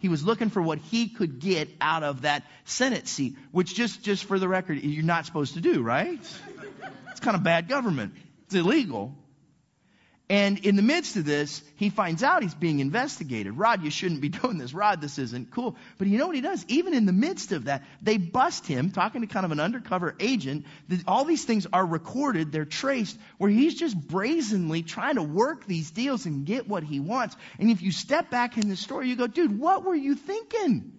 He 0.00 0.08
was 0.08 0.24
looking 0.24 0.48
for 0.48 0.60
what 0.60 0.78
he 0.78 1.08
could 1.08 1.38
get 1.38 1.68
out 1.80 2.02
of 2.02 2.22
that 2.22 2.42
Senate 2.64 3.06
seat, 3.06 3.36
which 3.52 3.74
just, 3.74 4.02
just 4.02 4.24
for 4.24 4.38
the 4.38 4.48
record, 4.48 4.82
you're 4.82 5.04
not 5.04 5.26
supposed 5.26 5.54
to 5.54 5.60
do, 5.60 5.82
right? 5.82 6.18
It's 7.10 7.20
kind 7.20 7.36
of 7.36 7.42
bad 7.42 7.68
government. 7.68 8.14
It's 8.46 8.54
illegal. 8.54 9.14
And 10.30 10.64
in 10.64 10.76
the 10.76 10.82
midst 10.82 11.16
of 11.16 11.24
this, 11.24 11.60
he 11.74 11.90
finds 11.90 12.22
out 12.22 12.44
he's 12.44 12.54
being 12.54 12.78
investigated. 12.78 13.58
Rod, 13.58 13.82
you 13.82 13.90
shouldn't 13.90 14.20
be 14.20 14.28
doing 14.42 14.58
this. 14.58 14.72
Rod, 14.72 15.00
this 15.00 15.18
isn't 15.18 15.50
cool. 15.50 15.74
But 15.98 16.06
you 16.06 16.18
know 16.18 16.28
what 16.28 16.36
he 16.36 16.40
does? 16.40 16.64
Even 16.68 16.94
in 16.94 17.04
the 17.04 17.12
midst 17.12 17.50
of 17.50 17.64
that, 17.64 17.82
they 18.00 18.16
bust 18.16 18.64
him, 18.64 18.92
talking 18.92 19.22
to 19.22 19.26
kind 19.26 19.44
of 19.44 19.50
an 19.50 19.58
undercover 19.58 20.14
agent. 20.20 20.66
All 21.08 21.24
these 21.24 21.44
things 21.44 21.66
are 21.72 21.84
recorded, 21.84 22.52
they're 22.52 22.64
traced, 22.64 23.18
where 23.38 23.50
he's 23.50 23.74
just 23.74 23.98
brazenly 23.98 24.84
trying 24.84 25.16
to 25.16 25.22
work 25.24 25.66
these 25.66 25.90
deals 25.90 26.26
and 26.26 26.46
get 26.46 26.68
what 26.68 26.84
he 26.84 27.00
wants. 27.00 27.34
And 27.58 27.68
if 27.68 27.82
you 27.82 27.90
step 27.90 28.30
back 28.30 28.56
in 28.56 28.68
the 28.68 28.76
story, 28.76 29.08
you 29.08 29.16
go, 29.16 29.26
dude, 29.26 29.58
what 29.58 29.84
were 29.84 29.96
you 29.96 30.14
thinking? 30.14 30.92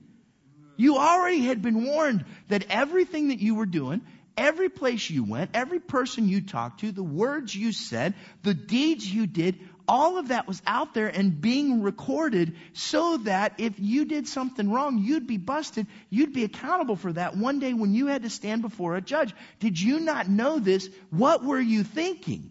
You 0.76 0.98
already 0.98 1.46
had 1.46 1.62
been 1.62 1.86
warned 1.86 2.26
that 2.50 2.66
everything 2.70 3.30
that 3.30 3.40
you 3.40 3.56
were 3.56 3.66
doing, 3.66 4.02
Every 4.42 4.70
place 4.70 5.08
you 5.08 5.24
went, 5.24 5.52
every 5.54 5.80
person 5.80 6.28
you 6.28 6.42
talked 6.42 6.80
to, 6.80 6.92
the 6.92 7.04
words 7.04 7.54
you 7.54 7.72
said, 7.72 8.16
the 8.42 8.56
deeds 8.56 9.06
you 9.06 9.28
did, 9.28 9.60
all 9.88 10.18
of 10.18 10.30
that 10.30 10.48
was 10.48 10.60
out 10.66 10.96
there 10.96 11.10
and 11.10 11.40
being 11.40 11.84
recorded 11.84 12.56
so 12.74 13.18
that 13.18 13.60
if 13.60 13.76
you 13.78 14.06
did 14.06 14.28
something 14.28 14.72
wrong, 14.72 14.98
you'd 14.98 15.28
be 15.28 15.38
busted. 15.38 15.86
You'd 16.10 16.34
be 16.34 16.44
accountable 16.44 16.96
for 16.96 17.14
that 17.14 17.38
one 17.38 17.60
day 17.60 17.74
when 17.74 17.94
you 17.94 18.08
had 18.08 18.24
to 18.24 18.32
stand 18.32 18.64
before 18.64 18.96
a 18.96 19.02
judge. 19.02 19.32
Did 19.60 19.80
you 19.80 20.00
not 20.00 20.28
know 20.28 20.58
this? 20.58 20.90
What 21.12 21.44
were 21.44 21.62
you 21.62 21.84
thinking? 21.84 22.50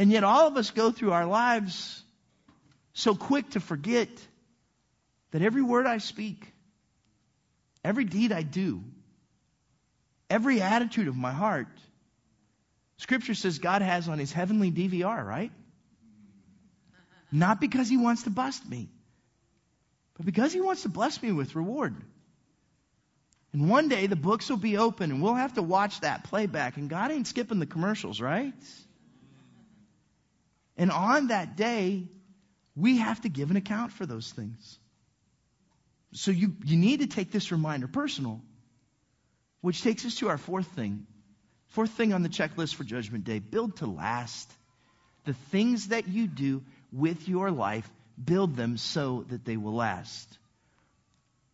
And 0.00 0.10
yet 0.10 0.24
all 0.24 0.48
of 0.48 0.56
us 0.56 0.72
go 0.72 0.90
through 0.90 1.12
our 1.12 1.26
lives 1.26 2.02
so 2.92 3.14
quick 3.14 3.50
to 3.50 3.60
forget 3.60 4.08
that 5.30 5.42
every 5.42 5.62
word 5.62 5.86
I 5.86 5.98
speak, 5.98 6.52
every 7.84 8.04
deed 8.04 8.32
I 8.32 8.42
do, 8.42 8.82
every 10.32 10.60
attitude 10.62 11.08
of 11.08 11.16
my 11.16 11.32
heart. 11.32 11.68
Scripture 12.96 13.34
says 13.34 13.58
God 13.58 13.82
has 13.82 14.08
on 14.08 14.18
his 14.18 14.32
heavenly 14.32 14.70
DVR, 14.70 15.24
right? 15.24 15.52
Not 17.30 17.60
because 17.60 17.88
he 17.88 17.96
wants 17.96 18.24
to 18.24 18.30
bust 18.30 18.68
me, 18.68 18.88
but 20.16 20.26
because 20.26 20.52
he 20.52 20.60
wants 20.60 20.82
to 20.82 20.88
bless 20.88 21.22
me 21.22 21.32
with 21.32 21.54
reward. 21.54 21.96
And 23.52 23.68
one 23.68 23.88
day 23.88 24.06
the 24.06 24.16
books 24.16 24.48
will 24.48 24.56
be 24.56 24.78
open 24.78 25.10
and 25.10 25.22
we'll 25.22 25.34
have 25.34 25.54
to 25.54 25.62
watch 25.62 26.00
that 26.00 26.24
playback, 26.24 26.76
and 26.76 26.88
God 26.88 27.10
ain't 27.10 27.26
skipping 27.26 27.58
the 27.58 27.66
commercials, 27.66 28.20
right? 28.20 28.54
And 30.76 30.90
on 30.90 31.28
that 31.28 31.56
day, 31.56 32.08
we 32.74 32.96
have 32.98 33.20
to 33.22 33.28
give 33.28 33.50
an 33.50 33.56
account 33.56 33.92
for 33.92 34.06
those 34.06 34.30
things. 34.30 34.78
So 36.14 36.30
you, 36.30 36.54
you 36.64 36.78
need 36.78 37.00
to 37.00 37.06
take 37.06 37.30
this 37.30 37.52
reminder 37.52 37.88
personal. 37.88 38.40
Which 39.62 39.82
takes 39.82 40.04
us 40.04 40.16
to 40.16 40.28
our 40.28 40.38
fourth 40.38 40.66
thing. 40.66 41.06
Fourth 41.68 41.92
thing 41.92 42.12
on 42.12 42.22
the 42.22 42.28
checklist 42.28 42.74
for 42.74 42.84
Judgment 42.84 43.24
Day 43.24 43.38
build 43.38 43.76
to 43.76 43.86
last. 43.86 44.52
The 45.24 45.32
things 45.32 45.88
that 45.88 46.08
you 46.08 46.26
do 46.26 46.62
with 46.92 47.28
your 47.28 47.50
life, 47.50 47.90
build 48.22 48.56
them 48.56 48.76
so 48.76 49.24
that 49.28 49.44
they 49.44 49.56
will 49.56 49.74
last. 49.74 50.38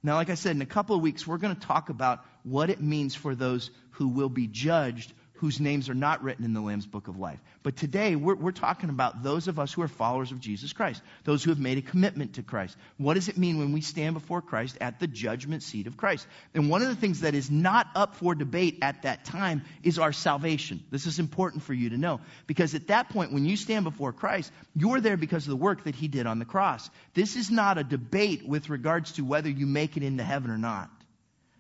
Now, 0.03 0.15
like 0.15 0.31
I 0.31 0.35
said, 0.35 0.57
in 0.57 0.63
a 0.63 0.67
couple 0.67 0.97
of 0.97 1.03
weeks, 1.03 1.27
we're 1.27 1.39
going 1.39 1.55
to 1.55 1.67
talk 1.67 1.91
about 1.91 2.25
what 2.43 2.71
it 2.71 2.81
means 2.81 3.15
for 3.15 3.35
those 3.35 3.71
who 3.93 4.09
will 4.09 4.29
be 4.29 4.47
judged 4.47 5.13
whose 5.39 5.61
names 5.61 5.89
are 5.89 5.95
not 5.95 6.23
written 6.23 6.45
in 6.45 6.53
the 6.53 6.61
Lamb's 6.61 6.87
Book 6.87 7.07
of 7.07 7.19
Life. 7.19 7.41
But 7.63 7.77
today, 7.77 8.17
we're, 8.17 8.35
we're, 8.35 8.51
talking 8.51 8.91
about 8.91 9.23
those 9.23 9.47
of 9.47 9.61
us 9.61 9.73
who 9.73 9.83
are 9.83 9.89
followers 9.89 10.33
of 10.33 10.41
Jesus 10.41 10.73
Christ, 10.73 11.01
those 11.23 11.45
who 11.45 11.51
have 11.51 11.61
made 11.61 11.79
a 11.79 11.83
commitment 11.83 12.35
to 12.35 12.43
Christ. 12.43 12.77
What 12.97 13.15
does 13.15 13.29
it 13.29 13.39
mean 13.39 13.59
when 13.59 13.73
we 13.73 13.81
stand 13.81 14.15
before 14.15 14.43
Christ 14.43 14.79
at 14.81 14.99
the 14.99 15.07
judgment 15.07 15.63
seat 15.63 15.87
of 15.87 15.97
Christ? 15.97 16.27
And 16.55 16.69
one 16.69 16.83
of 16.83 16.89
the 16.89 16.97
things 16.97 17.21
that 17.21 17.35
is 17.35 17.51
not 17.51 17.87
up 17.95 18.17
for 18.17 18.35
debate 18.35 18.79
at 18.83 19.03
that 19.03 19.25
time 19.25 19.63
is 19.85 19.99
our 19.99 20.13
salvation. 20.13 20.83
This 20.91 21.07
is 21.07 21.21
important 21.21 21.63
for 21.63 21.73
you 21.73 21.91
to 21.91 21.99
know. 21.99 22.21
Because 22.49 22.75
at 22.75 22.89
that 22.89 23.11
point, 23.11 23.33
when 23.33 23.45
you 23.45 23.57
stand 23.57 23.85
before 23.85 24.13
Christ, 24.13 24.51
you're 24.75 25.01
there 25.01 25.17
because 25.17 25.45
of 25.45 25.51
the 25.51 25.57
work 25.57 25.85
that 25.85 25.95
He 25.95 26.09
did 26.09 26.27
on 26.27 26.41
the 26.41 26.45
cross. 26.45 26.91
This 27.15 27.37
is 27.37 27.49
not 27.49 27.79
a 27.79 27.85
debate 27.85 28.47
with 28.47 28.71
regards 28.71 29.13
to 29.13 29.25
whether 29.25 29.49
you 29.49 29.67
make 29.67 29.97
it 29.97 30.03
into 30.03 30.25
heaven 30.25 30.51
or 30.51 30.59
not. 30.59 30.91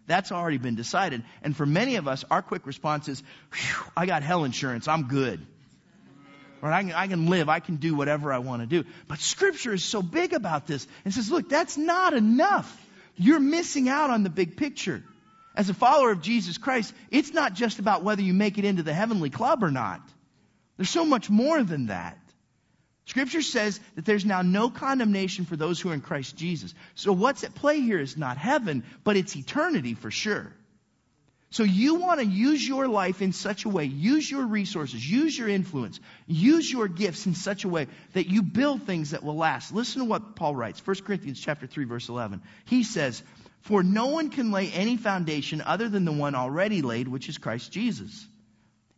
That's 0.08 0.32
already 0.32 0.58
been 0.58 0.74
decided. 0.74 1.22
And 1.42 1.56
for 1.56 1.66
many 1.66 1.96
of 1.96 2.08
us, 2.08 2.24
our 2.30 2.42
quick 2.42 2.66
response 2.66 3.08
is, 3.08 3.22
I 3.96 4.06
got 4.06 4.24
hell 4.24 4.44
insurance. 4.44 4.88
I'm 4.88 5.04
good. 5.04 5.46
Right? 6.60 6.72
I 6.72 6.82
can, 6.82 6.92
I 6.92 7.06
can 7.06 7.26
live. 7.26 7.48
I 7.48 7.60
can 7.60 7.76
do 7.76 7.94
whatever 7.94 8.32
I 8.32 8.38
want 8.38 8.62
to 8.62 8.66
do. 8.66 8.88
But 9.06 9.20
scripture 9.20 9.72
is 9.72 9.84
so 9.84 10.02
big 10.02 10.32
about 10.32 10.66
this 10.66 10.88
and 11.04 11.14
says, 11.14 11.30
look, 11.30 11.48
that's 11.48 11.76
not 11.76 12.14
enough. 12.14 12.84
You're 13.16 13.38
missing 13.38 13.88
out 13.88 14.10
on 14.10 14.22
the 14.22 14.30
big 14.30 14.56
picture. 14.56 15.04
As 15.54 15.68
a 15.68 15.74
follower 15.74 16.10
of 16.10 16.22
Jesus 16.22 16.56
Christ, 16.56 16.94
it's 17.10 17.32
not 17.32 17.52
just 17.52 17.78
about 17.78 18.02
whether 18.02 18.22
you 18.22 18.32
make 18.32 18.58
it 18.58 18.64
into 18.64 18.82
the 18.82 18.94
heavenly 18.94 19.30
club 19.30 19.62
or 19.62 19.70
not. 19.70 20.00
There's 20.76 20.90
so 20.90 21.04
much 21.04 21.28
more 21.28 21.62
than 21.62 21.86
that. 21.86 22.18
Scripture 23.08 23.40
says 23.40 23.80
that 23.94 24.04
there's 24.04 24.26
now 24.26 24.42
no 24.42 24.68
condemnation 24.68 25.46
for 25.46 25.56
those 25.56 25.80
who 25.80 25.88
are 25.88 25.94
in 25.94 26.02
Christ 26.02 26.36
Jesus. 26.36 26.74
So 26.94 27.10
what's 27.10 27.42
at 27.42 27.54
play 27.54 27.80
here 27.80 27.98
is 27.98 28.18
not 28.18 28.36
heaven, 28.36 28.84
but 29.02 29.16
it's 29.16 29.34
eternity 29.34 29.94
for 29.94 30.10
sure. 30.10 30.52
So 31.48 31.62
you 31.62 31.94
want 31.94 32.20
to 32.20 32.26
use 32.26 32.68
your 32.68 32.86
life 32.86 33.22
in 33.22 33.32
such 33.32 33.64
a 33.64 33.70
way, 33.70 33.86
use 33.86 34.30
your 34.30 34.46
resources, 34.46 35.10
use 35.10 35.38
your 35.38 35.48
influence, 35.48 35.98
use 36.26 36.70
your 36.70 36.86
gifts 36.86 37.24
in 37.24 37.34
such 37.34 37.64
a 37.64 37.68
way 37.70 37.86
that 38.12 38.28
you 38.28 38.42
build 38.42 38.82
things 38.82 39.12
that 39.12 39.24
will 39.24 39.36
last. 39.36 39.72
Listen 39.72 40.02
to 40.02 40.04
what 40.04 40.36
Paul 40.36 40.54
writes, 40.54 40.86
1 40.86 40.96
Corinthians 40.96 41.40
chapter 41.40 41.66
3 41.66 41.86
verse 41.86 42.10
11. 42.10 42.42
He 42.66 42.82
says, 42.82 43.22
"For 43.62 43.82
no 43.82 44.08
one 44.08 44.28
can 44.28 44.50
lay 44.50 44.70
any 44.70 44.98
foundation 44.98 45.62
other 45.62 45.88
than 45.88 46.04
the 46.04 46.12
one 46.12 46.34
already 46.34 46.82
laid, 46.82 47.08
which 47.08 47.30
is 47.30 47.38
Christ 47.38 47.72
Jesus." 47.72 48.26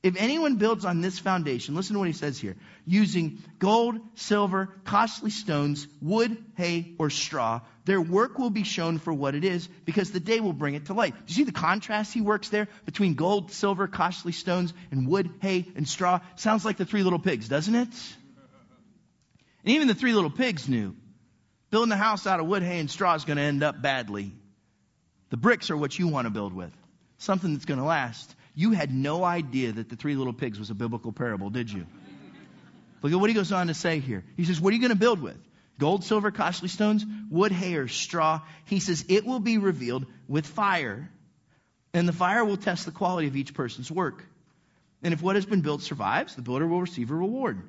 If 0.03 0.17
anyone 0.17 0.57
builds 0.57 0.87
on 0.87 1.03
this 1.03 1.19
foundation, 1.19 1.75
listen 1.75 1.93
to 1.93 1.99
what 1.99 2.09
he 2.09 2.15
says 2.15 2.39
here, 2.39 2.57
using 2.87 3.43
gold, 3.59 4.01
silver, 4.15 4.71
costly 4.85 5.31
stones, 5.31 5.87
wood, 6.01 6.43
hay, 6.57 6.95
or 6.99 7.11
straw, 7.11 7.61
their 7.85 8.01
work 8.01 8.39
will 8.39 8.49
be 8.49 8.63
shown 8.65 8.99
for 8.99 9.13
what 9.13 9.35
it 9.35 9.45
is 9.45 9.69
because 9.85 10.11
the 10.11 10.21
day 10.21 10.41
will 10.41 10.55
bring 10.55 10.75
it 10.75 10.87
to 10.87 10.95
light. 10.95 11.15
Do 11.15 11.25
you 11.27 11.35
see 11.35 11.45
the 11.45 11.53
contrast 11.53 12.15
he 12.15 12.23
works 12.23 12.49
there 12.49 12.69
between 12.87 13.13
gold, 13.13 13.53
silver, 13.53 13.87
costly 13.89 14.33
stones, 14.33 14.73
and 14.91 15.07
wood, 15.07 15.31
hay, 15.43 15.67
and 15.77 15.87
straw? 15.87 16.21
Sounds 16.37 16.65
like 16.65 16.79
the 16.79 16.87
three 16.87 17.03
little 17.03 17.19
pigs, 17.19 17.47
doesn't 17.49 17.75
it? 17.75 17.89
And 19.65 19.75
even 19.75 19.87
the 19.87 19.95
three 19.95 20.15
little 20.15 20.31
pigs 20.31 20.67
knew 20.67 20.97
building 21.71 21.93
a 21.93 21.97
house 21.97 22.27
out 22.27 22.41
of 22.41 22.47
wood, 22.47 22.63
hay, 22.63 22.81
and 22.81 22.91
straw 22.91 23.15
is 23.15 23.27
going 23.27 23.37
to 23.37 23.43
end 23.43 23.63
up 23.63 23.83
badly. 23.83 24.33
The 25.29 25.37
bricks 25.37 25.71
are 25.71 25.77
what 25.77 25.99
you 25.99 26.09
want 26.09 26.27
to 26.27 26.31
build 26.31 26.55
with, 26.55 26.73
something 27.19 27.53
that's 27.53 27.67
going 27.67 27.79
to 27.79 27.85
last. 27.85 28.35
You 28.61 28.73
had 28.73 28.93
no 28.93 29.25
idea 29.25 29.73
that 29.73 29.89
the 29.89 29.97
three 29.97 30.17
little 30.17 30.35
pigs 30.35 30.59
was 30.59 30.69
a 30.69 30.75
biblical 30.75 31.13
parable, 31.13 31.49
did 31.49 31.73
you? 31.73 31.87
Look 33.01 33.11
at 33.11 33.19
what 33.19 33.31
he 33.31 33.35
goes 33.35 33.53
on 33.53 33.69
to 33.69 33.75
say 33.75 34.01
here. 34.01 34.23
He 34.37 34.45
says, 34.45 34.61
What 34.61 34.73
are 34.73 34.77
you 34.77 34.83
going 34.83 34.91
to 34.91 34.99
build 34.99 35.23
with? 35.23 35.39
Gold, 35.79 36.05
silver, 36.05 36.31
costly 36.31 36.69
stones, 36.69 37.07
wood, 37.31 37.53
hay, 37.53 37.77
or 37.77 37.89
straw. 37.89 38.43
He 38.67 38.79
says, 38.79 39.07
It 39.09 39.25
will 39.25 39.41
be 39.41 39.57
revealed 39.57 40.05
with 40.29 40.47
fire, 40.47 41.11
and 41.95 42.07
the 42.07 42.13
fire 42.13 42.45
will 42.45 42.59
test 42.59 42.85
the 42.85 42.91
quality 42.91 43.29
of 43.29 43.35
each 43.35 43.55
person's 43.55 43.91
work. 43.91 44.27
And 45.03 45.15
if 45.15 45.23
what 45.23 45.37
has 45.37 45.47
been 45.47 45.63
built 45.63 45.81
survives, 45.81 46.37
the 46.37 46.43
builder 46.43 46.67
will 46.67 46.83
receive 46.83 47.11
a 47.11 47.15
reward. 47.15 47.63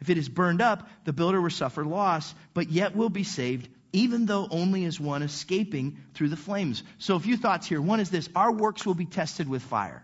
If 0.00 0.08
it 0.08 0.16
is 0.16 0.30
burned 0.30 0.62
up, 0.62 0.88
the 1.04 1.12
builder 1.12 1.42
will 1.42 1.50
suffer 1.50 1.84
loss, 1.84 2.34
but 2.54 2.70
yet 2.70 2.96
will 2.96 3.10
be 3.10 3.24
saved, 3.24 3.68
even 3.92 4.24
though 4.24 4.48
only 4.50 4.86
as 4.86 4.98
one 4.98 5.22
escaping 5.22 5.98
through 6.14 6.30
the 6.30 6.36
flames. 6.38 6.82
So, 6.96 7.16
a 7.16 7.20
few 7.20 7.36
thoughts 7.36 7.66
here. 7.66 7.82
One 7.82 8.00
is 8.00 8.08
this 8.08 8.30
our 8.34 8.50
works 8.50 8.86
will 8.86 8.94
be 8.94 9.04
tested 9.04 9.46
with 9.46 9.62
fire 9.62 10.02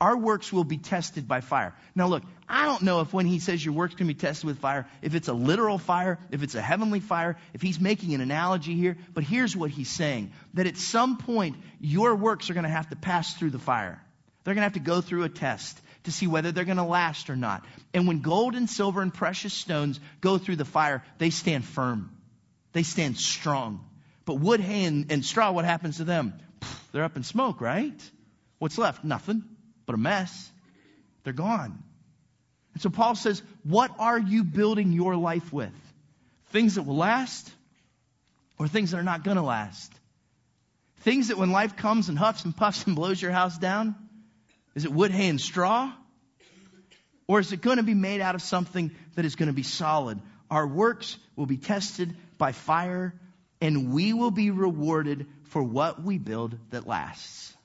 our 0.00 0.16
works 0.16 0.50
will 0.50 0.64
be 0.64 0.78
tested 0.78 1.28
by 1.28 1.42
fire. 1.42 1.74
Now 1.94 2.08
look, 2.08 2.22
I 2.48 2.64
don't 2.64 2.82
know 2.82 3.00
if 3.00 3.12
when 3.12 3.26
he 3.26 3.38
says 3.38 3.62
your 3.62 3.74
works 3.74 3.94
can 3.94 4.06
be 4.06 4.14
tested 4.14 4.46
with 4.46 4.58
fire, 4.58 4.88
if 5.02 5.14
it's 5.14 5.28
a 5.28 5.34
literal 5.34 5.76
fire, 5.76 6.18
if 6.30 6.42
it's 6.42 6.54
a 6.54 6.62
heavenly 6.62 7.00
fire, 7.00 7.36
if 7.52 7.60
he's 7.60 7.78
making 7.78 8.14
an 8.14 8.22
analogy 8.22 8.74
here, 8.74 8.96
but 9.12 9.24
here's 9.24 9.54
what 9.54 9.70
he's 9.70 9.90
saying. 9.90 10.32
That 10.54 10.66
at 10.66 10.78
some 10.78 11.18
point, 11.18 11.56
your 11.80 12.14
works 12.14 12.48
are 12.48 12.54
going 12.54 12.64
to 12.64 12.70
have 12.70 12.88
to 12.88 12.96
pass 12.96 13.34
through 13.34 13.50
the 13.50 13.58
fire. 13.58 14.02
They're 14.42 14.54
going 14.54 14.62
to 14.62 14.66
have 14.66 14.72
to 14.72 14.80
go 14.80 15.02
through 15.02 15.24
a 15.24 15.28
test 15.28 15.78
to 16.04 16.12
see 16.12 16.26
whether 16.26 16.50
they're 16.50 16.64
going 16.64 16.78
to 16.78 16.82
last 16.82 17.28
or 17.28 17.36
not. 17.36 17.66
And 17.92 18.08
when 18.08 18.20
gold 18.20 18.54
and 18.54 18.70
silver 18.70 19.02
and 19.02 19.12
precious 19.12 19.52
stones 19.52 20.00
go 20.22 20.38
through 20.38 20.56
the 20.56 20.64
fire, 20.64 21.04
they 21.18 21.28
stand 21.28 21.66
firm. 21.66 22.10
They 22.72 22.84
stand 22.84 23.18
strong. 23.18 23.84
But 24.24 24.36
wood, 24.36 24.60
hay, 24.60 24.84
and, 24.84 25.12
and 25.12 25.24
straw, 25.24 25.52
what 25.52 25.66
happens 25.66 25.98
to 25.98 26.04
them? 26.04 26.32
They're 26.92 27.04
up 27.04 27.16
in 27.16 27.22
smoke, 27.22 27.60
right? 27.60 28.00
What's 28.58 28.78
left? 28.78 29.04
Nothing 29.04 29.44
but 29.90 29.96
a 29.96 30.02
mess. 30.02 30.52
They're 31.24 31.32
gone. 31.32 31.82
And 32.74 32.82
so 32.82 32.90
Paul 32.90 33.16
says, 33.16 33.42
What 33.64 33.90
are 33.98 34.18
you 34.20 34.44
building 34.44 34.92
your 34.92 35.16
life 35.16 35.52
with? 35.52 35.72
Things 36.50 36.76
that 36.76 36.82
will 36.82 36.96
last 36.96 37.50
or 38.56 38.68
things 38.68 38.92
that 38.92 38.98
are 38.98 39.02
not 39.02 39.24
going 39.24 39.36
to 39.36 39.42
last? 39.42 39.92
Things 41.00 41.26
that 41.26 41.38
when 41.38 41.50
life 41.50 41.76
comes 41.76 42.08
and 42.08 42.16
huffs 42.16 42.44
and 42.44 42.56
puffs 42.56 42.86
and 42.86 42.94
blows 42.94 43.20
your 43.20 43.32
house 43.32 43.58
down, 43.58 43.96
is 44.76 44.84
it 44.84 44.92
wood, 44.92 45.10
hay, 45.10 45.28
and 45.28 45.40
straw? 45.40 45.92
Or 47.26 47.40
is 47.40 47.52
it 47.52 47.60
going 47.60 47.78
to 47.78 47.82
be 47.82 47.94
made 47.94 48.20
out 48.20 48.36
of 48.36 48.42
something 48.42 48.92
that 49.16 49.24
is 49.24 49.34
going 49.34 49.48
to 49.48 49.52
be 49.52 49.64
solid? 49.64 50.20
Our 50.52 50.68
works 50.68 51.18
will 51.34 51.46
be 51.46 51.56
tested 51.56 52.16
by 52.38 52.52
fire, 52.52 53.12
and 53.60 53.92
we 53.92 54.12
will 54.12 54.30
be 54.30 54.52
rewarded 54.52 55.26
for 55.46 55.60
what 55.60 56.00
we 56.00 56.18
build 56.18 56.56
that 56.70 56.86
lasts 56.86 57.56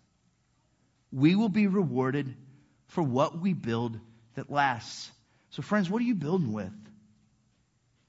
we 1.15 1.33
will 1.33 1.49
be 1.49 1.67
rewarded 1.67 2.35
for 2.87 3.01
what 3.01 3.39
we 3.39 3.53
build 3.53 3.97
that 4.35 4.51
lasts. 4.51 5.09
So, 5.51 5.61
friends, 5.61 5.89
what 5.89 6.01
are 6.01 6.05
you 6.05 6.13
building 6.13 6.51
with? 6.51 6.73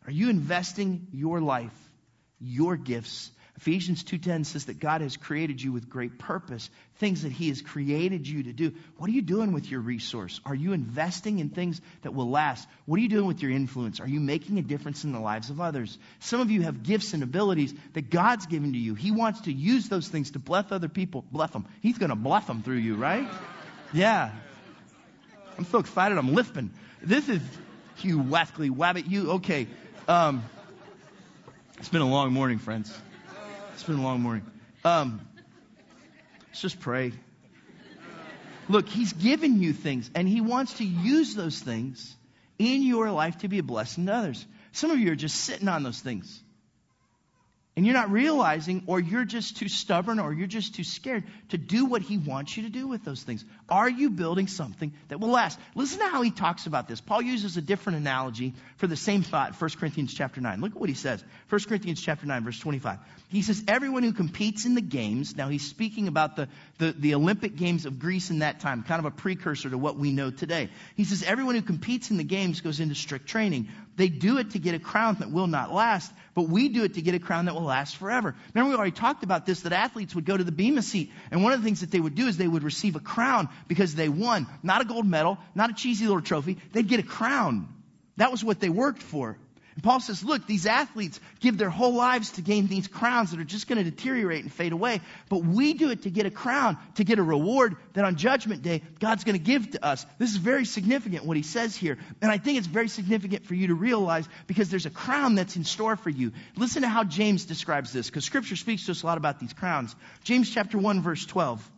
Are 0.04 0.10
you 0.10 0.28
investing 0.28 1.06
your 1.12 1.40
life, 1.40 1.76
your 2.40 2.76
gifts, 2.76 3.30
Ephesians 3.56 4.04
2:10 4.04 4.44
says 4.44 4.66
that 4.66 4.78
God 4.78 5.00
has 5.00 5.16
created 5.16 5.62
you 5.62 5.72
with 5.72 5.88
great 5.88 6.18
purpose, 6.18 6.68
things 6.96 7.22
that 7.22 7.32
he 7.32 7.48
has 7.48 7.62
created 7.62 8.28
you 8.28 8.42
to 8.42 8.52
do. 8.52 8.72
What 8.98 9.08
are 9.08 9.14
you 9.14 9.22
doing 9.22 9.52
with 9.52 9.70
your 9.70 9.80
resource? 9.80 10.40
Are 10.44 10.54
you 10.54 10.74
investing 10.74 11.38
in 11.38 11.48
things 11.48 11.80
that 12.02 12.14
will 12.14 12.28
last? 12.28 12.68
What 12.84 12.98
are 12.98 13.02
you 13.02 13.08
doing 13.08 13.26
with 13.26 13.40
your 13.40 13.50
influence? 13.50 13.98
Are 14.00 14.08
you 14.08 14.20
making 14.20 14.58
a 14.58 14.62
difference 14.62 15.04
in 15.04 15.12
the 15.12 15.20
lives 15.20 15.48
of 15.48 15.60
others? 15.60 15.98
Some 16.20 16.40
of 16.40 16.50
you 16.50 16.62
have 16.62 16.82
gifts 16.82 17.14
and 17.14 17.22
abilities 17.22 17.74
that 17.94 18.10
God's 18.10 18.44
given 18.44 18.72
to 18.72 18.78
you. 18.78 18.94
He 18.94 19.10
wants 19.10 19.42
to 19.42 19.52
use 19.52 19.88
those 19.88 20.06
things 20.06 20.32
to 20.32 20.38
bless 20.38 20.70
other 20.70 20.88
people. 20.88 21.24
Bless 21.32 21.50
them. 21.50 21.66
He's 21.80 21.96
going 21.96 22.10
to 22.10 22.16
bless 22.16 22.44
them 22.44 22.62
through 22.62 22.76
you, 22.76 22.96
right? 22.96 23.26
Yeah. 23.94 24.32
I'm 25.56 25.64
so 25.64 25.78
excited. 25.78 26.18
I'm 26.18 26.34
lisping. 26.34 26.70
This 27.00 27.28
is 27.30 27.40
you 28.02 28.18
wackly 28.18 28.70
wabbit 28.70 29.08
you. 29.08 29.32
Okay. 29.32 29.66
Um, 30.06 30.44
it's 31.78 31.88
been 31.88 32.02
a 32.02 32.08
long 32.08 32.32
morning, 32.32 32.58
friends. 32.58 32.92
It's 33.76 33.82
been 33.82 33.98
a 33.98 34.02
long 34.02 34.22
morning. 34.22 34.46
Um, 34.86 35.20
let's 36.46 36.62
just 36.62 36.80
pray. 36.80 37.12
Look, 38.70 38.88
He's 38.88 39.12
given 39.12 39.60
you 39.60 39.74
things, 39.74 40.10
and 40.14 40.26
He 40.26 40.40
wants 40.40 40.78
to 40.78 40.84
use 40.84 41.34
those 41.34 41.60
things 41.60 42.16
in 42.58 42.82
your 42.82 43.10
life 43.10 43.36
to 43.40 43.48
be 43.48 43.58
a 43.58 43.62
blessing 43.62 44.06
to 44.06 44.14
others. 44.14 44.46
Some 44.72 44.92
of 44.92 44.98
you 44.98 45.12
are 45.12 45.14
just 45.14 45.36
sitting 45.36 45.68
on 45.68 45.82
those 45.82 46.00
things. 46.00 46.42
And 47.76 47.84
you're 47.84 47.94
not 47.94 48.10
realizing, 48.10 48.84
or 48.86 48.98
you're 48.98 49.26
just 49.26 49.58
too 49.58 49.68
stubborn, 49.68 50.18
or 50.18 50.32
you're 50.32 50.46
just 50.46 50.74
too 50.74 50.82
scared 50.82 51.24
to 51.50 51.58
do 51.58 51.84
what 51.84 52.00
he 52.00 52.16
wants 52.16 52.56
you 52.56 52.62
to 52.62 52.70
do 52.70 52.88
with 52.88 53.04
those 53.04 53.22
things. 53.22 53.44
Are 53.68 53.88
you 53.88 54.08
building 54.08 54.46
something 54.46 54.94
that 55.08 55.20
will 55.20 55.28
last? 55.28 55.58
Listen 55.74 55.98
to 55.98 56.08
how 56.08 56.22
he 56.22 56.30
talks 56.30 56.64
about 56.64 56.88
this. 56.88 57.02
Paul 57.02 57.20
uses 57.20 57.58
a 57.58 57.60
different 57.60 57.98
analogy 57.98 58.54
for 58.78 58.86
the 58.86 58.96
same 58.96 59.22
thought, 59.22 59.60
1 59.60 59.70
Corinthians 59.78 60.14
chapter 60.14 60.40
9. 60.40 60.58
Look 60.62 60.70
at 60.70 60.80
what 60.80 60.88
he 60.88 60.94
says. 60.94 61.22
1 61.50 61.60
Corinthians 61.64 62.00
chapter 62.00 62.24
9, 62.24 62.44
verse 62.44 62.58
25. 62.58 62.98
He 63.28 63.42
says, 63.42 63.62
Everyone 63.68 64.04
who 64.04 64.14
competes 64.14 64.64
in 64.64 64.74
the 64.74 64.80
games, 64.80 65.36
now 65.36 65.48
he's 65.48 65.68
speaking 65.68 66.08
about 66.08 66.36
the, 66.36 66.48
the, 66.78 66.92
the 66.92 67.14
Olympic 67.14 67.56
Games 67.56 67.84
of 67.84 67.98
Greece 67.98 68.30
in 68.30 68.38
that 68.38 68.60
time, 68.60 68.84
kind 68.84 69.00
of 69.00 69.04
a 69.04 69.10
precursor 69.10 69.68
to 69.68 69.76
what 69.76 69.98
we 69.98 70.12
know 70.12 70.30
today. 70.30 70.70
He 70.96 71.04
says, 71.04 71.22
Everyone 71.24 71.54
who 71.54 71.62
competes 71.62 72.10
in 72.10 72.16
the 72.16 72.24
games 72.24 72.62
goes 72.62 72.80
into 72.80 72.94
strict 72.94 73.26
training. 73.26 73.68
They 73.96 74.08
do 74.08 74.38
it 74.38 74.50
to 74.50 74.58
get 74.58 74.74
a 74.74 74.78
crown 74.78 75.16
that 75.20 75.30
will 75.30 75.46
not 75.46 75.72
last, 75.72 76.12
but 76.34 76.42
we 76.42 76.68
do 76.68 76.84
it 76.84 76.94
to 76.94 77.02
get 77.02 77.14
a 77.14 77.18
crown 77.18 77.46
that 77.46 77.54
will 77.54 77.62
last 77.62 77.96
forever. 77.96 78.34
Remember, 78.54 78.70
we 78.70 78.76
already 78.76 78.92
talked 78.92 79.24
about 79.24 79.46
this 79.46 79.62
that 79.62 79.72
athletes 79.72 80.14
would 80.14 80.26
go 80.26 80.36
to 80.36 80.44
the 80.44 80.52
Bema 80.52 80.82
seat, 80.82 81.10
and 81.30 81.42
one 81.42 81.54
of 81.54 81.60
the 81.60 81.64
things 81.64 81.80
that 81.80 81.90
they 81.90 82.00
would 82.00 82.14
do 82.14 82.26
is 82.26 82.36
they 82.36 82.46
would 82.46 82.62
receive 82.62 82.94
a 82.94 83.00
crown 83.00 83.48
because 83.68 83.94
they 83.94 84.10
won. 84.10 84.46
Not 84.62 84.82
a 84.82 84.84
gold 84.84 85.06
medal, 85.06 85.38
not 85.54 85.70
a 85.70 85.72
cheesy 85.72 86.06
little 86.06 86.20
trophy. 86.20 86.58
They'd 86.72 86.88
get 86.88 87.00
a 87.00 87.04
crown. 87.04 87.68
That 88.18 88.30
was 88.30 88.44
what 88.44 88.60
they 88.60 88.68
worked 88.68 89.02
for. 89.02 89.38
And 89.76 89.84
Paul 89.84 90.00
says, 90.00 90.24
look, 90.24 90.46
these 90.46 90.64
athletes 90.64 91.20
give 91.40 91.58
their 91.58 91.68
whole 91.68 91.94
lives 91.94 92.30
to 92.32 92.42
gain 92.42 92.66
these 92.66 92.88
crowns 92.88 93.30
that 93.30 93.40
are 93.40 93.44
just 93.44 93.68
going 93.68 93.76
to 93.76 93.84
deteriorate 93.88 94.42
and 94.42 94.50
fade 94.50 94.72
away. 94.72 95.02
But 95.28 95.44
we 95.44 95.74
do 95.74 95.90
it 95.90 96.02
to 96.02 96.10
get 96.10 96.24
a 96.24 96.30
crown, 96.30 96.78
to 96.94 97.04
get 97.04 97.18
a 97.18 97.22
reward 97.22 97.76
that 97.92 98.06
on 98.06 98.16
judgment 98.16 98.62
day, 98.62 98.80
God's 99.00 99.24
going 99.24 99.36
to 99.36 99.44
give 99.44 99.72
to 99.72 99.84
us. 99.84 100.06
This 100.18 100.30
is 100.30 100.38
very 100.38 100.64
significant 100.64 101.26
what 101.26 101.36
he 101.36 101.42
says 101.42 101.76
here. 101.76 101.98
And 102.22 102.32
I 102.32 102.38
think 102.38 102.56
it's 102.56 102.66
very 102.66 102.88
significant 102.88 103.44
for 103.44 103.54
you 103.54 103.66
to 103.66 103.74
realize 103.74 104.26
because 104.46 104.70
there's 104.70 104.86
a 104.86 104.90
crown 104.90 105.34
that's 105.34 105.56
in 105.56 105.64
store 105.64 105.96
for 105.96 106.08
you. 106.08 106.32
Listen 106.56 106.80
to 106.80 106.88
how 106.88 107.04
James 107.04 107.44
describes 107.44 107.92
this 107.92 108.08
because 108.08 108.24
scripture 108.24 108.56
speaks 108.56 108.86
to 108.86 108.92
us 108.92 109.02
a 109.02 109.06
lot 109.06 109.18
about 109.18 109.40
these 109.40 109.52
crowns. 109.52 109.94
James 110.24 110.50
chapter 110.50 110.78
1 110.78 111.02
verse 111.02 111.26
12. 111.26 111.70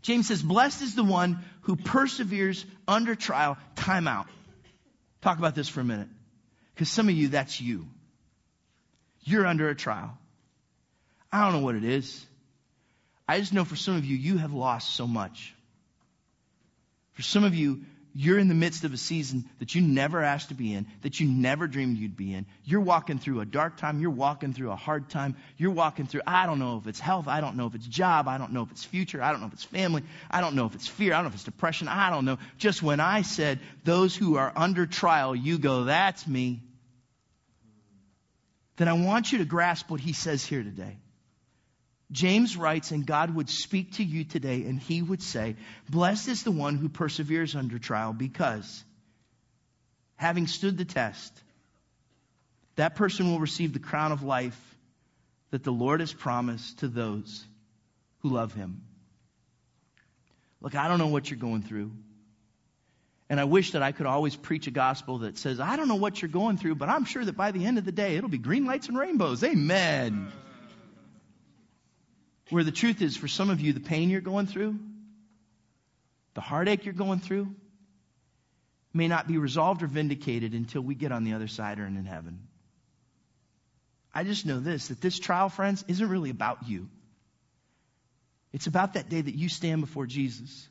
James 0.00 0.28
says, 0.28 0.42
blessed 0.42 0.80
is 0.80 0.94
the 0.94 1.04
one 1.04 1.44
who 1.62 1.76
perseveres 1.76 2.64
under 2.88 3.14
trial. 3.14 3.58
Time 3.76 4.08
out. 4.08 4.26
Talk 5.20 5.38
about 5.38 5.54
this 5.54 5.68
for 5.68 5.80
a 5.80 5.84
minute. 5.84 6.08
Because 6.74 6.90
some 6.90 7.08
of 7.08 7.14
you, 7.14 7.28
that's 7.28 7.60
you. 7.60 7.86
You're 9.22 9.46
under 9.46 9.68
a 9.68 9.74
trial. 9.74 10.16
I 11.32 11.44
don't 11.44 11.52
know 11.52 11.64
what 11.64 11.76
it 11.76 11.84
is. 11.84 12.24
I 13.26 13.38
just 13.38 13.52
know 13.52 13.64
for 13.64 13.76
some 13.76 13.96
of 13.96 14.04
you, 14.04 14.16
you 14.16 14.38
have 14.38 14.52
lost 14.52 14.94
so 14.94 15.06
much. 15.06 15.54
For 17.12 17.22
some 17.22 17.44
of 17.44 17.54
you, 17.54 17.84
you're 18.16 18.38
in 18.38 18.46
the 18.46 18.54
midst 18.54 18.84
of 18.84 18.92
a 18.92 18.96
season 18.96 19.44
that 19.58 19.74
you 19.74 19.82
never 19.82 20.22
asked 20.22 20.50
to 20.50 20.54
be 20.54 20.72
in, 20.72 20.86
that 21.02 21.18
you 21.18 21.26
never 21.26 21.66
dreamed 21.66 21.98
you'd 21.98 22.16
be 22.16 22.32
in. 22.32 22.46
You're 22.64 22.80
walking 22.80 23.18
through 23.18 23.40
a 23.40 23.44
dark 23.44 23.76
time. 23.76 24.00
You're 24.00 24.10
walking 24.10 24.52
through 24.52 24.70
a 24.70 24.76
hard 24.76 25.10
time. 25.10 25.36
You're 25.56 25.72
walking 25.72 26.06
through, 26.06 26.20
I 26.24 26.46
don't 26.46 26.60
know 26.60 26.78
if 26.78 26.86
it's 26.86 27.00
health. 27.00 27.26
I 27.26 27.40
don't 27.40 27.56
know 27.56 27.66
if 27.66 27.74
it's 27.74 27.86
job. 27.86 28.28
I 28.28 28.38
don't 28.38 28.52
know 28.52 28.62
if 28.62 28.70
it's 28.70 28.84
future. 28.84 29.20
I 29.20 29.32
don't 29.32 29.40
know 29.40 29.48
if 29.48 29.52
it's 29.52 29.64
family. 29.64 30.04
I 30.30 30.40
don't 30.40 30.54
know 30.54 30.66
if 30.66 30.76
it's 30.76 30.86
fear. 30.86 31.12
I 31.12 31.16
don't 31.16 31.24
know 31.24 31.28
if 31.30 31.34
it's 31.34 31.44
depression. 31.44 31.88
I 31.88 32.10
don't 32.10 32.24
know. 32.24 32.38
Just 32.56 32.82
when 32.84 33.00
I 33.00 33.22
said, 33.22 33.58
those 33.82 34.14
who 34.14 34.36
are 34.36 34.52
under 34.54 34.86
trial, 34.86 35.34
you 35.34 35.58
go, 35.58 35.84
that's 35.84 36.24
me. 36.26 36.62
Then 38.76 38.86
I 38.88 38.92
want 38.92 39.32
you 39.32 39.38
to 39.38 39.44
grasp 39.44 39.90
what 39.90 40.00
he 40.00 40.12
says 40.12 40.44
here 40.44 40.62
today. 40.62 40.98
James 42.14 42.56
writes, 42.56 42.92
and 42.92 43.04
God 43.04 43.34
would 43.34 43.50
speak 43.50 43.94
to 43.94 44.04
you 44.04 44.22
today, 44.22 44.62
and 44.62 44.78
he 44.78 45.02
would 45.02 45.20
say, 45.20 45.56
Blessed 45.90 46.28
is 46.28 46.44
the 46.44 46.52
one 46.52 46.76
who 46.76 46.88
perseveres 46.88 47.56
under 47.56 47.78
trial, 47.80 48.12
because 48.12 48.84
having 50.14 50.46
stood 50.46 50.78
the 50.78 50.84
test, 50.84 51.32
that 52.76 52.94
person 52.94 53.30
will 53.30 53.40
receive 53.40 53.72
the 53.72 53.80
crown 53.80 54.12
of 54.12 54.22
life 54.22 54.58
that 55.50 55.64
the 55.64 55.72
Lord 55.72 55.98
has 55.98 56.12
promised 56.12 56.78
to 56.78 56.88
those 56.88 57.44
who 58.20 58.28
love 58.28 58.54
him. 58.54 58.82
Look, 60.60 60.76
I 60.76 60.86
don't 60.86 60.98
know 60.98 61.08
what 61.08 61.28
you're 61.28 61.38
going 61.38 61.62
through. 61.62 61.90
And 63.28 63.40
I 63.40 63.44
wish 63.44 63.72
that 63.72 63.82
I 63.82 63.90
could 63.90 64.06
always 64.06 64.36
preach 64.36 64.68
a 64.68 64.70
gospel 64.70 65.18
that 65.18 65.36
says, 65.36 65.58
I 65.58 65.74
don't 65.74 65.88
know 65.88 65.96
what 65.96 66.22
you're 66.22 66.28
going 66.28 66.58
through, 66.58 66.76
but 66.76 66.88
I'm 66.88 67.06
sure 67.06 67.24
that 67.24 67.36
by 67.36 67.50
the 67.50 67.64
end 67.64 67.78
of 67.78 67.84
the 67.84 67.92
day, 67.92 68.16
it'll 68.16 68.30
be 68.30 68.38
green 68.38 68.66
lights 68.66 68.86
and 68.86 68.96
rainbows. 68.96 69.42
Amen. 69.42 70.30
Where 72.50 72.64
the 72.64 72.72
truth 72.72 73.00
is, 73.00 73.16
for 73.16 73.28
some 73.28 73.50
of 73.50 73.60
you, 73.60 73.72
the 73.72 73.80
pain 73.80 74.10
you're 74.10 74.20
going 74.20 74.46
through, 74.46 74.78
the 76.34 76.40
heartache 76.40 76.84
you're 76.84 76.94
going 76.94 77.20
through, 77.20 77.54
may 78.92 79.08
not 79.08 79.26
be 79.26 79.38
resolved 79.38 79.82
or 79.82 79.86
vindicated 79.86 80.52
until 80.52 80.82
we 80.82 80.94
get 80.94 81.10
on 81.10 81.24
the 81.24 81.32
other 81.32 81.48
side 81.48 81.80
or 81.80 81.86
in 81.86 82.04
heaven. 82.04 82.46
I 84.14 84.22
just 84.22 84.46
know 84.46 84.60
this 84.60 84.88
that 84.88 85.00
this 85.00 85.18
trial, 85.18 85.48
friends, 85.48 85.84
isn't 85.88 86.08
really 86.08 86.30
about 86.30 86.68
you. 86.68 86.88
It's 88.52 88.68
about 88.68 88.94
that 88.94 89.08
day 89.08 89.20
that 89.20 89.34
you 89.34 89.48
stand 89.48 89.80
before 89.80 90.06
Jesus 90.06 90.68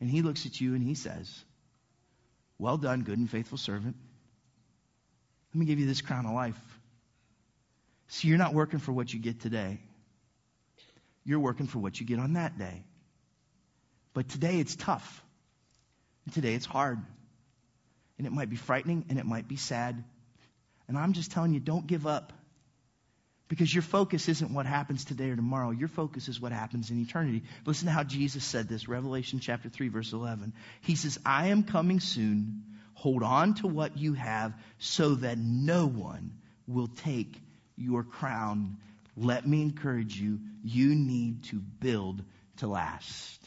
and 0.00 0.08
he 0.08 0.22
looks 0.22 0.46
at 0.46 0.60
you 0.60 0.74
and 0.74 0.82
he 0.82 0.94
says, 0.94 1.44
Well 2.58 2.76
done, 2.76 3.02
good 3.02 3.18
and 3.18 3.28
faithful 3.28 3.58
servant. 3.58 3.96
Let 5.52 5.58
me 5.58 5.66
give 5.66 5.80
you 5.80 5.86
this 5.86 6.00
crown 6.00 6.26
of 6.26 6.32
life. 6.32 6.60
See, 8.08 8.28
you're 8.28 8.38
not 8.38 8.54
working 8.54 8.78
for 8.78 8.92
what 8.92 9.12
you 9.12 9.18
get 9.18 9.40
today. 9.40 9.80
You're 11.28 11.40
working 11.40 11.66
for 11.66 11.78
what 11.78 12.00
you 12.00 12.06
get 12.06 12.18
on 12.18 12.32
that 12.32 12.58
day. 12.58 12.84
But 14.14 14.30
today 14.30 14.60
it's 14.60 14.74
tough. 14.74 15.22
Today 16.32 16.54
it's 16.54 16.64
hard. 16.64 16.98
And 18.16 18.26
it 18.26 18.32
might 18.32 18.48
be 18.48 18.56
frightening 18.56 19.04
and 19.10 19.18
it 19.18 19.26
might 19.26 19.46
be 19.46 19.56
sad. 19.56 20.02
And 20.88 20.96
I'm 20.96 21.12
just 21.12 21.30
telling 21.30 21.52
you, 21.52 21.60
don't 21.60 21.86
give 21.86 22.06
up. 22.06 22.32
Because 23.48 23.72
your 23.74 23.82
focus 23.82 24.26
isn't 24.30 24.54
what 24.54 24.64
happens 24.64 25.04
today 25.04 25.28
or 25.28 25.36
tomorrow. 25.36 25.70
Your 25.70 25.88
focus 25.88 26.28
is 26.28 26.40
what 26.40 26.52
happens 26.52 26.90
in 26.90 26.98
eternity. 26.98 27.42
Listen 27.66 27.88
to 27.88 27.92
how 27.92 28.04
Jesus 28.04 28.42
said 28.42 28.66
this, 28.66 28.88
Revelation 28.88 29.38
chapter 29.38 29.68
3, 29.68 29.88
verse 29.88 30.14
11. 30.14 30.54
He 30.80 30.94
says, 30.94 31.18
I 31.26 31.48
am 31.48 31.62
coming 31.62 32.00
soon. 32.00 32.62
Hold 32.94 33.22
on 33.22 33.52
to 33.56 33.66
what 33.66 33.98
you 33.98 34.14
have 34.14 34.54
so 34.78 35.16
that 35.16 35.36
no 35.36 35.86
one 35.86 36.38
will 36.66 36.88
take 36.88 37.38
your 37.76 38.02
crown 38.02 38.78
let 39.20 39.46
me 39.46 39.62
encourage 39.62 40.16
you, 40.16 40.40
you 40.62 40.94
need 40.94 41.44
to 41.44 41.56
build 41.56 42.22
to 42.58 42.66
last. 42.66 43.42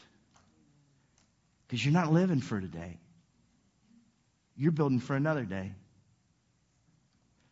Because 1.66 1.84
you're 1.84 1.94
not 1.94 2.12
living 2.12 2.40
for 2.40 2.60
today. 2.60 2.98
You're 4.56 4.72
building 4.72 5.00
for 5.00 5.16
another 5.16 5.44
day. 5.44 5.72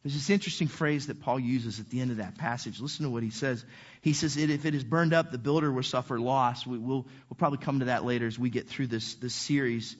There's 0.02 0.14
this 0.14 0.30
interesting 0.30 0.68
phrase 0.68 1.08
that 1.08 1.20
Paul 1.20 1.40
uses 1.40 1.78
at 1.78 1.90
the 1.90 2.00
end 2.00 2.10
of 2.10 2.18
that 2.18 2.38
passage. 2.38 2.80
Listen 2.80 3.04
to 3.04 3.10
what 3.10 3.22
he 3.22 3.30
says. 3.30 3.64
He 4.00 4.14
says, 4.14 4.36
If 4.36 4.64
it 4.64 4.74
is 4.74 4.82
burned 4.82 5.12
up, 5.12 5.30
the 5.30 5.38
builder 5.38 5.70
will 5.70 5.82
suffer 5.82 6.18
loss. 6.18 6.66
We, 6.66 6.78
will 6.78 7.06
we'll 7.28 7.36
probably 7.36 7.58
come 7.58 7.80
to 7.80 7.86
that 7.86 8.04
later 8.04 8.26
as 8.26 8.38
we 8.38 8.48
get 8.48 8.68
through 8.68 8.86
this, 8.86 9.14
this 9.16 9.34
series 9.34 9.96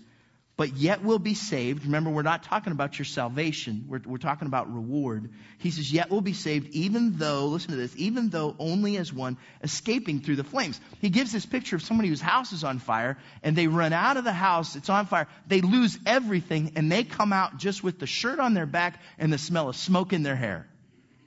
but 0.61 0.77
yet 0.77 1.03
will 1.03 1.19
be 1.19 1.33
saved. 1.33 1.87
Remember, 1.87 2.11
we're 2.11 2.21
not 2.21 2.43
talking 2.43 2.71
about 2.71 2.99
your 2.99 3.07
salvation. 3.07 3.87
We're, 3.89 4.03
we're 4.05 4.19
talking 4.19 4.47
about 4.47 4.71
reward. 4.71 5.31
He 5.57 5.71
says, 5.71 5.91
yet 5.91 6.11
will 6.11 6.21
be 6.21 6.35
saved 6.35 6.75
even 6.75 7.17
though, 7.17 7.47
listen 7.47 7.71
to 7.71 7.79
this, 7.79 7.95
even 7.97 8.29
though 8.29 8.57
only 8.59 8.99
as 8.99 9.11
one 9.11 9.39
escaping 9.63 10.21
through 10.21 10.37
the 10.37 10.45
flames. 10.45 10.79
He 11.01 11.09
gives 11.09 11.33
this 11.33 11.47
picture 11.47 11.77
of 11.77 11.83
somebody 11.83 12.11
whose 12.11 12.21
house 12.21 12.53
is 12.53 12.63
on 12.63 12.79
fire 12.79 13.17
and 13.43 13.57
they 13.57 13.69
run 13.69 13.95
out 13.95 14.19
of 14.19 14.25
the 14.25 14.35
house. 14.35 14.77
It's 14.77 14.91
on 14.91 15.07
fire. 15.07 15.29
They 15.47 15.63
lose 15.63 15.99
everything 16.05 16.73
and 16.77 16.93
they 16.93 17.05
come 17.05 17.33
out 17.33 17.57
just 17.57 17.83
with 17.83 17.99
the 17.99 18.07
shirt 18.07 18.39
on 18.39 18.53
their 18.53 18.67
back 18.67 19.01
and 19.19 19.33
the 19.33 19.39
smell 19.39 19.71
of 19.71 19.77
smoke 19.77 20.13
in 20.13 20.23
their 20.23 20.37
hair. 20.37 20.69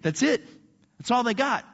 That's 0.03 0.21
it. 0.21 0.47
That's 0.99 1.09
all 1.09 1.23
they 1.23 1.34
got. 1.34 1.65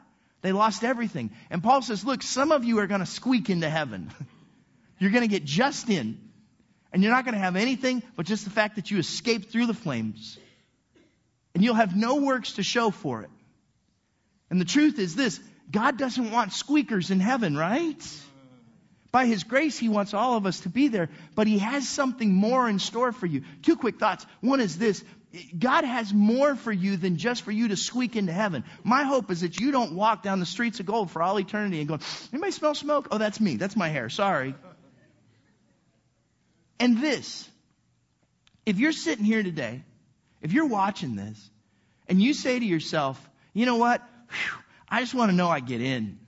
They 0.44 0.54
lost 0.54 0.86
everything. 0.86 1.32
And 1.50 1.62
Paul 1.62 1.82
says, 1.82 2.06
look, 2.06 2.24
some 2.24 2.54
of 2.54 2.64
you 2.64 2.80
are 2.80 2.88
going 2.88 3.02
to 3.02 3.06
squeak 3.06 3.50
into 3.50 3.70
heaven. 3.70 4.14
You're 4.98 5.12
going 5.12 5.24
to 5.24 5.28
get 5.28 5.44
just 5.44 5.90
in. 5.90 6.29
And 6.92 7.04
you're 7.04 7.12
not 7.12 7.26
going 7.26 7.36
to 7.36 7.40
have 7.40 7.56
anything 7.56 8.04
but 8.16 8.26
just 8.26 8.46
the 8.46 8.50
fact 8.50 8.76
that 8.76 8.90
you 8.90 8.98
escaped 8.98 9.52
through 9.52 9.68
the 9.68 9.74
flames. 9.74 10.38
And 11.54 11.64
you'll 11.64 11.76
have 11.76 11.96
no 11.96 12.16
works 12.16 12.54
to 12.54 12.64
show 12.64 12.92
for 12.92 13.22
it. 13.22 13.30
And 14.50 14.60
the 14.60 14.66
truth 14.66 15.00
is 15.00 15.16
this 15.16 15.40
God 15.70 15.98
doesn't 15.98 16.32
want 16.32 16.54
squeakers 16.54 17.12
in 17.12 17.20
heaven, 17.20 17.56
right? 17.56 18.22
By 19.12 19.26
His 19.26 19.44
grace, 19.44 19.78
He 19.78 19.90
wants 19.90 20.14
all 20.14 20.36
of 20.36 20.46
us 20.46 20.62
to 20.62 20.70
be 20.70 20.88
there, 20.88 21.10
but 21.36 21.48
He 21.48 21.60
has 21.60 21.88
something 21.88 22.32
more 22.32 22.70
in 22.70 22.80
store 22.80 23.12
for 23.12 23.26
you. 23.26 23.44
Two 23.64 23.76
quick 23.76 24.00
thoughts. 24.00 24.26
One 24.42 24.60
is 24.60 24.78
this 24.78 25.04
God 25.58 25.84
has 25.84 26.12
more 26.12 26.56
for 26.56 26.72
you 26.72 26.98
than 26.98 27.18
just 27.18 27.44
for 27.44 27.52
you 27.52 27.68
to 27.68 27.76
squeak 27.76 28.16
into 28.16 28.32
heaven. 28.32 28.64
My 28.84 29.04
hope 29.04 29.30
is 29.30 29.42
that 29.42 29.60
you 29.60 29.72
don't 29.72 29.94
walk 29.94 30.24
down 30.24 30.40
the 30.40 30.46
streets 30.46 30.80
of 30.80 30.88
gold 30.88 31.12
for 31.12 31.22
all 31.22 31.40
eternity 31.40 31.80
and 31.80 31.88
go, 31.88 32.00
anybody 32.34 32.52
smell 32.52 32.74
smoke? 32.74 33.10
Oh, 33.12 33.20
that's 33.20 33.40
me. 33.40 33.56
That's 33.58 33.76
my 33.76 33.90
hair. 33.90 34.10
Sorry. 34.10 34.56
And 36.80 37.02
this, 37.02 37.50
if 38.66 38.80
you're 38.80 38.92
sitting 38.94 39.26
here 39.26 39.44
today, 39.44 39.84
if 40.42 40.54
you're 40.54 40.68
watching 40.68 41.16
this, 41.16 41.50
and 42.08 42.22
you 42.22 42.34
say 42.34 42.58
to 42.58 42.66
yourself, 42.66 43.30
you 43.54 43.66
know 43.66 43.76
what? 43.76 44.02
Whew, 44.30 44.60
I 44.90 45.02
just 45.02 45.14
want 45.14 45.30
to 45.32 45.36
know 45.36 45.50
I 45.50 45.60
get 45.60 45.82
in. 45.82 46.20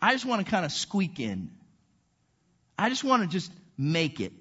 I 0.00 0.12
just 0.12 0.24
want 0.24 0.44
to 0.44 0.50
kind 0.50 0.64
of 0.64 0.72
squeak 0.72 1.18
in. 1.18 1.50
I 2.78 2.88
just 2.88 3.02
want 3.02 3.22
to 3.22 3.28
just 3.28 3.50
make 3.76 4.20
it. 4.20 4.32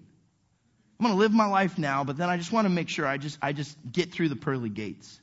I'm 0.99 1.05
going 1.05 1.15
to 1.15 1.19
live 1.19 1.31
my 1.31 1.47
life 1.47 1.77
now, 1.77 2.03
but 2.03 2.17
then 2.17 2.29
I 2.29 2.37
just 2.37 2.51
want 2.51 2.65
to 2.65 2.69
make 2.69 2.89
sure 2.89 3.05
I 3.05 3.17
just, 3.17 3.37
I 3.41 3.53
just 3.53 3.75
get 3.91 4.11
through 4.11 4.29
the 4.29 4.35
pearly 4.35 4.69
gates. 4.69 5.19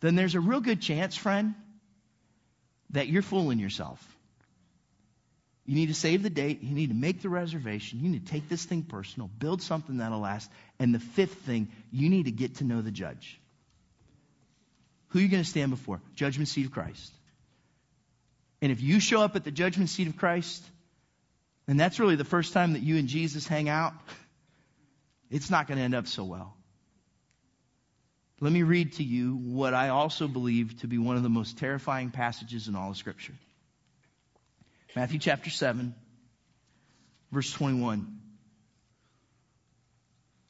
Then 0.00 0.14
there's 0.14 0.34
a 0.34 0.40
real 0.40 0.60
good 0.60 0.80
chance, 0.80 1.16
friend, 1.16 1.54
that 2.90 3.08
you're 3.08 3.22
fooling 3.22 3.58
yourself. 3.58 4.11
You 5.64 5.76
need 5.76 5.86
to 5.86 5.94
save 5.94 6.22
the 6.22 6.30
date. 6.30 6.62
You 6.62 6.74
need 6.74 6.88
to 6.88 6.94
make 6.94 7.22
the 7.22 7.28
reservation. 7.28 8.00
You 8.00 8.08
need 8.08 8.26
to 8.26 8.32
take 8.32 8.48
this 8.48 8.64
thing 8.64 8.82
personal, 8.82 9.28
build 9.38 9.62
something 9.62 9.98
that'll 9.98 10.20
last. 10.20 10.50
And 10.78 10.94
the 10.94 10.98
fifth 10.98 11.34
thing, 11.34 11.68
you 11.92 12.08
need 12.08 12.24
to 12.24 12.32
get 12.32 12.56
to 12.56 12.64
know 12.64 12.82
the 12.82 12.90
judge. 12.90 13.40
Who 15.08 15.18
are 15.18 15.22
you 15.22 15.28
going 15.28 15.42
to 15.42 15.48
stand 15.48 15.70
before? 15.70 16.00
Judgment 16.16 16.48
seat 16.48 16.66
of 16.66 16.72
Christ. 16.72 17.12
And 18.60 18.72
if 18.72 18.80
you 18.80 18.98
show 18.98 19.20
up 19.22 19.36
at 19.36 19.44
the 19.44 19.50
judgment 19.50 19.90
seat 19.90 20.08
of 20.08 20.16
Christ, 20.16 20.64
and 21.68 21.78
that's 21.78 22.00
really 22.00 22.16
the 22.16 22.24
first 22.24 22.52
time 22.52 22.72
that 22.72 22.82
you 22.82 22.96
and 22.96 23.08
Jesus 23.08 23.46
hang 23.46 23.68
out, 23.68 23.92
it's 25.30 25.50
not 25.50 25.68
going 25.68 25.78
to 25.78 25.84
end 25.84 25.94
up 25.94 26.06
so 26.06 26.24
well. 26.24 26.56
Let 28.40 28.52
me 28.52 28.62
read 28.62 28.94
to 28.94 29.04
you 29.04 29.36
what 29.36 29.72
I 29.72 29.90
also 29.90 30.26
believe 30.26 30.80
to 30.80 30.88
be 30.88 30.98
one 30.98 31.16
of 31.16 31.22
the 31.22 31.28
most 31.28 31.58
terrifying 31.58 32.10
passages 32.10 32.66
in 32.66 32.74
all 32.74 32.90
of 32.90 32.96
Scripture. 32.96 33.34
Matthew 34.94 35.18
chapter 35.18 35.48
7, 35.48 35.94
verse 37.30 37.50
21. 37.52 38.18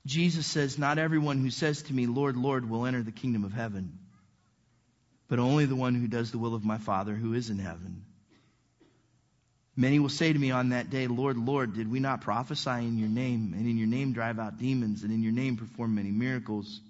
Jesus 0.05 0.47
says, 0.47 0.78
Not 0.78 0.99
everyone 0.99 1.38
who 1.38 1.51
says 1.51 1.82
to 1.84 1.95
me, 1.95 2.07
Lord, 2.07 2.36
Lord, 2.36 2.68
will 2.68 2.86
enter 2.86 3.03
the 3.05 3.12
kingdom 3.12 3.45
of 3.45 3.53
heaven, 3.53 3.99
but 5.28 5.38
only 5.38 5.66
the 5.66 5.76
one 5.76 5.95
who 5.95 6.09
does 6.09 6.32
the 6.32 6.38
will 6.38 6.57
of 6.57 6.64
my 6.64 6.78
Father 6.78 7.14
who 7.14 7.34
is 7.34 7.51
in 7.51 7.59
heaven. 7.59 8.05
Many 9.76 10.01
will 10.01 10.09
say 10.09 10.32
to 10.32 10.38
me 10.38 10.51
on 10.51 10.70
that 10.70 10.90
day, 10.90 11.07
Lord, 11.07 11.38
Lord, 11.38 11.74
did 11.74 11.90
we 11.90 12.01
not 12.01 12.22
prophesy 12.22 12.70
in 12.70 12.99
your 12.99 13.09
name, 13.09 13.55
and 13.57 13.68
in 13.68 13.78
your 13.78 13.86
name 13.86 14.12
drive 14.12 14.40
out 14.40 14.59
demons, 14.59 15.05
and 15.05 15.12
in 15.12 15.22
your 15.22 15.32
name 15.32 15.57
perform 15.57 15.95
many 15.95 16.11
miracles? 16.11 16.80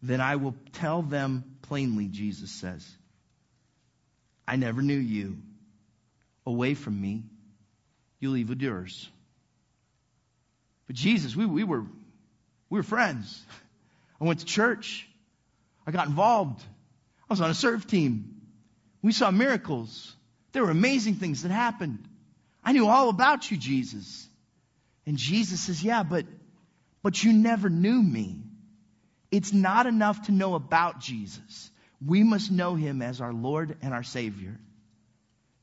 Then 0.00 0.20
I 0.20 0.36
will 0.36 0.54
tell 0.74 1.02
them 1.02 1.56
plainly, 1.62 2.06
Jesus 2.06 2.52
says, 2.52 2.88
I 4.46 4.54
never 4.54 4.82
knew 4.82 4.98
you 4.98 5.38
away 6.46 6.74
from 6.74 7.00
me, 7.00 7.24
you 8.20 8.34
evildoers. 8.36 9.08
But 10.86 10.96
Jesus, 10.96 11.34
we, 11.34 11.46
we 11.46 11.64
were 11.64 11.84
we 12.70 12.78
were 12.78 12.82
friends. 12.82 13.42
I 14.20 14.24
went 14.24 14.40
to 14.40 14.46
church. 14.46 15.08
I 15.86 15.90
got 15.90 16.06
involved. 16.06 16.62
I 17.28 17.32
was 17.32 17.40
on 17.40 17.50
a 17.50 17.54
serve 17.54 17.86
team. 17.86 18.40
We 19.02 19.12
saw 19.12 19.30
miracles. 19.30 20.14
There 20.52 20.62
were 20.62 20.70
amazing 20.70 21.16
things 21.16 21.42
that 21.42 21.50
happened. 21.50 22.08
I 22.64 22.72
knew 22.72 22.88
all 22.88 23.08
about 23.10 23.50
you, 23.50 23.56
Jesus. 23.56 24.26
And 25.06 25.16
Jesus 25.18 25.60
says, 25.60 25.82
Yeah, 25.82 26.02
but, 26.02 26.26
but 27.02 27.22
you 27.22 27.32
never 27.32 27.68
knew 27.68 28.02
me. 28.02 28.42
It's 29.30 29.52
not 29.52 29.86
enough 29.86 30.26
to 30.26 30.32
know 30.32 30.54
about 30.54 31.00
Jesus. 31.00 31.70
We 32.04 32.22
must 32.22 32.50
know 32.50 32.74
him 32.74 33.02
as 33.02 33.20
our 33.20 33.32
Lord 33.32 33.76
and 33.82 33.92
our 33.92 34.02
Savior. 34.02 34.58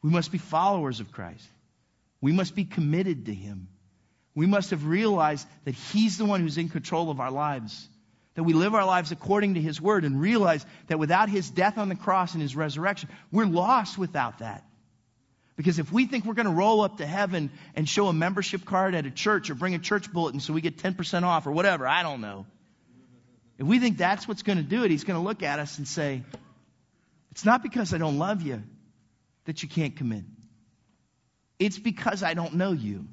We 0.02 0.10
must 0.10 0.32
be 0.32 0.38
followers 0.38 0.99
of 0.99 1.12
Christ. 1.12 1.47
We 2.22 2.32
must 2.32 2.56
be 2.56 2.66
committed 2.66 3.26
to 3.26 3.34
him. 3.34 3.68
We 4.34 4.45
must 4.45 4.70
have 4.70 4.86
realized 4.86 5.47
that 5.66 5.76
he's 5.76 6.18
the 6.18 6.26
one 6.26 6.41
who's 6.41 6.58
in 6.58 6.70
control 6.70 7.12
of 7.12 7.20
our 7.20 7.32
lives. 7.32 7.88
That 8.36 8.43
we 8.43 8.54
live 8.54 8.74
our 8.74 8.86
lives 8.86 9.12
according 9.12 9.56
to 9.56 9.62
his 9.62 9.82
word 9.82 10.06
and 10.06 10.22
realize 10.22 10.66
that 10.88 10.99
without 10.99 11.30
his 11.30 11.49
death 11.49 11.78
on 11.78 11.89
the 11.89 11.95
cross 11.95 12.34
and 12.34 12.41
his 12.41 12.56
resurrection, 12.56 13.10
we're 13.32 13.45
lost 13.45 13.97
without 13.97 14.39
that. 14.39 14.64
Because 15.58 15.80
if 15.80 15.91
we 15.91 16.06
think 16.06 16.26
we're 16.26 16.34
going 16.34 16.47
to 16.47 16.54
roll 16.54 16.82
up 16.82 16.97
to 16.97 17.06
heaven 17.06 17.52
and 17.76 17.88
show 17.88 18.08
a 18.08 18.14
membership 18.14 18.64
card 18.64 18.95
at 18.95 19.06
a 19.06 19.12
church 19.12 19.49
or 19.49 19.56
bring 19.56 19.76
a 19.76 19.80
church 19.80 20.12
bulletin 20.12 20.39
so 20.39 20.54
we 20.54 20.62
get 20.62 20.78
10% 20.78 21.24
off 21.24 21.45
or 21.45 21.52
whatever, 21.52 21.86
I 21.86 22.04
don't 22.04 22.22
know. 22.22 22.45
If 23.60 23.68
we 23.68 23.80
think 23.80 23.97
that's 23.97 24.28
what's 24.28 24.43
going 24.43 24.58
to 24.58 24.64
do 24.64 24.86
it, 24.86 24.91
he's 24.91 25.04
going 25.04 25.20
to 25.20 25.24
look 25.24 25.43
at 25.43 25.60
us 25.60 25.78
and 25.78 25.88
say, 25.88 26.24
It's 27.32 27.45
not 27.45 27.62
because 27.62 27.93
I 27.93 27.97
don't 27.97 28.18
love 28.18 28.41
you 28.41 28.64
that 29.46 29.64
you 29.64 29.70
can't 29.70 29.96
commit. 29.96 30.24
It's 31.60 31.78
because 31.78 32.24
I 32.24 32.34
don't 32.34 32.56
know 32.56 32.72
you. 32.72 33.06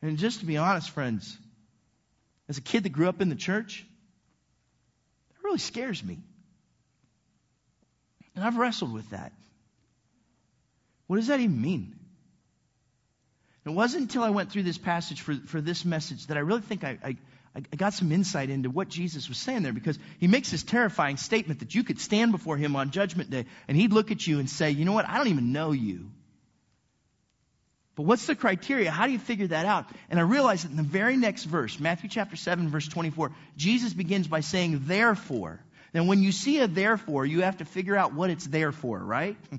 And 0.00 0.16
just 0.16 0.40
to 0.40 0.46
be 0.46 0.56
honest, 0.56 0.90
friends, 0.90 1.36
as 2.48 2.58
a 2.58 2.62
kid 2.62 2.84
that 2.84 2.90
grew 2.90 3.08
up 3.08 3.20
in 3.20 3.28
the 3.28 3.34
church, 3.34 3.84
that 5.30 5.44
really 5.44 5.58
scares 5.58 6.02
me. 6.02 6.18
And 8.34 8.44
I've 8.44 8.56
wrestled 8.56 8.92
with 8.92 9.10
that. 9.10 9.32
What 11.08 11.16
does 11.16 11.26
that 11.26 11.40
even 11.40 11.60
mean? 11.60 11.96
It 13.64 13.70
wasn't 13.70 14.04
until 14.04 14.22
I 14.22 14.30
went 14.30 14.50
through 14.50 14.62
this 14.62 14.78
passage 14.78 15.20
for, 15.20 15.34
for 15.34 15.60
this 15.60 15.84
message 15.84 16.28
that 16.28 16.36
I 16.36 16.40
really 16.40 16.62
think 16.62 16.84
I, 16.84 16.98
I, 17.04 17.16
I 17.54 17.76
got 17.76 17.94
some 17.94 18.12
insight 18.12 18.50
into 18.50 18.70
what 18.70 18.88
Jesus 18.88 19.28
was 19.28 19.38
saying 19.38 19.62
there 19.62 19.72
because 19.72 19.98
he 20.18 20.28
makes 20.28 20.50
this 20.50 20.62
terrifying 20.62 21.16
statement 21.16 21.60
that 21.60 21.74
you 21.74 21.82
could 21.82 22.00
stand 22.00 22.30
before 22.30 22.56
him 22.56 22.76
on 22.76 22.90
Judgment 22.90 23.30
Day 23.30 23.46
and 23.66 23.76
he'd 23.76 23.92
look 23.92 24.10
at 24.10 24.26
you 24.26 24.38
and 24.38 24.48
say, 24.48 24.70
You 24.70 24.84
know 24.84 24.92
what? 24.92 25.08
I 25.08 25.16
don't 25.16 25.28
even 25.28 25.52
know 25.52 25.72
you. 25.72 26.10
But 27.96 28.04
what's 28.04 28.26
the 28.26 28.36
criteria? 28.36 28.92
How 28.92 29.06
do 29.06 29.12
you 29.12 29.18
figure 29.18 29.48
that 29.48 29.66
out? 29.66 29.86
And 30.08 30.20
I 30.20 30.22
realized 30.22 30.64
that 30.64 30.70
in 30.70 30.76
the 30.76 30.84
very 30.84 31.16
next 31.16 31.44
verse, 31.44 31.80
Matthew 31.80 32.08
chapter 32.08 32.36
7, 32.36 32.68
verse 32.68 32.86
24, 32.86 33.32
Jesus 33.56 33.92
begins 33.92 34.28
by 34.28 34.38
saying, 34.38 34.82
Therefore. 34.84 35.60
Now, 35.92 36.04
when 36.04 36.22
you 36.22 36.30
see 36.30 36.60
a 36.60 36.68
therefore, 36.68 37.26
you 37.26 37.42
have 37.42 37.56
to 37.56 37.64
figure 37.64 37.96
out 37.96 38.14
what 38.14 38.30
it's 38.30 38.46
there 38.46 38.70
for, 38.70 38.98
right? 38.98 39.36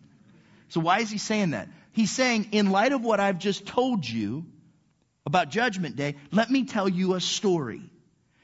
so, 0.69 0.79
why 0.79 0.99
is 0.99 1.09
he 1.09 1.17
saying 1.17 1.49
that? 1.49 1.67
He's 1.91 2.11
saying, 2.11 2.49
in 2.51 2.71
light 2.71 2.93
of 2.93 3.03
what 3.03 3.19
I've 3.19 3.39
just 3.39 3.65
told 3.65 4.07
you 4.07 4.45
about 5.29 5.49
Judgment 5.49 5.95
Day, 5.95 6.15
let 6.31 6.49
me 6.49 6.65
tell 6.65 6.89
you 6.89 7.13
a 7.13 7.21
story. 7.21 7.81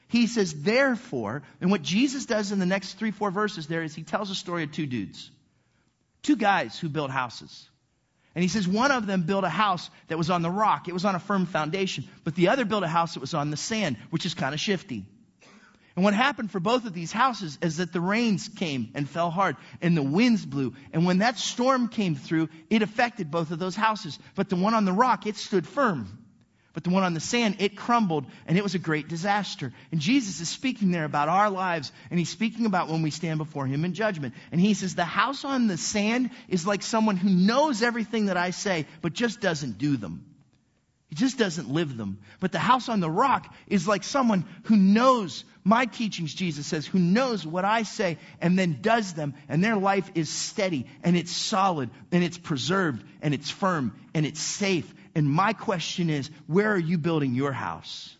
He 0.08 0.28
says, 0.28 0.62
therefore, 0.62 1.42
and 1.60 1.70
what 1.70 1.82
Jesus 1.82 2.26
does 2.26 2.52
in 2.52 2.58
the 2.58 2.66
next 2.66 2.94
three, 2.94 3.10
four 3.10 3.30
verses 3.30 3.66
there 3.66 3.82
is 3.82 3.94
he 3.94 4.04
tells 4.04 4.30
a 4.30 4.34
story 4.34 4.62
of 4.62 4.72
two 4.72 4.86
dudes. 4.86 5.30
Two 6.22 6.36
guys 6.36 6.78
who 6.78 6.88
built 6.88 7.10
houses. 7.10 7.68
And 8.34 8.42
he 8.42 8.48
says 8.48 8.68
one 8.68 8.92
of 8.92 9.06
them 9.06 9.22
built 9.22 9.44
a 9.44 9.48
house 9.48 9.90
that 10.08 10.18
was 10.18 10.30
on 10.30 10.42
the 10.42 10.50
rock. 10.50 10.88
It 10.88 10.94
was 10.94 11.04
on 11.04 11.14
a 11.14 11.18
firm 11.18 11.46
foundation. 11.46 12.04
But 12.22 12.34
the 12.34 12.48
other 12.48 12.64
built 12.64 12.84
a 12.84 12.88
house 12.88 13.14
that 13.14 13.20
was 13.20 13.34
on 13.34 13.50
the 13.50 13.56
sand, 13.56 13.96
which 14.10 14.26
is 14.26 14.34
kind 14.34 14.54
of 14.54 14.60
shifty. 14.60 15.04
And 15.96 16.04
what 16.04 16.12
happened 16.12 16.50
for 16.50 16.60
both 16.60 16.84
of 16.84 16.92
these 16.92 17.10
houses 17.10 17.58
is 17.62 17.78
that 17.78 17.92
the 17.92 18.00
rains 18.02 18.48
came 18.48 18.90
and 18.94 19.08
fell 19.08 19.30
hard 19.30 19.56
and 19.80 19.96
the 19.96 20.02
winds 20.02 20.44
blew. 20.44 20.74
And 20.92 21.06
when 21.06 21.18
that 21.18 21.38
storm 21.38 21.88
came 21.88 22.14
through, 22.14 22.50
it 22.68 22.82
affected 22.82 23.30
both 23.30 23.50
of 23.50 23.58
those 23.58 23.74
houses. 23.74 24.18
But 24.34 24.50
the 24.50 24.56
one 24.56 24.74
on 24.74 24.84
the 24.84 24.92
rock, 24.92 25.26
it 25.26 25.36
stood 25.36 25.66
firm. 25.66 26.25
But 26.76 26.84
the 26.84 26.90
one 26.90 27.04
on 27.04 27.14
the 27.14 27.20
sand, 27.20 27.56
it 27.60 27.74
crumbled 27.74 28.26
and 28.46 28.58
it 28.58 28.62
was 28.62 28.74
a 28.74 28.78
great 28.78 29.08
disaster. 29.08 29.72
And 29.90 29.98
Jesus 29.98 30.42
is 30.42 30.50
speaking 30.50 30.90
there 30.90 31.06
about 31.06 31.30
our 31.30 31.48
lives 31.48 31.90
and 32.10 32.18
he's 32.18 32.28
speaking 32.28 32.66
about 32.66 32.90
when 32.90 33.00
we 33.00 33.10
stand 33.10 33.38
before 33.38 33.66
him 33.66 33.86
in 33.86 33.94
judgment. 33.94 34.34
And 34.52 34.60
he 34.60 34.74
says, 34.74 34.94
the 34.94 35.02
house 35.02 35.46
on 35.46 35.68
the 35.68 35.78
sand 35.78 36.32
is 36.50 36.66
like 36.66 36.82
someone 36.82 37.16
who 37.16 37.30
knows 37.30 37.82
everything 37.82 38.26
that 38.26 38.36
I 38.36 38.50
say, 38.50 38.84
but 39.00 39.14
just 39.14 39.40
doesn't 39.40 39.78
do 39.78 39.96
them. 39.96 40.26
He 41.08 41.14
just 41.14 41.38
doesn't 41.38 41.70
live 41.70 41.96
them. 41.96 42.18
But 42.40 42.52
the 42.52 42.58
house 42.58 42.90
on 42.90 43.00
the 43.00 43.10
rock 43.10 43.54
is 43.68 43.88
like 43.88 44.04
someone 44.04 44.44
who 44.64 44.76
knows 44.76 45.44
my 45.64 45.86
teachings, 45.86 46.34
Jesus 46.34 46.66
says, 46.66 46.86
who 46.86 46.98
knows 46.98 47.46
what 47.46 47.64
I 47.64 47.84
say 47.84 48.18
and 48.38 48.58
then 48.58 48.80
does 48.82 49.14
them, 49.14 49.32
and 49.48 49.64
their 49.64 49.76
life 49.76 50.10
is 50.14 50.28
steady 50.28 50.86
and 51.02 51.16
it's 51.16 51.32
solid 51.32 51.88
and 52.12 52.22
it's 52.22 52.36
preserved 52.36 53.02
and 53.22 53.32
it's 53.32 53.48
firm 53.48 53.98
and 54.12 54.26
it's 54.26 54.40
safe 54.40 54.92
and 55.16 55.26
my 55.26 55.54
question 55.54 56.10
is, 56.10 56.30
where 56.46 56.70
are 56.70 56.78
you 56.78 56.98
building 56.98 57.34
your 57.34 57.50
house? 57.50 58.14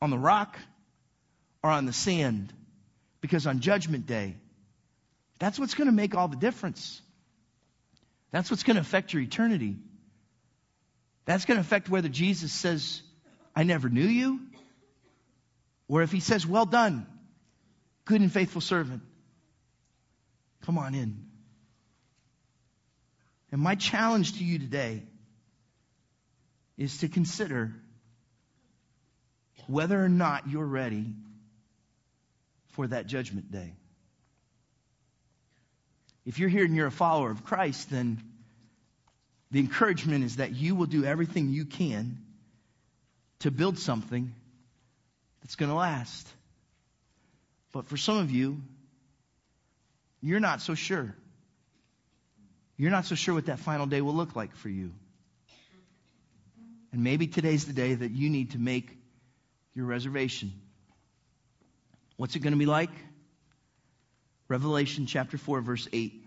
On 0.00 0.08
the 0.08 0.16
rock 0.16 0.56
or 1.64 1.70
on 1.70 1.84
the 1.84 1.92
sand? 1.92 2.52
Because 3.20 3.44
on 3.48 3.58
Judgment 3.58 4.06
Day, 4.06 4.36
that's 5.40 5.58
what's 5.58 5.74
going 5.74 5.88
to 5.88 5.92
make 5.92 6.14
all 6.14 6.28
the 6.28 6.36
difference. 6.36 7.02
That's 8.30 8.52
what's 8.52 8.62
going 8.62 8.76
to 8.76 8.82
affect 8.82 9.14
your 9.14 9.22
eternity. 9.22 9.78
That's 11.24 11.44
going 11.44 11.56
to 11.56 11.60
affect 11.60 11.88
whether 11.88 12.08
Jesus 12.08 12.52
says, 12.52 13.02
I 13.56 13.64
never 13.64 13.88
knew 13.88 14.06
you, 14.06 14.38
or 15.88 16.02
if 16.02 16.12
he 16.12 16.20
says, 16.20 16.46
Well 16.46 16.66
done, 16.66 17.04
good 18.04 18.20
and 18.20 18.30
faithful 18.30 18.60
servant. 18.60 19.02
Come 20.62 20.78
on 20.78 20.94
in. 20.94 21.26
And 23.50 23.60
my 23.60 23.74
challenge 23.74 24.34
to 24.34 24.44
you 24.44 24.60
today 24.60 25.02
is 26.76 26.98
to 26.98 27.08
consider 27.08 27.72
whether 29.66 30.02
or 30.02 30.08
not 30.08 30.48
you're 30.48 30.64
ready 30.64 31.06
for 32.68 32.86
that 32.86 33.06
judgment 33.06 33.50
day. 33.50 33.72
If 36.24 36.38
you're 36.38 36.48
here 36.48 36.64
and 36.64 36.74
you're 36.74 36.88
a 36.88 36.92
follower 36.92 37.30
of 37.30 37.44
Christ, 37.44 37.90
then 37.90 38.22
the 39.50 39.60
encouragement 39.60 40.24
is 40.24 40.36
that 40.36 40.54
you 40.54 40.74
will 40.74 40.86
do 40.86 41.04
everything 41.04 41.50
you 41.50 41.64
can 41.64 42.18
to 43.40 43.50
build 43.50 43.78
something 43.78 44.34
that's 45.40 45.54
going 45.54 45.70
to 45.70 45.76
last. 45.76 46.28
But 47.72 47.86
for 47.86 47.96
some 47.96 48.18
of 48.18 48.30
you, 48.30 48.60
you're 50.20 50.40
not 50.40 50.60
so 50.60 50.74
sure. 50.74 51.14
You're 52.76 52.90
not 52.90 53.06
so 53.06 53.14
sure 53.14 53.34
what 53.34 53.46
that 53.46 53.60
final 53.60 53.86
day 53.86 54.00
will 54.00 54.14
look 54.14 54.34
like 54.34 54.54
for 54.56 54.68
you. 54.68 54.92
And 56.96 57.04
maybe 57.04 57.26
today's 57.26 57.66
the 57.66 57.74
day 57.74 57.94
that 57.94 58.12
you 58.12 58.30
need 58.30 58.52
to 58.52 58.58
make 58.58 58.90
your 59.74 59.84
reservation. 59.84 60.50
What's 62.16 62.36
it 62.36 62.38
going 62.38 62.54
to 62.54 62.58
be 62.58 62.64
like? 62.64 62.88
Revelation 64.48 65.04
chapter 65.04 65.36
4, 65.36 65.60
verse 65.60 65.86
8. 65.92 66.24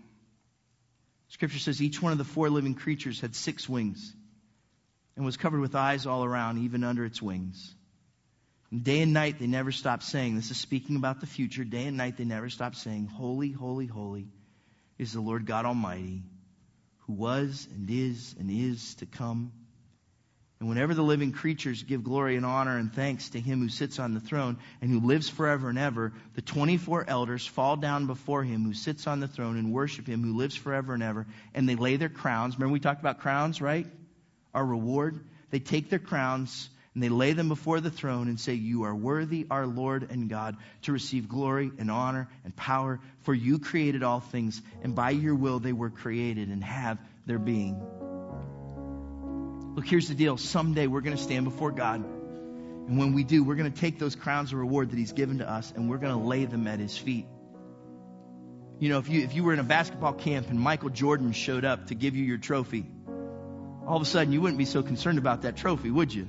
Scripture 1.26 1.58
says 1.58 1.82
each 1.82 2.00
one 2.00 2.12
of 2.12 2.18
the 2.18 2.24
four 2.24 2.48
living 2.50 2.76
creatures 2.76 3.20
had 3.20 3.34
six 3.34 3.68
wings 3.68 4.14
and 5.16 5.24
was 5.24 5.36
covered 5.36 5.58
with 5.58 5.74
eyes 5.74 6.06
all 6.06 6.24
around, 6.24 6.58
even 6.58 6.84
under 6.84 7.04
its 7.04 7.20
wings. 7.20 7.74
And 8.70 8.84
day 8.84 9.02
and 9.02 9.12
night 9.12 9.40
they 9.40 9.48
never 9.48 9.72
stopped 9.72 10.04
saying, 10.04 10.36
this 10.36 10.52
is 10.52 10.56
speaking 10.56 10.94
about 10.94 11.20
the 11.20 11.26
future, 11.26 11.64
day 11.64 11.86
and 11.86 11.96
night 11.96 12.16
they 12.16 12.22
never 12.22 12.48
stopped 12.48 12.76
saying, 12.76 13.06
Holy, 13.06 13.50
holy, 13.50 13.86
holy 13.86 14.28
is 14.98 15.12
the 15.12 15.20
Lord 15.20 15.46
God 15.46 15.66
Almighty, 15.66 16.22
who 16.98 17.14
was 17.14 17.66
and 17.74 17.90
is 17.90 18.36
and 18.38 18.48
is 18.48 18.94
to 18.94 19.06
come. 19.06 19.50
And 20.60 20.68
whenever 20.68 20.92
the 20.92 21.02
living 21.02 21.32
creatures 21.32 21.82
give 21.82 22.04
glory 22.04 22.36
and 22.36 22.44
honor 22.44 22.76
and 22.76 22.92
thanks 22.92 23.30
to 23.30 23.40
him 23.40 23.60
who 23.60 23.70
sits 23.70 23.98
on 23.98 24.12
the 24.12 24.20
throne 24.20 24.58
and 24.82 24.90
who 24.90 25.00
lives 25.00 25.26
forever 25.26 25.70
and 25.70 25.78
ever, 25.78 26.12
the 26.34 26.42
24 26.42 27.06
elders 27.08 27.46
fall 27.46 27.76
down 27.76 28.06
before 28.06 28.44
him 28.44 28.64
who 28.64 28.74
sits 28.74 29.06
on 29.06 29.20
the 29.20 29.28
throne 29.28 29.56
and 29.56 29.72
worship 29.72 30.06
him 30.06 30.22
who 30.22 30.36
lives 30.36 30.54
forever 30.54 30.92
and 30.92 31.02
ever. 31.02 31.26
And 31.54 31.66
they 31.66 31.76
lay 31.76 31.96
their 31.96 32.10
crowns. 32.10 32.56
Remember, 32.56 32.74
we 32.74 32.80
talked 32.80 33.00
about 33.00 33.20
crowns, 33.20 33.62
right? 33.62 33.86
Our 34.52 34.64
reward. 34.64 35.24
They 35.50 35.60
take 35.60 35.88
their 35.88 35.98
crowns 35.98 36.68
and 36.92 37.02
they 37.02 37.08
lay 37.08 37.32
them 37.32 37.48
before 37.48 37.80
the 37.80 37.90
throne 37.90 38.28
and 38.28 38.38
say, 38.38 38.52
You 38.52 38.82
are 38.82 38.94
worthy, 38.94 39.46
our 39.50 39.66
Lord 39.66 40.10
and 40.10 40.28
God, 40.28 40.58
to 40.82 40.92
receive 40.92 41.26
glory 41.26 41.70
and 41.78 41.90
honor 41.90 42.28
and 42.44 42.54
power, 42.54 43.00
for 43.22 43.32
you 43.32 43.60
created 43.60 44.02
all 44.02 44.20
things, 44.20 44.60
and 44.82 44.94
by 44.94 45.10
your 45.10 45.36
will 45.36 45.58
they 45.58 45.72
were 45.72 45.90
created 45.90 46.48
and 46.50 46.62
have 46.62 46.98
their 47.24 47.38
being. 47.38 47.80
Look, 49.74 49.86
here's 49.86 50.08
the 50.08 50.14
deal. 50.14 50.36
Someday 50.36 50.86
we're 50.86 51.00
going 51.00 51.16
to 51.16 51.22
stand 51.22 51.44
before 51.44 51.70
God. 51.70 52.04
And 52.04 52.98
when 52.98 53.12
we 53.12 53.22
do, 53.22 53.44
we're 53.44 53.54
going 53.54 53.70
to 53.72 53.80
take 53.80 53.98
those 53.98 54.16
crowns 54.16 54.52
of 54.52 54.58
reward 54.58 54.90
that 54.90 54.98
He's 54.98 55.12
given 55.12 55.38
to 55.38 55.48
us 55.48 55.72
and 55.74 55.88
we're 55.88 55.98
going 55.98 56.12
to 56.12 56.26
lay 56.26 56.44
them 56.44 56.66
at 56.66 56.80
His 56.80 56.96
feet. 56.96 57.26
You 58.80 58.88
know, 58.88 58.98
if 58.98 59.08
you, 59.08 59.22
if 59.22 59.34
you 59.34 59.44
were 59.44 59.52
in 59.52 59.58
a 59.58 59.64
basketball 59.64 60.14
camp 60.14 60.48
and 60.48 60.58
Michael 60.58 60.88
Jordan 60.88 61.32
showed 61.32 61.64
up 61.64 61.88
to 61.88 61.94
give 61.94 62.16
you 62.16 62.24
your 62.24 62.38
trophy, 62.38 62.86
all 63.86 63.96
of 63.96 64.02
a 64.02 64.06
sudden 64.06 64.32
you 64.32 64.40
wouldn't 64.40 64.58
be 64.58 64.64
so 64.64 64.82
concerned 64.82 65.18
about 65.18 65.42
that 65.42 65.56
trophy, 65.56 65.90
would 65.90 66.12
you? 66.12 66.28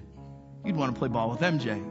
You'd 0.66 0.76
want 0.76 0.94
to 0.94 1.00
play 1.00 1.08
ball 1.08 1.30
with 1.30 1.39
MJ. 1.39 1.82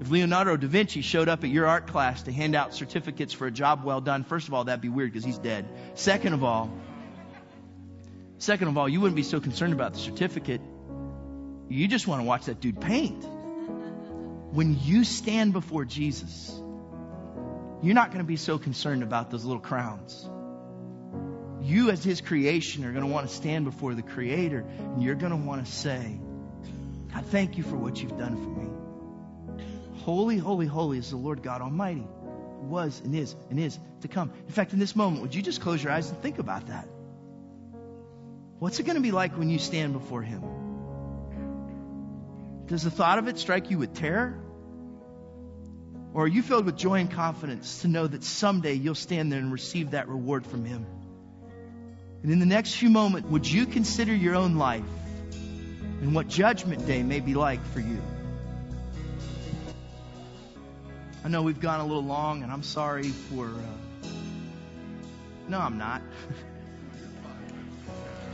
If 0.00 0.10
Leonardo 0.10 0.56
da 0.56 0.68
Vinci 0.68 1.00
showed 1.00 1.28
up 1.28 1.42
at 1.42 1.50
your 1.50 1.66
art 1.66 1.88
class 1.88 2.22
to 2.24 2.32
hand 2.32 2.54
out 2.54 2.74
certificates 2.74 3.32
for 3.32 3.46
a 3.46 3.50
job 3.50 3.82
well 3.84 4.00
done, 4.00 4.22
first 4.22 4.46
of 4.46 4.54
all, 4.54 4.64
that'd 4.64 4.80
be 4.80 4.88
weird 4.88 5.12
because 5.12 5.24
he's 5.24 5.38
dead. 5.38 5.66
Second 5.94 6.34
of 6.34 6.44
all, 6.44 6.70
Second 8.38 8.68
of 8.68 8.78
all, 8.78 8.88
you 8.88 9.00
wouldn't 9.00 9.16
be 9.16 9.24
so 9.24 9.40
concerned 9.40 9.72
about 9.72 9.94
the 9.94 9.98
certificate. 9.98 10.60
You 11.68 11.88
just 11.88 12.06
want 12.06 12.22
to 12.22 12.26
watch 12.26 12.46
that 12.46 12.60
dude 12.60 12.80
paint. 12.80 13.24
When 14.52 14.78
you 14.80 15.04
stand 15.04 15.52
before 15.52 15.84
Jesus, 15.84 16.50
you're 17.82 17.94
not 17.94 18.08
going 18.08 18.20
to 18.20 18.28
be 18.28 18.36
so 18.36 18.56
concerned 18.56 19.02
about 19.02 19.30
those 19.30 19.44
little 19.44 19.60
crowns. 19.60 20.28
You, 21.62 21.90
as 21.90 22.02
His 22.02 22.20
creation, 22.20 22.84
are 22.84 22.92
going 22.92 23.04
to 23.04 23.10
want 23.10 23.28
to 23.28 23.34
stand 23.34 23.64
before 23.64 23.94
the 23.94 24.02
Creator 24.02 24.64
and 24.78 25.02
you're 25.02 25.16
going 25.16 25.32
to 25.32 25.36
want 25.36 25.66
to 25.66 25.70
say, 25.70 26.20
God, 27.12 27.26
thank 27.26 27.58
you 27.58 27.64
for 27.64 27.76
what 27.76 28.00
you've 28.00 28.16
done 28.16 28.36
for 28.36 28.60
me. 28.60 29.64
Holy, 30.04 30.38
holy, 30.38 30.66
holy 30.66 30.98
is 30.98 31.10
the 31.10 31.16
Lord 31.16 31.42
God 31.42 31.60
Almighty, 31.60 32.06
was 32.62 33.00
and 33.00 33.14
is 33.14 33.34
and 33.50 33.58
is 33.58 33.78
to 34.02 34.08
come. 34.08 34.32
In 34.46 34.52
fact, 34.52 34.72
in 34.72 34.78
this 34.78 34.94
moment, 34.94 35.22
would 35.22 35.34
you 35.34 35.42
just 35.42 35.60
close 35.60 35.82
your 35.82 35.92
eyes 35.92 36.08
and 36.08 36.22
think 36.22 36.38
about 36.38 36.68
that? 36.68 36.88
What's 38.58 38.80
it 38.80 38.84
going 38.84 38.96
to 38.96 39.02
be 39.02 39.12
like 39.12 39.38
when 39.38 39.48
you 39.48 39.58
stand 39.58 39.92
before 39.92 40.22
Him? 40.22 40.42
Does 42.66 42.82
the 42.82 42.90
thought 42.90 43.18
of 43.18 43.28
it 43.28 43.38
strike 43.38 43.70
you 43.70 43.78
with 43.78 43.94
terror? 43.94 44.38
Or 46.12 46.24
are 46.24 46.28
you 46.28 46.42
filled 46.42 46.66
with 46.66 46.76
joy 46.76 47.00
and 47.00 47.10
confidence 47.10 47.82
to 47.82 47.88
know 47.88 48.06
that 48.06 48.24
someday 48.24 48.74
you'll 48.74 48.94
stand 48.94 49.30
there 49.30 49.38
and 49.38 49.52
receive 49.52 49.92
that 49.92 50.08
reward 50.08 50.46
from 50.46 50.64
Him? 50.64 50.86
And 52.22 52.32
in 52.32 52.40
the 52.40 52.46
next 52.46 52.74
few 52.74 52.90
moments, 52.90 53.28
would 53.28 53.46
you 53.46 53.64
consider 53.64 54.12
your 54.14 54.34
own 54.34 54.56
life 54.56 54.84
and 56.00 56.14
what 56.14 56.26
Judgment 56.26 56.84
Day 56.86 57.02
may 57.02 57.20
be 57.20 57.34
like 57.34 57.64
for 57.66 57.80
you? 57.80 58.02
I 61.24 61.28
know 61.28 61.42
we've 61.42 61.60
gone 61.60 61.80
a 61.80 61.86
little 61.86 62.04
long, 62.04 62.42
and 62.42 62.50
I'm 62.50 62.62
sorry 62.62 63.08
for. 63.08 63.46
Uh... 63.46 64.08
No, 65.48 65.58
I'm 65.60 65.78
not. 65.78 66.02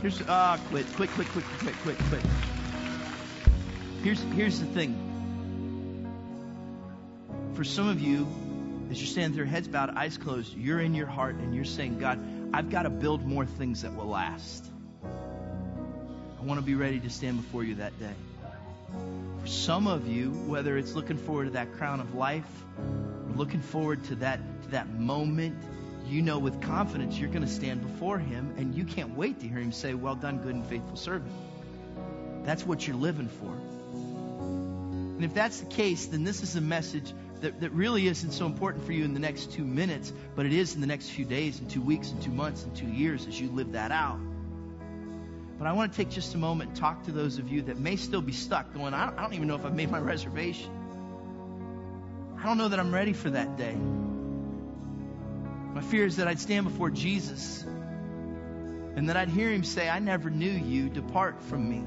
Here's 0.01 0.21
ah, 0.27 0.53
uh, 0.53 0.57
quit, 0.69 0.85
quit, 0.95 1.09
quit, 1.11 1.27
quit, 1.29 1.45
quit, 1.59 1.75
quit, 1.83 1.97
quit. 1.97 2.21
Here's 4.03 4.21
here's 4.33 4.59
the 4.59 4.65
thing. 4.67 5.01
For 7.55 7.63
some 7.63 7.87
of 7.87 8.01
you, 8.01 8.27
as 8.91 8.99
you're 8.99 9.07
standing 9.07 9.37
there, 9.37 9.45
heads 9.45 9.67
bowed, 9.67 9.89
eyes 9.91 10.17
closed, 10.17 10.55
you're 10.55 10.81
in 10.81 10.93
your 10.93 11.07
heart 11.07 11.35
and 11.35 11.55
you're 11.55 11.63
saying, 11.65 11.99
God, 11.99 12.19
I've 12.53 12.69
got 12.69 12.83
to 12.83 12.89
build 12.89 13.25
more 13.25 13.45
things 13.45 13.81
that 13.81 13.95
will 13.95 14.07
last. 14.07 14.69
I 15.03 16.43
want 16.43 16.59
to 16.59 16.65
be 16.65 16.75
ready 16.75 16.99
to 16.99 17.09
stand 17.09 17.37
before 17.37 17.63
you 17.63 17.75
that 17.75 17.97
day. 17.99 18.13
For 19.41 19.47
some 19.47 19.87
of 19.87 20.07
you, 20.07 20.31
whether 20.31 20.77
it's 20.77 20.93
looking 20.93 21.17
forward 21.17 21.45
to 21.45 21.51
that 21.51 21.73
crown 21.73 21.99
of 21.99 22.13
life 22.13 22.45
or 22.77 23.35
looking 23.35 23.61
forward 23.61 24.03
to 24.05 24.15
that, 24.15 24.39
to 24.63 24.69
that 24.71 24.89
moment, 24.89 25.55
you 26.07 26.21
know 26.21 26.39
with 26.39 26.61
confidence 26.61 27.17
you're 27.17 27.29
going 27.29 27.41
to 27.41 27.47
stand 27.47 27.81
before 27.81 28.17
him 28.17 28.53
and 28.57 28.75
you 28.75 28.83
can't 28.83 29.15
wait 29.15 29.39
to 29.39 29.47
hear 29.47 29.59
him 29.59 29.71
say, 29.71 29.93
Well 29.93 30.15
done, 30.15 30.39
good 30.39 30.55
and 30.55 30.65
faithful 30.65 30.95
servant. 30.95 31.31
That's 32.43 32.65
what 32.65 32.87
you're 32.87 32.95
living 32.95 33.27
for. 33.27 33.51
And 35.15 35.23
if 35.23 35.33
that's 35.33 35.61
the 35.61 35.65
case, 35.67 36.07
then 36.07 36.23
this 36.23 36.43
is 36.43 36.55
a 36.55 36.61
message 36.61 37.13
that, 37.41 37.59
that 37.61 37.71
really 37.71 38.07
isn't 38.07 38.31
so 38.31 38.45
important 38.45 38.85
for 38.85 38.91
you 38.91 39.03
in 39.05 39.13
the 39.13 39.19
next 39.19 39.51
two 39.51 39.63
minutes, 39.63 40.11
but 40.35 40.45
it 40.45 40.53
is 40.53 40.75
in 40.75 40.81
the 40.81 40.87
next 40.87 41.09
few 41.09 41.25
days 41.25 41.59
and 41.59 41.69
two 41.69 41.81
weeks 41.81 42.11
and 42.11 42.21
two 42.21 42.31
months 42.31 42.63
and 42.63 42.75
two 42.75 42.87
years 42.87 43.25
as 43.27 43.39
you 43.39 43.49
live 43.49 43.71
that 43.71 43.91
out. 43.91 44.19
But 45.57 45.67
I 45.67 45.73
want 45.73 45.93
to 45.93 45.97
take 45.97 46.09
just 46.09 46.35
a 46.35 46.37
moment 46.37 46.71
and 46.71 46.77
talk 46.77 47.05
to 47.05 47.11
those 47.11 47.37
of 47.37 47.49
you 47.49 47.61
that 47.63 47.77
may 47.77 47.95
still 47.95 48.21
be 48.21 48.33
stuck 48.33 48.73
going, 48.73 48.93
I 48.93 49.05
don't, 49.05 49.17
I 49.17 49.21
don't 49.21 49.33
even 49.33 49.47
know 49.47 49.55
if 49.55 49.65
I've 49.65 49.75
made 49.75 49.89
my 49.89 49.99
reservation. 49.99 50.69
I 52.37 52.43
don't 52.43 52.57
know 52.57 52.67
that 52.67 52.79
I'm 52.79 52.93
ready 52.93 53.13
for 53.13 53.29
that 53.29 53.57
day. 53.57 53.75
My 55.75 55.81
fear 55.81 56.05
is 56.05 56.15
that 56.15 56.27
I'd 56.29 56.39
stand 56.39 56.63
before 56.63 56.89
Jesus 56.89 57.61
and 58.95 59.09
that 59.09 59.17
I'd 59.17 59.27
hear 59.27 59.49
him 59.49 59.65
say, 59.65 59.89
I 59.89 59.99
never 59.99 60.29
knew 60.29 60.49
you, 60.49 60.87
depart 60.87 61.43
from 61.43 61.69
me. 61.69 61.83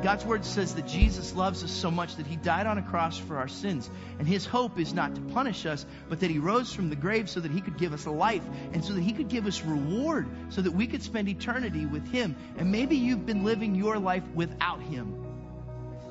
God's 0.00 0.24
word 0.24 0.44
says 0.44 0.76
that 0.76 0.86
Jesus 0.86 1.34
loves 1.34 1.64
us 1.64 1.72
so 1.72 1.90
much 1.90 2.14
that 2.16 2.26
he 2.28 2.36
died 2.36 2.68
on 2.68 2.78
a 2.78 2.82
cross 2.82 3.18
for 3.18 3.36
our 3.36 3.48
sins. 3.48 3.90
And 4.20 4.28
his 4.28 4.46
hope 4.46 4.78
is 4.78 4.94
not 4.94 5.16
to 5.16 5.20
punish 5.20 5.66
us, 5.66 5.84
but 6.08 6.20
that 6.20 6.30
he 6.30 6.38
rose 6.38 6.72
from 6.72 6.88
the 6.88 6.94
grave 6.94 7.28
so 7.28 7.40
that 7.40 7.50
he 7.50 7.60
could 7.60 7.78
give 7.78 7.92
us 7.92 8.06
life 8.06 8.44
and 8.72 8.84
so 8.84 8.92
that 8.92 9.02
he 9.02 9.12
could 9.12 9.28
give 9.28 9.46
us 9.46 9.60
reward 9.62 10.28
so 10.50 10.62
that 10.62 10.72
we 10.72 10.86
could 10.86 11.02
spend 11.02 11.28
eternity 11.28 11.84
with 11.84 12.06
him. 12.12 12.36
And 12.58 12.70
maybe 12.70 12.94
you've 12.94 13.26
been 13.26 13.42
living 13.42 13.74
your 13.74 13.98
life 13.98 14.22
without 14.34 14.82
him. 14.82 15.20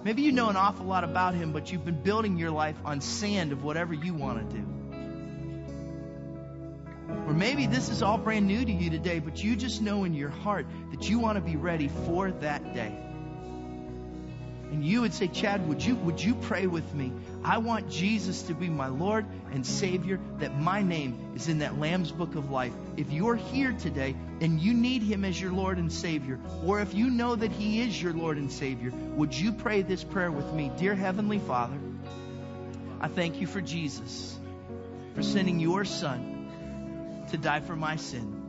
Maybe 0.04 0.24
you 0.24 0.34
know 0.34 0.50
an 0.50 0.58
awful 0.58 0.86
lot 0.86 1.06
about 1.06 1.34
him, 1.34 1.54
but 1.54 1.72
you've 1.72 1.86
been 1.86 2.02
building 2.02 2.38
your 2.38 2.52
life 2.52 2.76
on 2.84 3.00
sand 3.00 3.54
of 3.54 3.64
whatever 3.64 3.94
you 3.94 4.14
want 4.14 4.50
to 4.50 4.58
do. 4.58 4.83
Or 7.34 7.36
maybe 7.36 7.66
this 7.66 7.90
is 7.90 8.04
all 8.04 8.20
brand 8.20 8.46
new 8.46 8.64
to 8.64 8.72
you 8.72 8.92
today, 8.92 9.18
but 9.18 9.44
you 9.44 9.56
just 9.56 9.82
know 9.82 10.04
in 10.04 10.14
your 10.14 10.30
heart 10.30 10.68
that 10.92 11.10
you 11.10 11.18
want 11.18 11.36
to 11.38 11.42
be 11.42 11.56
ready 11.56 11.88
for 12.06 12.30
that 12.30 12.76
day 12.76 12.96
and 14.72 14.86
you 14.86 15.02
would 15.02 15.16
say, 15.16 15.28
Chad, 15.28 15.68
would 15.68 15.84
you, 15.84 15.96
would 15.96 16.22
you 16.24 16.36
pray 16.36 16.68
with 16.68 16.94
me? 16.94 17.12
I 17.44 17.58
want 17.58 17.90
Jesus 17.90 18.44
to 18.44 18.54
be 18.54 18.70
my 18.70 18.88
Lord 18.88 19.26
and 19.52 19.66
Savior, 19.66 20.20
that 20.40 20.60
my 20.60 20.84
name 20.84 21.34
is 21.36 21.48
in 21.48 21.60
that 21.60 21.80
Lamb's 21.80 22.12
Book 22.12 22.36
of 22.36 22.52
Life. 22.52 22.74
If 22.98 23.12
you're 23.12 23.36
here 23.36 23.74
today 23.74 24.16
and 24.40 24.60
you 24.60 24.76
need 24.76 25.02
Him 25.02 25.26
as 25.26 25.40
your 25.40 25.52
Lord 25.52 25.80
and 25.80 25.92
Savior, 25.92 26.40
or 26.66 26.82
if 26.82 26.94
you 26.94 27.10
know 27.10 27.36
that 27.36 27.52
He 27.52 27.82
is 27.82 28.00
your 28.00 28.14
Lord 28.14 28.38
and 28.38 28.52
Savior, 28.52 28.92
would 29.16 29.34
you 29.36 29.52
pray 29.54 29.82
this 29.82 30.04
prayer 30.04 30.32
with 30.32 30.52
me? 30.54 30.72
Dear 30.78 30.94
Heavenly 30.94 31.40
Father, 31.40 31.78
I 33.02 33.08
thank 33.08 33.42
you 33.42 33.48
for 33.48 33.62
Jesus, 33.62 34.40
for 35.16 35.24
sending 35.24 35.60
your 35.60 35.84
Son 35.86 36.33
to 37.34 37.38
die 37.38 37.60
for 37.60 37.76
my 37.76 37.98
sin. 37.98 38.42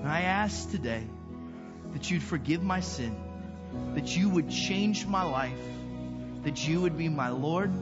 And 0.00 0.08
I 0.08 0.22
ask 0.22 0.70
today 0.70 1.06
that 1.92 2.10
you'd 2.10 2.22
forgive 2.22 2.62
my 2.62 2.80
sin 2.80 3.16
that 3.94 4.16
you 4.16 4.28
would 4.28 4.50
change 4.50 5.06
my 5.06 5.22
life, 5.22 5.58
that 6.42 6.66
you 6.66 6.80
would 6.82 6.96
be 6.96 7.08
my 7.08 7.30
Lord, 7.30 7.72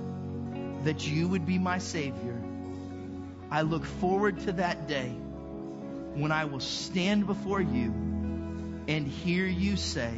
that 0.85 1.07
you 1.07 1.29
would 1.29 1.47
be 1.47 1.59
my 1.59 1.79
Savior. 1.79 2.41
I 3.51 3.63
look 3.63 3.85
forward 3.85 4.41
to 4.41 4.53
that 4.53 4.89
day 4.89 5.09
when 5.09 6.33
I 6.33 6.45
will 6.47 6.61
stand 6.61 7.27
before 7.27 7.61
you 7.61 7.91
and 8.89 9.07
hear 9.07 9.47
you 9.47 9.77
say, 9.77 10.13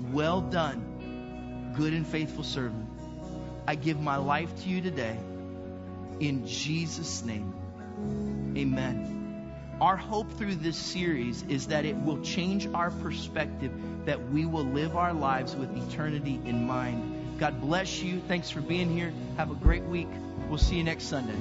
Well 0.00 0.40
done, 0.40 1.74
good 1.76 1.92
and 1.92 2.06
faithful 2.06 2.44
servant. 2.44 2.88
I 3.66 3.74
give 3.74 4.00
my 4.00 4.16
life 4.16 4.62
to 4.62 4.68
you 4.68 4.80
today. 4.80 5.18
In 6.20 6.46
Jesus' 6.46 7.24
name, 7.24 7.54
amen. 8.56 9.22
Our 9.80 9.96
hope 9.96 10.30
through 10.38 10.56
this 10.56 10.76
series 10.76 11.42
is 11.48 11.66
that 11.68 11.84
it 11.84 11.96
will 11.96 12.22
change 12.22 12.68
our 12.68 12.90
perspective, 12.90 13.72
that 14.04 14.30
we 14.30 14.46
will 14.46 14.64
live 14.64 14.96
our 14.96 15.12
lives 15.12 15.56
with 15.56 15.76
eternity 15.76 16.40
in 16.44 16.66
mind. 16.66 17.38
God 17.38 17.60
bless 17.60 18.00
you. 18.00 18.20
Thanks 18.28 18.50
for 18.50 18.60
being 18.60 18.88
here. 18.88 19.12
Have 19.36 19.50
a 19.50 19.56
great 19.56 19.82
week. 19.82 20.08
We'll 20.48 20.58
see 20.58 20.76
you 20.76 20.84
next 20.84 21.04
Sunday. 21.04 21.34